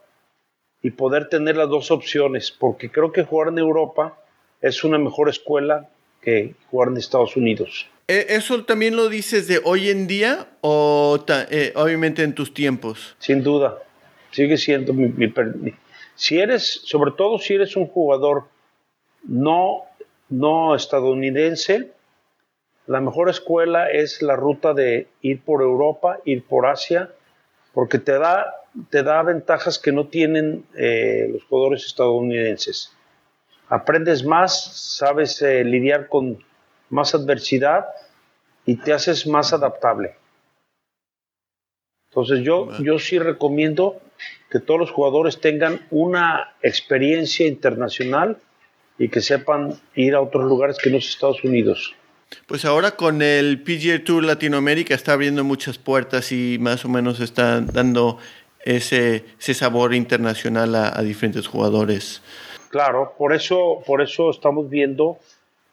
y 0.81 0.91
poder 0.91 1.29
tener 1.29 1.57
las 1.57 1.69
dos 1.69 1.91
opciones, 1.91 2.51
porque 2.51 2.89
creo 2.89 3.11
que 3.11 3.23
jugar 3.23 3.49
en 3.49 3.59
Europa 3.59 4.17
es 4.61 4.83
una 4.83 4.97
mejor 4.97 5.29
escuela 5.29 5.89
que 6.21 6.55
jugar 6.69 6.89
en 6.89 6.97
Estados 6.97 7.35
Unidos. 7.35 7.87
¿E-, 8.07 8.27
¿Eso 8.29 8.63
también 8.65 8.95
lo 8.95 9.09
dices 9.09 9.47
de 9.47 9.59
hoy 9.63 9.89
en 9.89 10.07
día 10.07 10.47
o 10.61 11.23
eh, 11.49 11.73
obviamente 11.75 12.23
en 12.23 12.35
tus 12.35 12.53
tiempos? 12.53 13.15
Sin 13.19 13.43
duda 13.43 13.77
sigue 14.31 14.57
siendo 14.57 14.93
mi, 14.93 15.11
si 16.15 16.39
eres, 16.39 16.81
sobre 16.85 17.11
todo 17.11 17.37
si 17.39 17.55
eres 17.55 17.75
un 17.75 17.87
jugador 17.87 18.45
no, 19.23 19.83
no 20.29 20.75
estadounidense, 20.75 21.91
la 22.87 22.99
mejor 22.99 23.29
escuela 23.29 23.89
es 23.89 24.21
la 24.21 24.35
ruta 24.35 24.73
de 24.73 25.07
ir 25.21 25.41
por 25.41 25.61
Europa, 25.61 26.19
ir 26.25 26.43
por 26.43 26.65
Asia, 26.65 27.11
porque 27.73 27.99
te 27.99 28.13
da, 28.13 28.53
te 28.89 29.03
da 29.03 29.21
ventajas 29.23 29.79
que 29.79 29.91
no 29.91 30.07
tienen 30.07 30.65
eh, 30.75 31.29
los 31.31 31.43
jugadores 31.45 31.85
estadounidenses. 31.85 32.91
Aprendes 33.69 34.25
más, 34.25 34.97
sabes 34.97 35.41
eh, 35.41 35.63
lidiar 35.63 36.07
con 36.07 36.43
más 36.89 37.15
adversidad 37.15 37.85
y 38.65 38.75
te 38.75 38.93
haces 38.93 39.25
más 39.27 39.53
adaptable. 39.53 40.15
Entonces 42.09 42.41
yo, 42.41 42.67
yo 42.79 42.99
sí 42.99 43.19
recomiendo 43.19 44.01
que 44.49 44.59
todos 44.59 44.79
los 44.79 44.91
jugadores 44.91 45.39
tengan 45.39 45.79
una 45.91 46.55
experiencia 46.61 47.47
internacional 47.47 48.37
y 48.97 49.07
que 49.07 49.21
sepan 49.21 49.79
ir 49.95 50.15
a 50.15 50.21
otros 50.21 50.43
lugares 50.43 50.77
que 50.77 50.89
no 50.89 50.97
es 50.97 51.07
Estados 51.07 51.43
Unidos. 51.45 51.95
Pues 52.45 52.65
ahora 52.65 52.91
con 52.91 53.21
el 53.21 53.61
PGA 53.61 54.03
Tour 54.03 54.23
Latinoamérica 54.23 54.93
está 54.93 55.13
abriendo 55.13 55.43
muchas 55.43 55.77
puertas 55.77 56.31
y 56.31 56.57
más 56.59 56.85
o 56.85 56.89
menos 56.89 57.19
está 57.19 57.61
dando 57.61 58.17
ese, 58.63 59.25
ese 59.39 59.53
sabor 59.53 59.93
internacional 59.93 60.75
a, 60.75 61.01
diferentes 61.01 61.47
jugadores. 61.47 62.21
Claro, 62.69 63.15
por 63.17 63.33
eso, 63.33 63.81
por 63.85 64.01
eso 64.01 64.29
estamos 64.29 64.69
viendo 64.69 65.17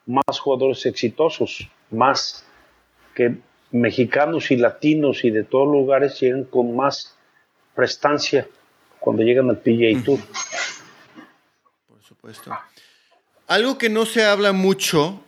más 0.06 0.38
jugadores 0.40 0.84
exitosos, 0.86 1.68
más 1.90 2.44
que 3.14 3.36
mexicanos 3.70 4.50
y 4.50 4.56
latinos 4.56 5.24
y 5.24 5.30
de 5.30 5.44
todos 5.44 5.68
lugares 5.68 6.18
lleguen 6.20 6.44
con 6.44 6.74
más 6.74 7.16
prestancia 7.74 8.48
cuando 8.98 9.22
llegan 9.22 9.50
al 9.50 9.58
PGA 9.58 10.02
Tour. 10.04 10.18
Por 11.88 12.02
supuesto. 12.02 12.50
Algo 13.46 13.78
que 13.78 13.88
no 13.88 14.06
se 14.06 14.24
habla 14.24 14.52
mucho 14.52 15.22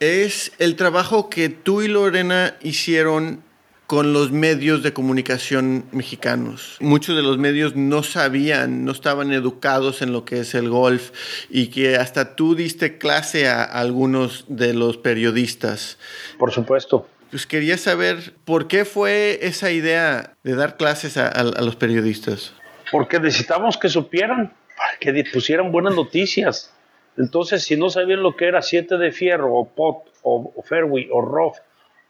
es 0.00 0.52
el 0.58 0.76
trabajo 0.76 1.28
que 1.28 1.50
tú 1.50 1.82
y 1.82 1.88
Lorena 1.88 2.56
hicieron 2.62 3.44
con 3.86 4.12
los 4.12 4.30
medios 4.30 4.82
de 4.82 4.92
comunicación 4.92 5.84
mexicanos. 5.92 6.76
Muchos 6.80 7.16
de 7.16 7.22
los 7.22 7.38
medios 7.38 7.76
no 7.76 8.02
sabían, 8.02 8.84
no 8.84 8.92
estaban 8.92 9.32
educados 9.32 10.00
en 10.00 10.12
lo 10.12 10.24
que 10.24 10.40
es 10.40 10.54
el 10.54 10.70
golf 10.70 11.10
y 11.50 11.68
que 11.68 11.96
hasta 11.96 12.34
tú 12.34 12.54
diste 12.54 12.98
clase 12.98 13.48
a 13.48 13.64
algunos 13.64 14.44
de 14.48 14.74
los 14.74 14.96
periodistas. 14.96 15.98
Por 16.38 16.52
supuesto. 16.52 17.08
Pues 17.30 17.46
quería 17.46 17.76
saber 17.76 18.32
por 18.44 18.68
qué 18.68 18.84
fue 18.84 19.40
esa 19.42 19.70
idea 19.70 20.34
de 20.44 20.54
dar 20.54 20.76
clases 20.76 21.16
a, 21.16 21.42
los 21.42 21.76
periodistas. 21.76 22.54
Porque 22.90 23.20
necesitamos 23.20 23.76
que 23.76 23.88
supieran, 23.88 24.52
que 25.00 25.24
pusieran 25.32 25.70
buenas 25.72 25.94
noticias. 25.94 26.72
Entonces, 27.16 27.64
si 27.64 27.76
no 27.76 27.90
sabían 27.90 28.22
lo 28.22 28.36
que 28.36 28.46
era 28.46 28.62
7 28.62 28.96
de 28.96 29.12
fierro, 29.12 29.54
o 29.54 29.68
pot, 29.68 30.04
o, 30.22 30.62
fairway, 30.62 31.08
o 31.12 31.20
rough, 31.20 31.56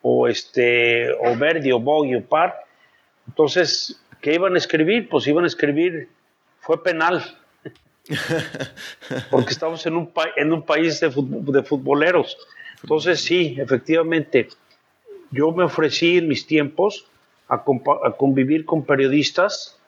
o 0.03 0.29
este, 0.29 1.13
o 1.13 1.37
verde, 1.37 1.73
o 1.73 1.81
bogey, 1.81 2.17
o 2.17 2.25
par, 2.25 2.65
entonces, 3.27 4.01
¿qué 4.21 4.35
iban 4.35 4.55
a 4.55 4.59
escribir? 4.59 5.09
Pues 5.09 5.27
iban 5.27 5.45
a 5.45 5.47
escribir, 5.47 6.09
fue 6.61 6.83
penal. 6.83 7.23
Porque 9.31 9.51
estamos 9.51 9.87
en 9.87 9.97
un, 9.97 10.13
en 10.37 10.53
un 10.53 10.65
país 10.65 11.01
de, 11.01 11.09
de 11.09 11.63
futboleros. 11.63 12.37
Entonces, 12.83 13.21
sí, 13.21 13.57
efectivamente, 13.59 14.49
yo 15.31 15.53
me 15.53 15.65
ofrecí 15.65 16.19
en 16.19 16.29
mis 16.29 16.47
tiempos 16.47 17.07
a, 17.49 17.57
a 18.05 18.13
convivir 18.13 18.65
con 18.65 18.85
periodistas, 18.85 19.79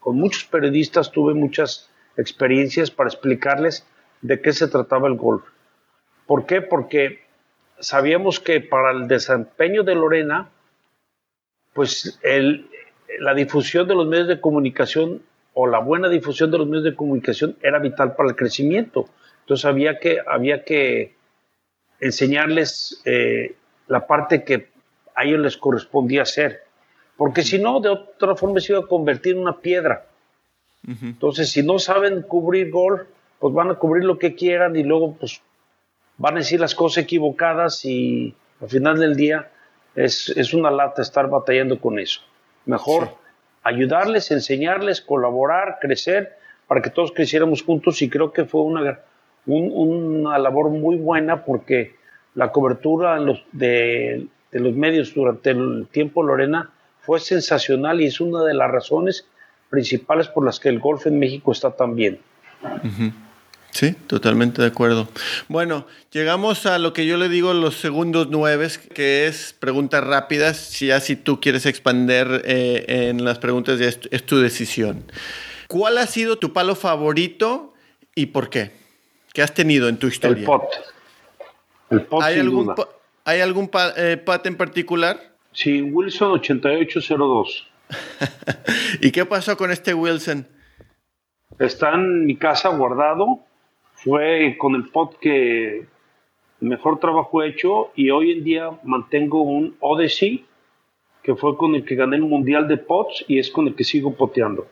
con 0.00 0.16
muchos 0.16 0.44
periodistas 0.44 1.10
tuve 1.12 1.34
muchas 1.34 1.88
experiencias 2.16 2.90
para 2.90 3.08
explicarles 3.08 3.86
de 4.22 4.40
qué 4.40 4.52
se 4.52 4.68
trataba 4.68 5.08
el 5.08 5.14
golf. 5.14 5.44
¿Por 6.26 6.46
qué? 6.46 6.62
Porque 6.62 7.22
sabíamos 7.78 8.40
que 8.40 8.60
para 8.60 8.92
el 8.92 9.08
desempeño 9.08 9.82
de 9.82 9.94
Lorena, 9.94 10.48
pues 11.74 12.18
el, 12.22 12.70
la 13.18 13.34
difusión 13.34 13.86
de 13.88 13.94
los 13.94 14.06
medios 14.06 14.28
de 14.28 14.40
comunicación 14.40 15.22
o 15.54 15.66
la 15.66 15.80
buena 15.80 16.08
difusión 16.08 16.50
de 16.50 16.58
los 16.58 16.66
medios 16.66 16.84
de 16.84 16.94
comunicación 16.94 17.56
era 17.62 17.78
vital 17.78 18.14
para 18.14 18.30
el 18.30 18.36
crecimiento. 18.36 19.08
Entonces 19.40 19.64
había 19.64 19.98
que, 19.98 20.20
había 20.26 20.64
que 20.64 21.14
enseñarles 22.00 23.02
eh, 23.04 23.56
la 23.88 24.06
parte 24.06 24.44
que 24.44 24.68
a 25.14 25.24
ellos 25.24 25.40
les 25.40 25.56
correspondía 25.56 26.22
hacer. 26.22 26.62
Porque 27.16 27.42
si 27.42 27.58
no, 27.58 27.80
de 27.80 27.90
otra 27.90 28.34
forma 28.36 28.60
se 28.60 28.72
iba 28.72 28.80
a 28.80 28.86
convertir 28.86 29.34
en 29.34 29.42
una 29.42 29.58
piedra. 29.58 30.06
Entonces, 30.84 31.50
si 31.50 31.62
no 31.62 31.78
saben 31.78 32.22
cubrir 32.22 32.70
golf, 32.70 33.02
pues 33.42 33.52
van 33.54 33.72
a 33.72 33.74
cubrir 33.74 34.04
lo 34.04 34.20
que 34.20 34.36
quieran 34.36 34.76
y 34.76 34.84
luego 34.84 35.16
pues 35.18 35.42
van 36.16 36.34
a 36.34 36.38
decir 36.38 36.60
las 36.60 36.76
cosas 36.76 37.02
equivocadas 37.02 37.84
y 37.84 38.32
al 38.60 38.68
final 38.68 39.00
del 39.00 39.16
día 39.16 39.50
es, 39.96 40.54
una 40.54 40.70
lata 40.70 41.02
estar 41.02 41.28
batallando 41.28 41.80
con 41.80 41.98
eso. 41.98 42.20
Mejor 42.66 43.08
ayudarles, 43.64 44.30
enseñarles, 44.30 45.00
colaborar, 45.00 45.78
crecer 45.80 46.36
para 46.68 46.82
que 46.82 46.90
todos 46.90 47.10
creciéramos 47.10 47.64
juntos 47.64 48.00
y 48.00 48.08
creo 48.08 48.32
que 48.32 48.44
fue 48.44 48.60
una, 48.60 49.00
una 49.46 50.38
labor 50.38 50.70
muy 50.70 50.94
buena 50.94 51.44
porque 51.44 51.96
la 52.36 52.52
cobertura 52.52 53.18
de, 53.50 54.28
los 54.52 54.74
medios 54.76 55.12
durante 55.14 55.50
el 55.50 55.88
tiempo 55.90 56.22
Lorena 56.22 56.70
fue 57.00 57.18
sensacional 57.18 58.02
y 58.02 58.06
es 58.06 58.20
una 58.20 58.44
de 58.44 58.54
las 58.54 58.70
razones 58.70 59.26
principales 59.68 60.28
por 60.28 60.44
las 60.44 60.60
que 60.60 60.68
el 60.68 60.78
golf 60.78 61.08
en 61.08 61.18
México 61.18 61.50
está 61.50 61.72
tan 61.72 61.96
bien. 61.96 62.20
Sí, 63.72 63.92
totalmente 64.06 64.60
de 64.60 64.68
acuerdo. 64.68 65.08
Bueno, 65.48 65.86
llegamos 66.12 66.66
a 66.66 66.78
lo 66.78 66.92
que 66.92 67.06
yo 67.06 67.16
le 67.16 67.30
digo 67.30 67.54
los 67.54 67.76
segundos 67.76 68.28
nueve, 68.30 68.68
que 68.94 69.26
es 69.26 69.54
preguntas 69.58 70.04
rápidas. 70.04 70.58
Si 70.58 70.88
ya 70.88 71.00
si 71.00 71.16
tú 71.16 71.40
quieres 71.40 71.64
expander 71.64 72.42
eh, 72.44 73.08
en 73.08 73.24
las 73.24 73.38
preguntas, 73.38 73.78
ya 73.78 73.88
es, 73.88 74.26
tu 74.26 74.38
decisión. 74.38 75.04
¿Cuál 75.68 75.96
ha 75.96 76.06
sido 76.06 76.36
tu 76.36 76.52
palo 76.52 76.74
favorito 76.74 77.72
y 78.14 78.26
por 78.26 78.50
qué? 78.50 78.72
¿Qué 79.32 79.40
has 79.40 79.54
tenido 79.54 79.88
en 79.88 79.96
tu 79.96 80.06
historia? 80.06 80.40
El 80.40 80.44
pot. 80.44 80.68
El 81.88 82.02
pot 82.02 82.22
¿Hay 82.22 82.38
algún, 82.38 82.74
¿Hay 83.24 83.40
algún 83.40 83.70
eh, 83.96 84.18
pat 84.22 84.46
en 84.46 84.56
particular? 84.58 85.18
Sí, 85.52 85.80
Wilson 85.80 86.32
8802. 86.32 87.68
¿Y 89.00 89.10
qué 89.12 89.24
pasó 89.24 89.56
con 89.56 89.70
este 89.70 89.94
Wilson? 89.94 90.46
Está 91.58 91.94
en 91.94 92.26
mi 92.26 92.36
casa 92.36 92.68
guardado 92.68 93.46
fue 94.04 94.56
con 94.58 94.74
el 94.74 94.88
pot 94.88 95.18
que 95.18 95.86
mejor 96.60 96.98
trabajo 97.00 97.42
he 97.42 97.48
hecho 97.48 97.92
y 97.94 98.10
hoy 98.10 98.32
en 98.32 98.44
día 98.44 98.70
mantengo 98.84 99.42
un 99.42 99.76
Odyssey 99.80 100.44
que 101.22 101.34
fue 101.36 101.56
con 101.56 101.74
el 101.74 101.84
que 101.84 101.94
gané 101.94 102.16
el 102.16 102.22
mundial 102.22 102.66
de 102.68 102.78
pots 102.78 103.24
y 103.28 103.38
es 103.38 103.50
con 103.50 103.68
el 103.68 103.74
que 103.74 103.84
sigo 103.84 104.14
poteando. 104.14 104.66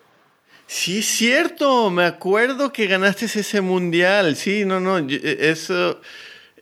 Sí, 0.66 1.02
cierto, 1.02 1.90
me 1.90 2.04
acuerdo 2.04 2.72
que 2.72 2.86
ganaste 2.86 3.26
ese 3.26 3.60
mundial. 3.60 4.36
Sí, 4.36 4.64
no, 4.64 4.80
no, 4.80 4.98
eh, 4.98 5.38
eso. 5.40 6.00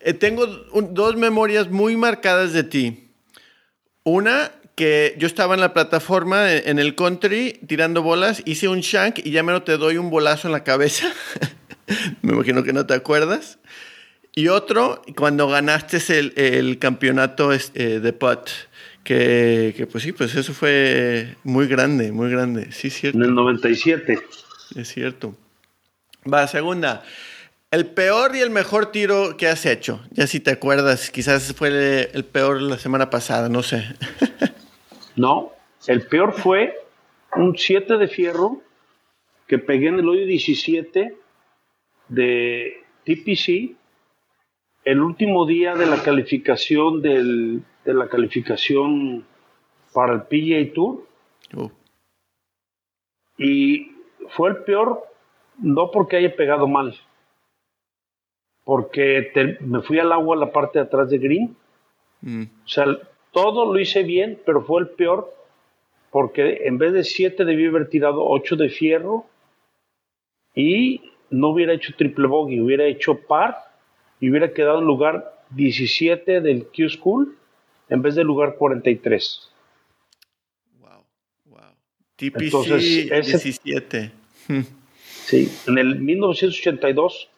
Eh, 0.01 0.15
tengo 0.15 0.47
dos 0.47 1.17
memorias 1.17 1.71
muy 1.71 1.97
marcadas 1.97 2.53
de 2.53 2.65
ti. 2.65 3.11
Una, 4.05 4.53
que 4.75 5.15
yo 5.19 5.27
estaba 5.27 5.55
en 5.55 5.61
la 5.61 5.75
plataforma 5.75 6.53
en 6.55 6.79
el 6.79 6.95
country 6.95 7.61
tirando 7.67 8.03
bolas, 8.03 8.43
hice 8.47 8.69
un 8.69 8.81
shank 8.81 9.19
y 9.25 9.33
ya 9.33 9.43
me 9.43 9.53
lo 9.53 9.63
te 9.63 9.77
doy 9.77 9.99
un 9.99 10.09
bolazo 10.09 10.49
en 10.49 10.53
la 10.53 10.65
cabeza. 10.65 11.13
me 12.23 12.33
imagino 12.33 12.63
que 12.63 12.73
no 12.73 12.87
te 12.87 12.95
acuerdas. 12.95 13.59
Y 14.35 14.49
otro, 14.49 15.03
cuando 15.17 15.49
ganaste 15.49 15.99
el, 16.19 16.33
el 16.37 16.79
campeonato 16.79 17.53
este, 17.53 18.01
de 18.01 18.13
putt, 18.13 18.51
que, 19.03 19.75
que, 19.77 19.87
pues 19.87 20.05
sí, 20.05 20.13
pues 20.13 20.35
eso 20.35 20.53
fue 20.53 21.37
muy 21.43 21.67
grande, 21.67 22.13
muy 22.13 22.31
grande, 22.31 22.71
sí, 22.73 22.91
cierto. 22.91 23.19
En 23.19 23.25
el 23.25 23.35
97. 23.35 24.19
Es 24.77 24.89
cierto. 24.89 25.35
Va, 26.33 26.47
segunda. 26.47 27.03
El 27.71 27.87
peor 27.87 28.35
y 28.37 28.41
el 28.41 28.51
mejor 28.51 28.93
tiro 28.93 29.37
que 29.37 29.47
has 29.47 29.67
hecho. 29.67 30.01
Ya 30.11 30.27
si 30.27 30.41
te 30.41 30.51
acuerdas, 30.51 31.11
quizás 31.11 31.53
fue 31.55 32.11
el 32.13 32.25
peor 32.25 32.63
la 32.63 32.79
semana 32.79 33.11
pasada, 33.11 33.49
no 33.49 33.63
sé. 33.63 33.85
no, 35.17 35.53
el 35.87 36.03
peor 36.03 36.33
fue 36.33 36.75
un 37.35 37.57
7 37.57 37.99
de 37.99 38.09
fierro 38.09 38.63
que 39.47 39.59
pegué 39.59 39.89
en 39.89 39.99
el 39.99 40.09
hoyo 40.09 40.27
17 40.27 41.17
de 42.09 42.83
TPC 43.05 43.77
el 44.85 45.01
último 45.01 45.47
día 45.47 45.75
de 45.75 45.87
la 45.87 46.03
calificación 46.03 47.03
del, 47.03 47.63
de 47.85 47.95
la 47.95 48.09
calificación 48.09 49.25
para 49.93 50.15
el 50.15 50.23
PGA 50.23 50.73
Tour. 50.75 51.07
Oh. 51.57 51.71
Y 53.37 53.93
fue 54.31 54.51
el 54.51 54.57
peor, 54.65 55.05
no 55.59 55.91
porque 55.91 56.17
haya 56.17 56.35
pegado 56.35 56.67
mal, 56.67 56.95
porque 58.65 59.59
me 59.61 59.83
fui 59.83 59.99
al 59.99 60.13
agua 60.13 60.37
a 60.37 60.41
la 60.41 60.53
parte 60.53 60.79
de 60.79 60.85
atrás 60.87 61.11
de 61.11 61.19
Green. 61.19 61.57
Mm. 62.21 62.45
O 62.65 62.69
sea, 62.69 62.87
todo 63.33 63.73
lo 63.73 63.79
hice 63.79 64.03
bien, 64.03 64.41
pero 64.45 64.63
fue 64.63 64.81
el 64.81 64.89
peor 64.89 65.35
porque 66.11 66.67
en 66.67 66.79
vez 66.79 66.93
de 66.93 67.05
7 67.05 67.45
debí 67.45 67.67
haber 67.67 67.89
tirado 67.89 68.25
8 68.25 68.57
de 68.57 68.69
fierro 68.71 69.27
y 70.55 71.08
no 71.31 71.49
hubiera 71.49 71.73
hecho 71.73 71.93
triple 71.97 72.27
bogey, 72.27 72.61
hubiera 72.61 72.85
hecho 72.85 73.15
par 73.15 73.57
y 74.21 74.31
hubiera 74.31 74.53
quedado 74.53 74.81
en 74.81 74.85
lugar 74.85 75.39
17 75.51 76.41
del 76.41 76.67
Q 76.67 76.89
School 76.89 77.37
en 77.89 78.03
vez 78.03 78.15
del 78.15 78.27
lugar 78.27 78.57
43. 78.57 79.51
Wow, 80.81 81.05
wow. 81.47 81.61
TPC 82.17 83.11
17. 83.11 84.13
sí, 85.03 85.53
en 85.67 85.79
el 85.79 86.01
1982. 86.01 87.29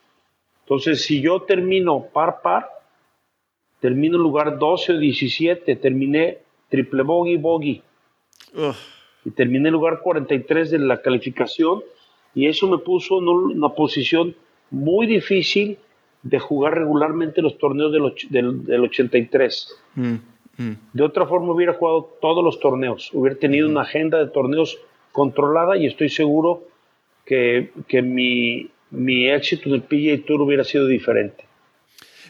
Entonces, 0.65 1.05
si 1.05 1.21
yo 1.21 1.43
termino 1.43 2.07
par 2.13 2.43
par, 2.43 2.69
termino 3.81 4.17
en 4.17 4.23
lugar 4.23 4.59
12 4.59 4.93
o 4.93 4.99
17, 4.99 5.77
terminé 5.77 6.39
triple 6.69 7.03
bogey 7.03 7.37
bogey. 7.37 7.83
y 9.25 9.31
terminé 9.31 9.69
en 9.69 9.75
lugar 9.75 10.01
43 10.01 10.71
de 10.71 10.79
la 10.79 11.03
calificación 11.03 11.83
y 12.35 12.47
eso 12.47 12.69
me 12.69 12.79
puso 12.79 13.19
en 13.19 13.29
una 13.29 13.71
posición 13.71 14.35
muy 14.71 15.07
difícil 15.07 15.79
de 16.23 16.39
jugar 16.39 16.75
regularmente 16.75 17.43
los 17.43 17.59
torneos 17.59 17.93
del, 17.93 18.65
del, 18.67 18.81
83. 18.85 19.77
Mm, 19.95 20.15
mm. 20.57 20.77
De 20.93 21.03
otra 21.03 21.27
forma 21.27 21.53
hubiera 21.53 21.75
jugado 21.75 22.17
todos 22.21 22.45
los 22.45 22.61
torneos, 22.61 23.11
hubiera 23.13 23.39
tenido 23.39 23.69
una 23.69 23.83
agenda 23.83 24.19
de 24.19 24.29
torneos 24.29 24.79
controlada 25.13 25.77
y 25.77 25.87
estoy 25.87 26.09
seguro 26.09 26.65
que, 27.25 27.73
que 27.89 28.03
mi, 28.03 28.71
mi 28.91 29.29
éxito 29.29 29.69
en 29.69 29.77
el 29.77 29.83
PGA 29.83 30.25
Tour 30.27 30.43
hubiera 30.43 30.65
sido 30.65 30.87
diferente. 30.87 31.45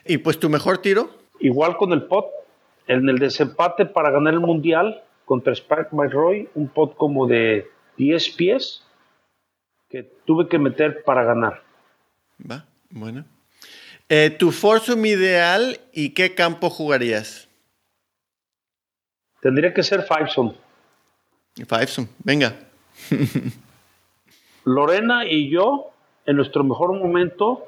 ¿Y 0.07 0.18
pues 0.18 0.38
tu 0.38 0.48
mejor 0.48 0.78
tiro? 0.78 1.11
Igual 1.40 1.76
con 1.76 1.92
el 1.92 2.05
pot, 2.05 2.26
en 2.86 3.09
el 3.09 3.18
desempate 3.18 3.86
para 3.86 4.11
ganar 4.11 4.34
el 4.34 4.40
mundial 4.40 5.03
contra 5.24 5.53
Spike 5.53 5.88
McRoy, 5.92 6.48
un 6.55 6.68
pot 6.68 6.96
como 6.96 7.26
de 7.26 7.66
10 7.96 8.30
pies 8.30 8.84
que 9.91 10.05
tuve 10.24 10.49
que 10.49 10.59
meter 10.59 11.03
para 11.03 11.24
ganar. 11.24 11.62
Va, 12.49 12.64
bueno. 12.91 13.24
Eh, 14.09 14.30
¿Tu 14.30 14.51
Forsum 14.53 15.05
ideal 15.05 15.80
y 15.93 16.11
qué 16.11 16.34
campo 16.34 16.70
jugarías? 16.70 17.49
Tendría 19.41 19.74
que 19.74 19.82
ser 19.82 20.03
Fiveson. 20.03 20.57
Fiveson, 21.57 22.09
venga. 22.22 22.57
Lorena 24.64 25.26
y 25.26 25.51
yo, 25.51 25.91
en 26.26 26.36
nuestro 26.36 26.62
mejor 26.64 26.93
momento, 26.99 27.66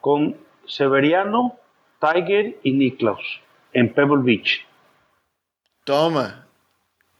con 0.00 0.36
Severiano, 0.66 1.58
Tiger 2.00 2.58
y 2.62 2.72
Niklaus, 2.72 3.40
en 3.72 3.92
Pebble 3.92 4.22
Beach. 4.22 4.66
Toma. 5.84 6.46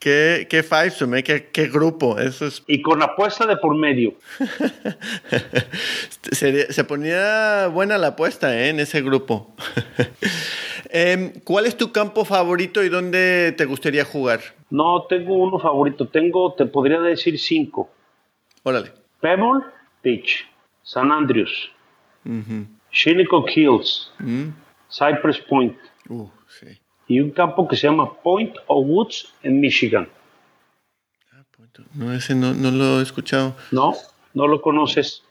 Qué, 0.00 0.46
qué 0.48 0.62
fivesome, 0.62 1.18
¿eh? 1.18 1.50
qué, 1.52 1.68
grupo. 1.68 2.18
Eso 2.18 2.46
es... 2.46 2.64
Y 2.66 2.80
con 2.80 3.02
apuesta 3.02 3.46
de 3.46 3.58
por 3.58 3.76
medio. 3.76 4.14
se, 6.32 6.84
ponía 6.84 7.66
buena 7.66 7.98
la 7.98 8.08
apuesta 8.08 8.58
¿eh? 8.58 8.70
en 8.70 8.80
ese 8.80 9.02
grupo. 9.02 9.54
Em, 10.92 11.34
¿Cuál 11.44 11.66
es 11.66 11.76
tu 11.76 11.92
campo 11.92 12.24
favorito 12.24 12.82
y 12.82 12.88
dónde 12.88 13.54
te 13.56 13.64
gustaría 13.64 14.04
jugar? 14.04 14.40
No, 14.70 15.04
tengo 15.08 15.34
uno 15.34 15.60
favorito. 15.60 16.08
Tengo, 16.08 16.54
te 16.54 16.66
podría 16.66 17.00
decir 17.00 17.38
cinco. 17.38 17.88
Órale. 18.64 18.90
Pebble 19.20 19.62
Beach, 20.02 20.48
San 20.82 21.12
Andrews, 21.12 21.70
Shinnecock 22.90 23.48
Hills, 23.54 24.10
mm. 24.18 24.48
Cypress 24.90 25.38
Point. 25.48 25.76
Uh, 26.08 26.28
y 27.10 27.18
un 27.18 27.32
campo 27.32 27.66
que 27.66 27.74
se 27.74 27.88
llama 27.88 28.12
Point 28.22 28.54
of 28.68 28.86
Woods 28.86 29.34
en 29.42 29.58
Michigan. 29.58 30.08
Ah, 31.32 31.42
no, 31.94 32.12
ese 32.12 32.36
no, 32.36 32.52
lo 32.52 33.00
he 33.00 33.02
escuchado. 33.02 33.56
No, 33.72 33.94
no 34.32 34.46
lo 34.46 34.62
conoces. 34.62 35.24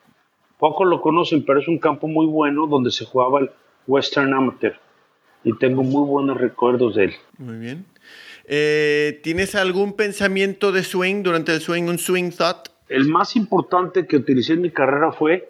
Pocos 0.57 0.85
lo 0.85 0.99
conocen, 0.99 1.45
pero 1.45 1.61
es 1.61 1.69
un 1.69 1.79
campo 1.79 2.09
muy 2.09 2.25
bueno 2.25 2.67
donde 2.67 2.91
se 2.91 3.05
jugaba 3.05 3.39
el 3.39 3.51
Western 3.87 4.33
Amateur. 4.33 4.77
Y 5.45 5.57
tengo 5.57 5.83
muy 5.83 6.05
buenos 6.05 6.37
recuerdos 6.37 6.95
de 6.95 7.05
él. 7.05 7.13
Muy 7.37 7.55
bien. 7.55 7.85
Eh, 8.43 9.21
¿Tienes 9.23 9.55
algún 9.55 9.93
pensamiento 9.93 10.73
de 10.73 10.83
swing 10.83 11.23
durante 11.23 11.53
el 11.53 11.61
swing, 11.61 11.83
un 11.83 11.97
swing 11.97 12.31
thought? 12.31 12.67
El 12.89 13.07
más 13.07 13.37
importante 13.37 14.05
que 14.05 14.17
utilicé 14.17 14.51
en 14.51 14.63
mi 14.63 14.71
carrera 14.71 15.13
fue 15.13 15.49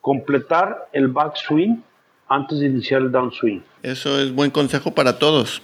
completar 0.00 0.88
el 0.92 1.06
backswing 1.06 1.84
antes 2.32 2.60
de 2.60 2.66
iniciar 2.66 3.02
el 3.02 3.12
downswing. 3.12 3.62
Eso 3.82 4.18
es 4.18 4.32
buen 4.32 4.50
consejo 4.50 4.94
para 4.94 5.18
todos. 5.18 5.62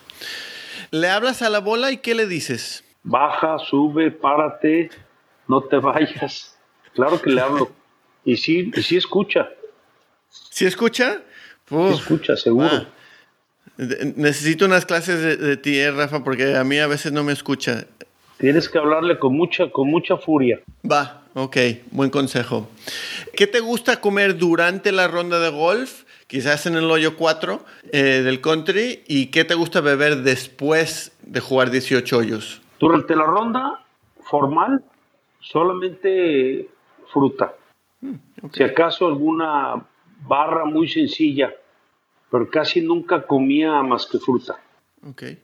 ¿Le 0.91 1.09
hablas 1.09 1.43
a 1.43 1.51
la 1.51 1.61
bola 1.61 1.91
y 1.93 1.99
qué 1.99 2.14
le 2.14 2.27
dices? 2.27 2.85
Baja, 3.03 3.59
sube, 3.59 4.11
párate, 4.11 4.91
no 5.47 5.62
te 5.62 5.77
vayas. 5.81 6.57
Claro 6.95 7.21
que 7.21 7.31
le 7.31 7.41
hablo. 7.41 7.71
Y 8.25 8.37
sí, 8.37 8.71
y 8.75 8.83
sí 8.83 8.97
escucha. 8.97 9.49
¿Sí 10.29 10.66
escucha? 10.66 11.23
escucha, 11.93 12.37
seguro. 12.37 12.87
Necesito 14.16 14.64
unas 14.66 14.85
clases 14.85 15.23
de, 15.23 15.37
de, 15.37 15.57
ti, 15.57 15.79
eh, 15.79 15.91
Rafa, 15.91 16.25
porque 16.25 16.57
a 16.57 16.64
mí 16.64 16.79
a 16.79 16.87
veces 16.87 17.12
no 17.12 17.23
me 17.25 17.33
escucha. 17.33 17.87
Tienes 18.39 18.69
que 18.69 18.79
hablarle 18.79 19.19
con 19.19 19.35
mucha, 19.35 19.71
con 19.71 19.89
mucha 19.89 20.16
furia. 20.16 20.61
Va, 20.91 21.23
ok, 21.35 21.57
buen 21.91 22.11
consejo. 22.11 22.69
¿Qué 23.35 23.47
te 23.47 23.61
gusta 23.61 24.01
comer 24.01 24.37
durante 24.37 24.93
la 24.93 25.09
ronda 25.09 25.39
de 25.39 25.51
golf 25.51 26.05
quizás 26.29 26.66
en 26.66 26.76
el 26.76 26.89
hoyo 26.89 27.16
4 27.16 27.61
eh, 27.91 27.99
del 28.22 28.41
country. 28.41 29.03
¿Y 29.09 29.26
qué 29.33 29.45
te 29.45 29.55
gusta 29.55 29.81
beber 29.81 30.18
después 30.18 31.18
de 31.22 31.41
jugar 31.41 31.70
18 31.70 32.16
hoyos? 32.16 32.62
Durante 32.79 33.16
la 33.16 33.24
ronda 33.24 33.85
formal, 34.22 34.85
solamente 35.41 36.68
fruta. 37.12 37.55
Mm, 38.01 38.14
si 38.53 38.62
acaso 38.62 39.09
alguna 39.09 39.85
barra 40.20 40.64
muy 40.64 40.87
sencilla, 40.87 41.53
pero 42.31 42.49
casi 42.49 42.81
nunca 42.81 43.22
comía 43.22 43.83
más 43.83 44.07
que 44.07 44.18
fruta. 44.18 44.61
Okay. 45.11 45.39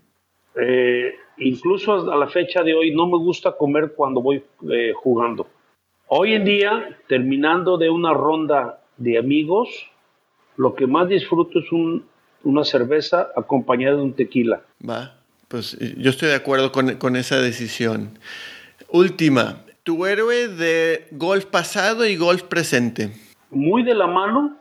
Eh, 0.54 1.14
incluso 1.38 2.12
a 2.12 2.16
la 2.16 2.28
fecha 2.28 2.62
de 2.62 2.74
hoy 2.74 2.94
no 2.94 3.06
me 3.06 3.18
gusta 3.18 3.56
comer 3.56 3.94
cuando 3.96 4.20
voy 4.20 4.44
eh, 4.70 4.92
jugando. 4.94 5.48
Hoy 6.08 6.34
en 6.34 6.44
día, 6.44 6.98
terminando 7.08 7.78
de 7.78 7.88
una 7.88 8.12
ronda 8.12 8.80
de 8.98 9.18
amigos, 9.18 9.90
lo 10.56 10.74
que 10.74 10.86
más 10.86 11.08
disfruto 11.08 11.58
es 11.58 11.66
una 12.42 12.64
cerveza 12.64 13.30
acompañada 13.36 13.96
de 13.96 14.02
un 14.02 14.14
tequila. 14.14 14.62
Va, 14.88 15.16
pues 15.48 15.76
eh, 15.80 15.94
yo 15.98 16.10
estoy 16.10 16.28
de 16.28 16.34
acuerdo 16.34 16.72
con, 16.72 17.16
esa 17.16 17.40
decisión. 17.40 18.18
Última, 18.88 19.64
tu 19.82 20.06
héroe 20.06 20.48
de 20.48 21.06
golf 21.12 21.46
pasado 21.46 22.06
y 22.06 22.16
golf 22.16 22.42
presente. 22.42 23.12
Muy 23.50 23.82
de 23.82 23.94
la 23.94 24.06
mano, 24.06 24.58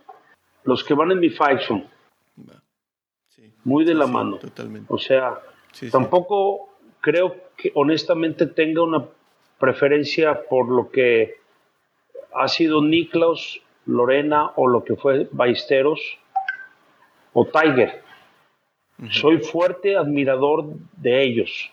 los 0.63 0.83
que 0.83 0.93
van 0.93 1.11
en 1.11 1.19
mi 1.19 1.29
faction. 1.29 1.85
Muy 3.63 3.85
de 3.85 3.93
la 3.93 4.07
mano. 4.07 4.37
Totalmente. 4.39 4.87
O 4.93 4.97
sea, 4.97 5.39
tampoco 5.89 6.69
creo 6.99 7.35
que 7.55 7.71
honestamente 7.75 8.45
tenga 8.45 8.83
una 8.83 9.05
preferencia 9.57 10.43
por 10.49 10.69
lo 10.69 10.91
que 10.91 11.35
ha 12.35 12.47
sido 12.49 12.81
Niklaus 12.81 13.62
Lorena 13.85 14.51
o 14.55 14.67
lo 14.67 14.83
que 14.83 14.95
fue 14.95 15.27
Ballesteros 15.31 15.99
o 17.33 17.45
Tiger. 17.45 18.01
Soy 19.09 19.39
fuerte 19.39 19.97
admirador 19.97 20.65
de 20.97 21.23
ellos. 21.23 21.71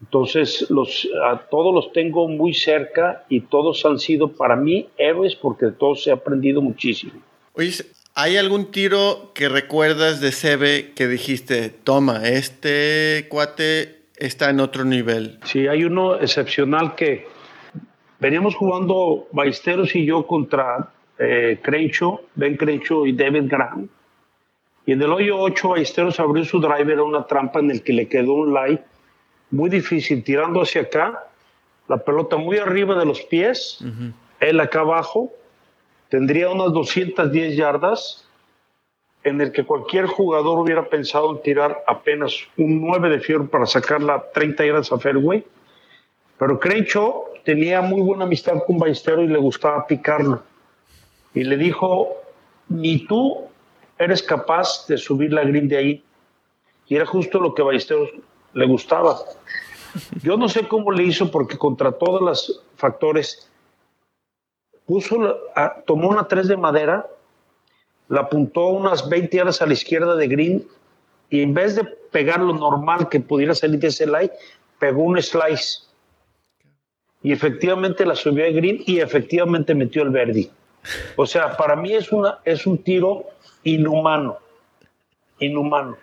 Entonces, 0.00 0.70
los, 0.70 1.06
a 1.24 1.38
todos 1.50 1.74
los 1.74 1.92
tengo 1.92 2.28
muy 2.28 2.54
cerca 2.54 3.24
y 3.28 3.42
todos 3.42 3.84
han 3.84 3.98
sido 3.98 4.32
para 4.32 4.56
mí 4.56 4.88
héroes 4.96 5.34
porque 5.36 5.66
de 5.66 5.72
todos 5.72 6.06
he 6.06 6.12
aprendido 6.12 6.62
muchísimo. 6.62 7.12
Oye, 7.52 7.72
¿hay 8.14 8.36
algún 8.38 8.70
tiro 8.70 9.32
que 9.34 9.48
recuerdas 9.48 10.20
de 10.20 10.32
Sebe 10.32 10.92
que 10.94 11.06
dijiste, 11.06 11.68
toma, 11.68 12.26
este 12.26 13.26
cuate 13.28 14.04
está 14.16 14.48
en 14.48 14.60
otro 14.60 14.84
nivel? 14.84 15.38
Sí, 15.44 15.66
hay 15.66 15.84
uno 15.84 16.18
excepcional 16.18 16.94
que 16.94 17.26
veníamos 18.20 18.54
jugando 18.54 19.26
Ballesteros 19.32 19.94
y 19.96 20.06
yo 20.06 20.26
contra 20.26 20.92
eh, 21.20 21.60
Ben 22.34 22.56
Crenshaw 22.56 23.06
y 23.06 23.12
David 23.12 23.44
Graham. 23.46 23.88
Y 24.86 24.92
en 24.92 25.02
el 25.02 25.12
hoyo 25.12 25.38
8, 25.38 25.68
Ballesteros 25.68 26.18
abrió 26.18 26.44
su 26.44 26.58
driver 26.58 26.98
a 26.98 27.02
una 27.04 27.26
trampa 27.26 27.60
en 27.60 27.70
el 27.70 27.82
que 27.82 27.92
le 27.92 28.08
quedó 28.08 28.32
un 28.32 28.54
light 28.54 28.80
muy 29.50 29.68
difícil, 29.68 30.24
tirando 30.24 30.62
hacia 30.62 30.82
acá, 30.82 31.26
la 31.88 31.98
pelota 31.98 32.36
muy 32.36 32.56
arriba 32.56 32.98
de 32.98 33.04
los 33.04 33.20
pies, 33.22 33.84
él 34.38 34.60
acá 34.60 34.80
abajo, 34.80 35.32
tendría 36.08 36.48
unas 36.50 36.72
210 36.72 37.56
yardas, 37.56 38.26
en 39.22 39.40
el 39.40 39.52
que 39.52 39.64
cualquier 39.64 40.06
jugador 40.06 40.58
hubiera 40.58 40.88
pensado 40.88 41.30
en 41.32 41.42
tirar 41.42 41.84
apenas 41.86 42.34
un 42.56 42.80
9 42.80 43.10
de 43.10 43.20
fierro 43.20 43.48
para 43.48 43.66
sacarla 43.66 44.24
30 44.32 44.64
yardas 44.64 44.92
a 44.92 44.98
fairway. 44.98 45.44
Pero 46.38 46.58
Crenshaw 46.58 47.26
tenía 47.44 47.82
muy 47.82 48.00
buena 48.00 48.24
amistad 48.24 48.62
con 48.66 48.78
Ballesteros 48.78 49.24
y 49.24 49.28
le 49.28 49.38
gustaba 49.38 49.86
picarlo 49.86 50.42
y 51.34 51.44
le 51.44 51.56
dijo, 51.56 52.16
ni 52.68 53.06
tú 53.06 53.48
eres 53.98 54.22
capaz 54.22 54.86
de 54.88 54.96
subir 54.96 55.32
la 55.32 55.44
green 55.44 55.68
de 55.68 55.76
ahí. 55.76 56.04
Y 56.86 56.96
era 56.96 57.06
justo 57.06 57.38
lo 57.38 57.54
que 57.54 57.62
a 57.62 57.66
Ballesteros 57.66 58.10
le 58.54 58.66
gustaba. 58.66 59.18
Yo 60.22 60.36
no 60.36 60.48
sé 60.48 60.66
cómo 60.66 60.90
le 60.90 61.04
hizo 61.04 61.30
porque 61.30 61.58
contra 61.58 61.92
todos 61.92 62.20
los 62.20 62.62
factores 62.76 63.50
puso, 64.86 65.38
tomó 65.86 66.08
una 66.08 66.26
3 66.26 66.48
de 66.48 66.56
madera, 66.56 67.06
la 68.08 68.22
apuntó 68.22 68.68
unas 68.68 69.08
20 69.08 69.36
yardas 69.36 69.62
a 69.62 69.66
la 69.66 69.72
izquierda 69.72 70.16
de 70.16 70.26
green 70.26 70.66
y 71.28 71.42
en 71.42 71.54
vez 71.54 71.76
de 71.76 71.84
pegar 71.84 72.40
lo 72.40 72.52
normal 72.52 73.08
que 73.08 73.20
pudiera 73.20 73.54
salir 73.54 73.78
de 73.78 73.88
ese 73.88 74.06
light, 74.06 74.32
pegó 74.80 75.02
un 75.04 75.20
slice. 75.22 75.84
Y 77.22 77.32
efectivamente 77.32 78.04
la 78.04 78.16
subió 78.16 78.44
a 78.46 78.50
green 78.50 78.82
y 78.86 78.98
efectivamente 78.98 79.74
metió 79.74 80.02
el 80.02 80.10
verde. 80.10 80.50
O 81.16 81.26
sea, 81.26 81.56
para 81.56 81.76
mí 81.76 81.92
es, 81.92 82.12
una, 82.12 82.38
es 82.44 82.66
un 82.66 82.78
tiro 82.78 83.26
inhumano, 83.64 84.38
inhumano. 85.38 85.96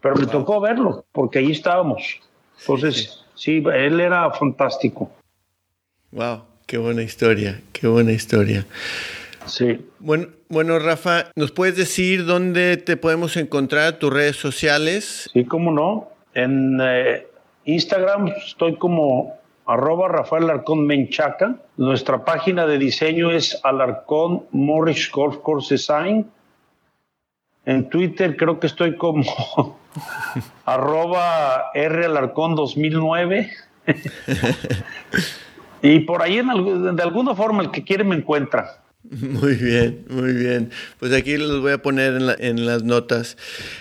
Pero 0.00 0.16
me 0.16 0.26
tocó 0.26 0.60
verlo, 0.60 1.04
porque 1.12 1.38
ahí 1.38 1.52
estábamos. 1.52 2.20
Entonces, 2.60 3.22
Sí, 3.42 3.60
él 3.74 3.98
era 3.98 4.30
fantástico. 4.30 5.10
Wow, 6.12 6.42
qué 6.66 6.78
buena 6.78 7.02
historia, 7.02 7.60
qué 7.72 7.88
buena 7.88 8.12
historia. 8.12 8.64
Sí. 9.46 9.84
Bueno, 9.98 10.28
bueno, 10.48 10.78
Rafa, 10.78 11.32
¿nos 11.34 11.50
puedes 11.50 11.76
decir 11.76 12.24
dónde 12.24 12.76
te 12.76 12.96
podemos 12.96 13.36
encontrar 13.36 13.98
tus 13.98 14.12
redes 14.12 14.36
sociales? 14.36 15.28
Sí, 15.32 15.44
cómo 15.44 15.72
no. 15.72 16.08
En 16.34 16.78
eh, 16.80 17.26
Instagram 17.64 18.28
estoy 18.28 18.76
como 18.76 19.36
arroba 19.66 20.08
Rafael 20.08 20.44
Alarcón 20.44 20.86
Menchaca. 20.86 21.56
Nuestra 21.76 22.24
página 22.24 22.66
de 22.66 22.78
diseño 22.78 23.30
es 23.30 23.60
Alarcón 23.62 24.46
Morris 24.50 25.10
Golf 25.10 25.38
Course 25.38 25.74
Design. 25.74 26.30
En 27.64 27.88
Twitter 27.88 28.36
creo 28.36 28.58
que 28.58 28.66
estoy 28.66 28.96
como 28.96 29.22
arroba 30.64 31.70
R 31.74 32.04
Alarcón 32.04 32.54
2009. 32.54 33.50
y 35.82 36.00
por 36.00 36.22
ahí 36.22 36.38
en, 36.38 36.96
de 36.96 37.02
alguna 37.02 37.34
forma 37.34 37.62
el 37.62 37.70
que 37.70 37.84
quiere 37.84 38.04
me 38.04 38.16
encuentra. 38.16 38.81
Muy 39.10 39.54
bien, 39.56 40.04
muy 40.08 40.32
bien. 40.32 40.70
Pues 40.98 41.12
aquí 41.12 41.36
los 41.36 41.60
voy 41.60 41.72
a 41.72 41.82
poner 41.82 42.36
en, 42.38 42.66
las 42.66 42.84
notas. 42.84 43.36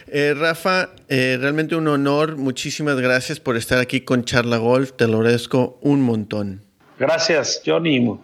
Eh, 0.08 0.34
Rafa, 0.36 0.90
eh, 1.10 1.38
realmente 1.40 1.76
un 1.76 1.88
honor. 1.88 2.38
Muchísimas 2.38 3.00
gracias 3.00 3.40
por 3.40 3.56
estar 3.56 3.78
aquí 3.78 4.02
con 4.02 4.26
Charla 4.26 4.58
Golf. 4.58 4.94
Te 4.94 5.08
lo 5.08 5.18
agradezco 5.18 5.78
un 5.82 6.02
montón. 6.02 6.62
Gracias, 6.98 7.62
Johnny. 7.66 8.00
Me 8.00 8.18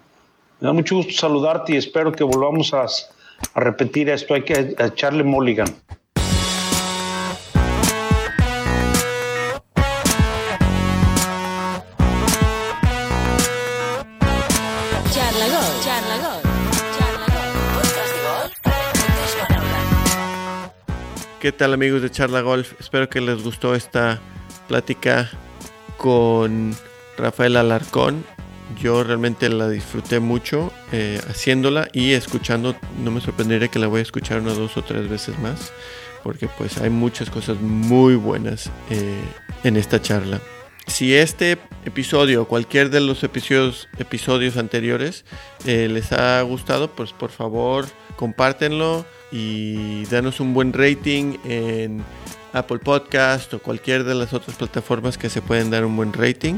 da 0.59 0.73
mucho 0.73 0.95
gusto 0.95 1.13
saludarte 1.13 1.73
y 1.73 1.77
espero 1.77 2.11
que 2.11 2.23
volvamos 2.23 2.73
a, 2.73 2.85
a 3.53 3.59
repetir 3.59 4.09
esto. 4.09 4.33
Hay 4.33 4.43
que 4.43 4.75
echarle 4.77 5.23
mulligan. 5.23 5.67
¿Qué 21.47 21.53
tal 21.53 21.73
amigos 21.73 22.01
de 22.01 22.11
Charla 22.11 22.41
Golf? 22.41 22.73
Espero 22.77 23.07
que 23.09 23.21
les 23.21 23.41
gustó 23.41 23.73
esta 23.73 24.19
plática 24.67 25.31
con 25.95 26.75
Rafael 27.17 27.55
Alarcón. 27.55 28.25
Yo 28.77 29.01
realmente 29.01 29.47
la 29.47 29.69
disfruté 29.69 30.19
mucho 30.19 30.73
eh, 30.91 31.21
haciéndola 31.29 31.87
y 31.93 32.11
escuchando. 32.11 32.75
No 33.01 33.11
me 33.11 33.21
sorprendería 33.21 33.69
que 33.69 33.79
la 33.79 33.87
voy 33.87 33.99
a 33.99 34.01
escuchar 34.01 34.41
una, 34.41 34.53
dos 34.53 34.75
o 34.75 34.83
tres 34.83 35.07
veces 35.07 35.39
más. 35.39 35.71
Porque 36.21 36.49
pues 36.49 36.79
hay 36.79 36.89
muchas 36.89 37.29
cosas 37.29 37.61
muy 37.61 38.15
buenas 38.15 38.69
eh, 38.89 39.21
en 39.63 39.77
esta 39.77 40.01
charla. 40.01 40.41
Si 40.85 41.15
este 41.15 41.57
episodio 41.85 42.41
o 42.41 42.47
cualquier 42.49 42.89
de 42.89 42.99
los 42.99 43.23
episodios, 43.23 43.87
episodios 43.97 44.57
anteriores 44.57 45.23
eh, 45.65 45.87
les 45.87 46.11
ha 46.11 46.41
gustado, 46.41 46.91
pues 46.91 47.13
por 47.13 47.29
favor 47.29 47.85
compártenlo 48.17 49.05
y 49.31 50.05
danos 50.05 50.39
un 50.39 50.53
buen 50.53 50.73
rating 50.73 51.37
en 51.43 52.03
Apple 52.53 52.79
Podcast 52.79 53.53
o 53.53 53.59
cualquier 53.59 54.03
de 54.03 54.15
las 54.15 54.33
otras 54.33 54.57
plataformas 54.57 55.17
que 55.17 55.29
se 55.29 55.41
pueden 55.41 55.69
dar 55.69 55.85
un 55.85 55.95
buen 55.95 56.13
rating. 56.13 56.55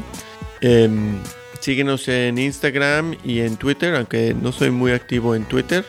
Em, 0.60 1.18
síguenos 1.60 2.08
en 2.08 2.38
Instagram 2.38 3.16
y 3.24 3.40
en 3.40 3.56
Twitter, 3.56 3.94
aunque 3.94 4.34
no 4.34 4.52
soy 4.52 4.70
muy 4.70 4.92
activo 4.92 5.34
en 5.34 5.44
Twitter. 5.44 5.84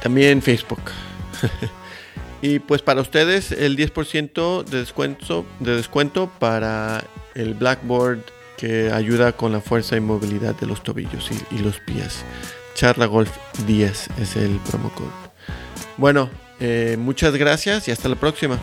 También 0.00 0.30
en 0.30 0.42
Facebook. 0.42 0.82
y 2.42 2.58
pues 2.58 2.82
para 2.82 3.00
ustedes 3.00 3.52
el 3.52 3.76
10% 3.76 4.64
de 4.64 4.78
descuento, 4.78 5.44
de 5.60 5.76
descuento 5.76 6.30
para 6.38 7.04
el 7.34 7.54
Blackboard 7.54 8.20
que 8.56 8.92
ayuda 8.92 9.32
con 9.32 9.52
la 9.52 9.60
fuerza 9.60 9.96
y 9.96 10.00
movilidad 10.00 10.54
de 10.54 10.66
los 10.66 10.82
tobillos 10.82 11.30
y, 11.50 11.58
los 11.58 11.80
pies. 11.80 12.24
Charla 12.74 13.06
Golf 13.06 13.30
10 13.66 14.10
es 14.18 14.36
el 14.36 14.56
promo 14.70 14.90
code. 14.94 15.21
Bueno, 16.02 16.28
eh, 16.58 16.96
muchas 16.98 17.36
gracias 17.36 17.86
y 17.86 17.92
hasta 17.92 18.08
la 18.08 18.16
próxima. 18.16 18.58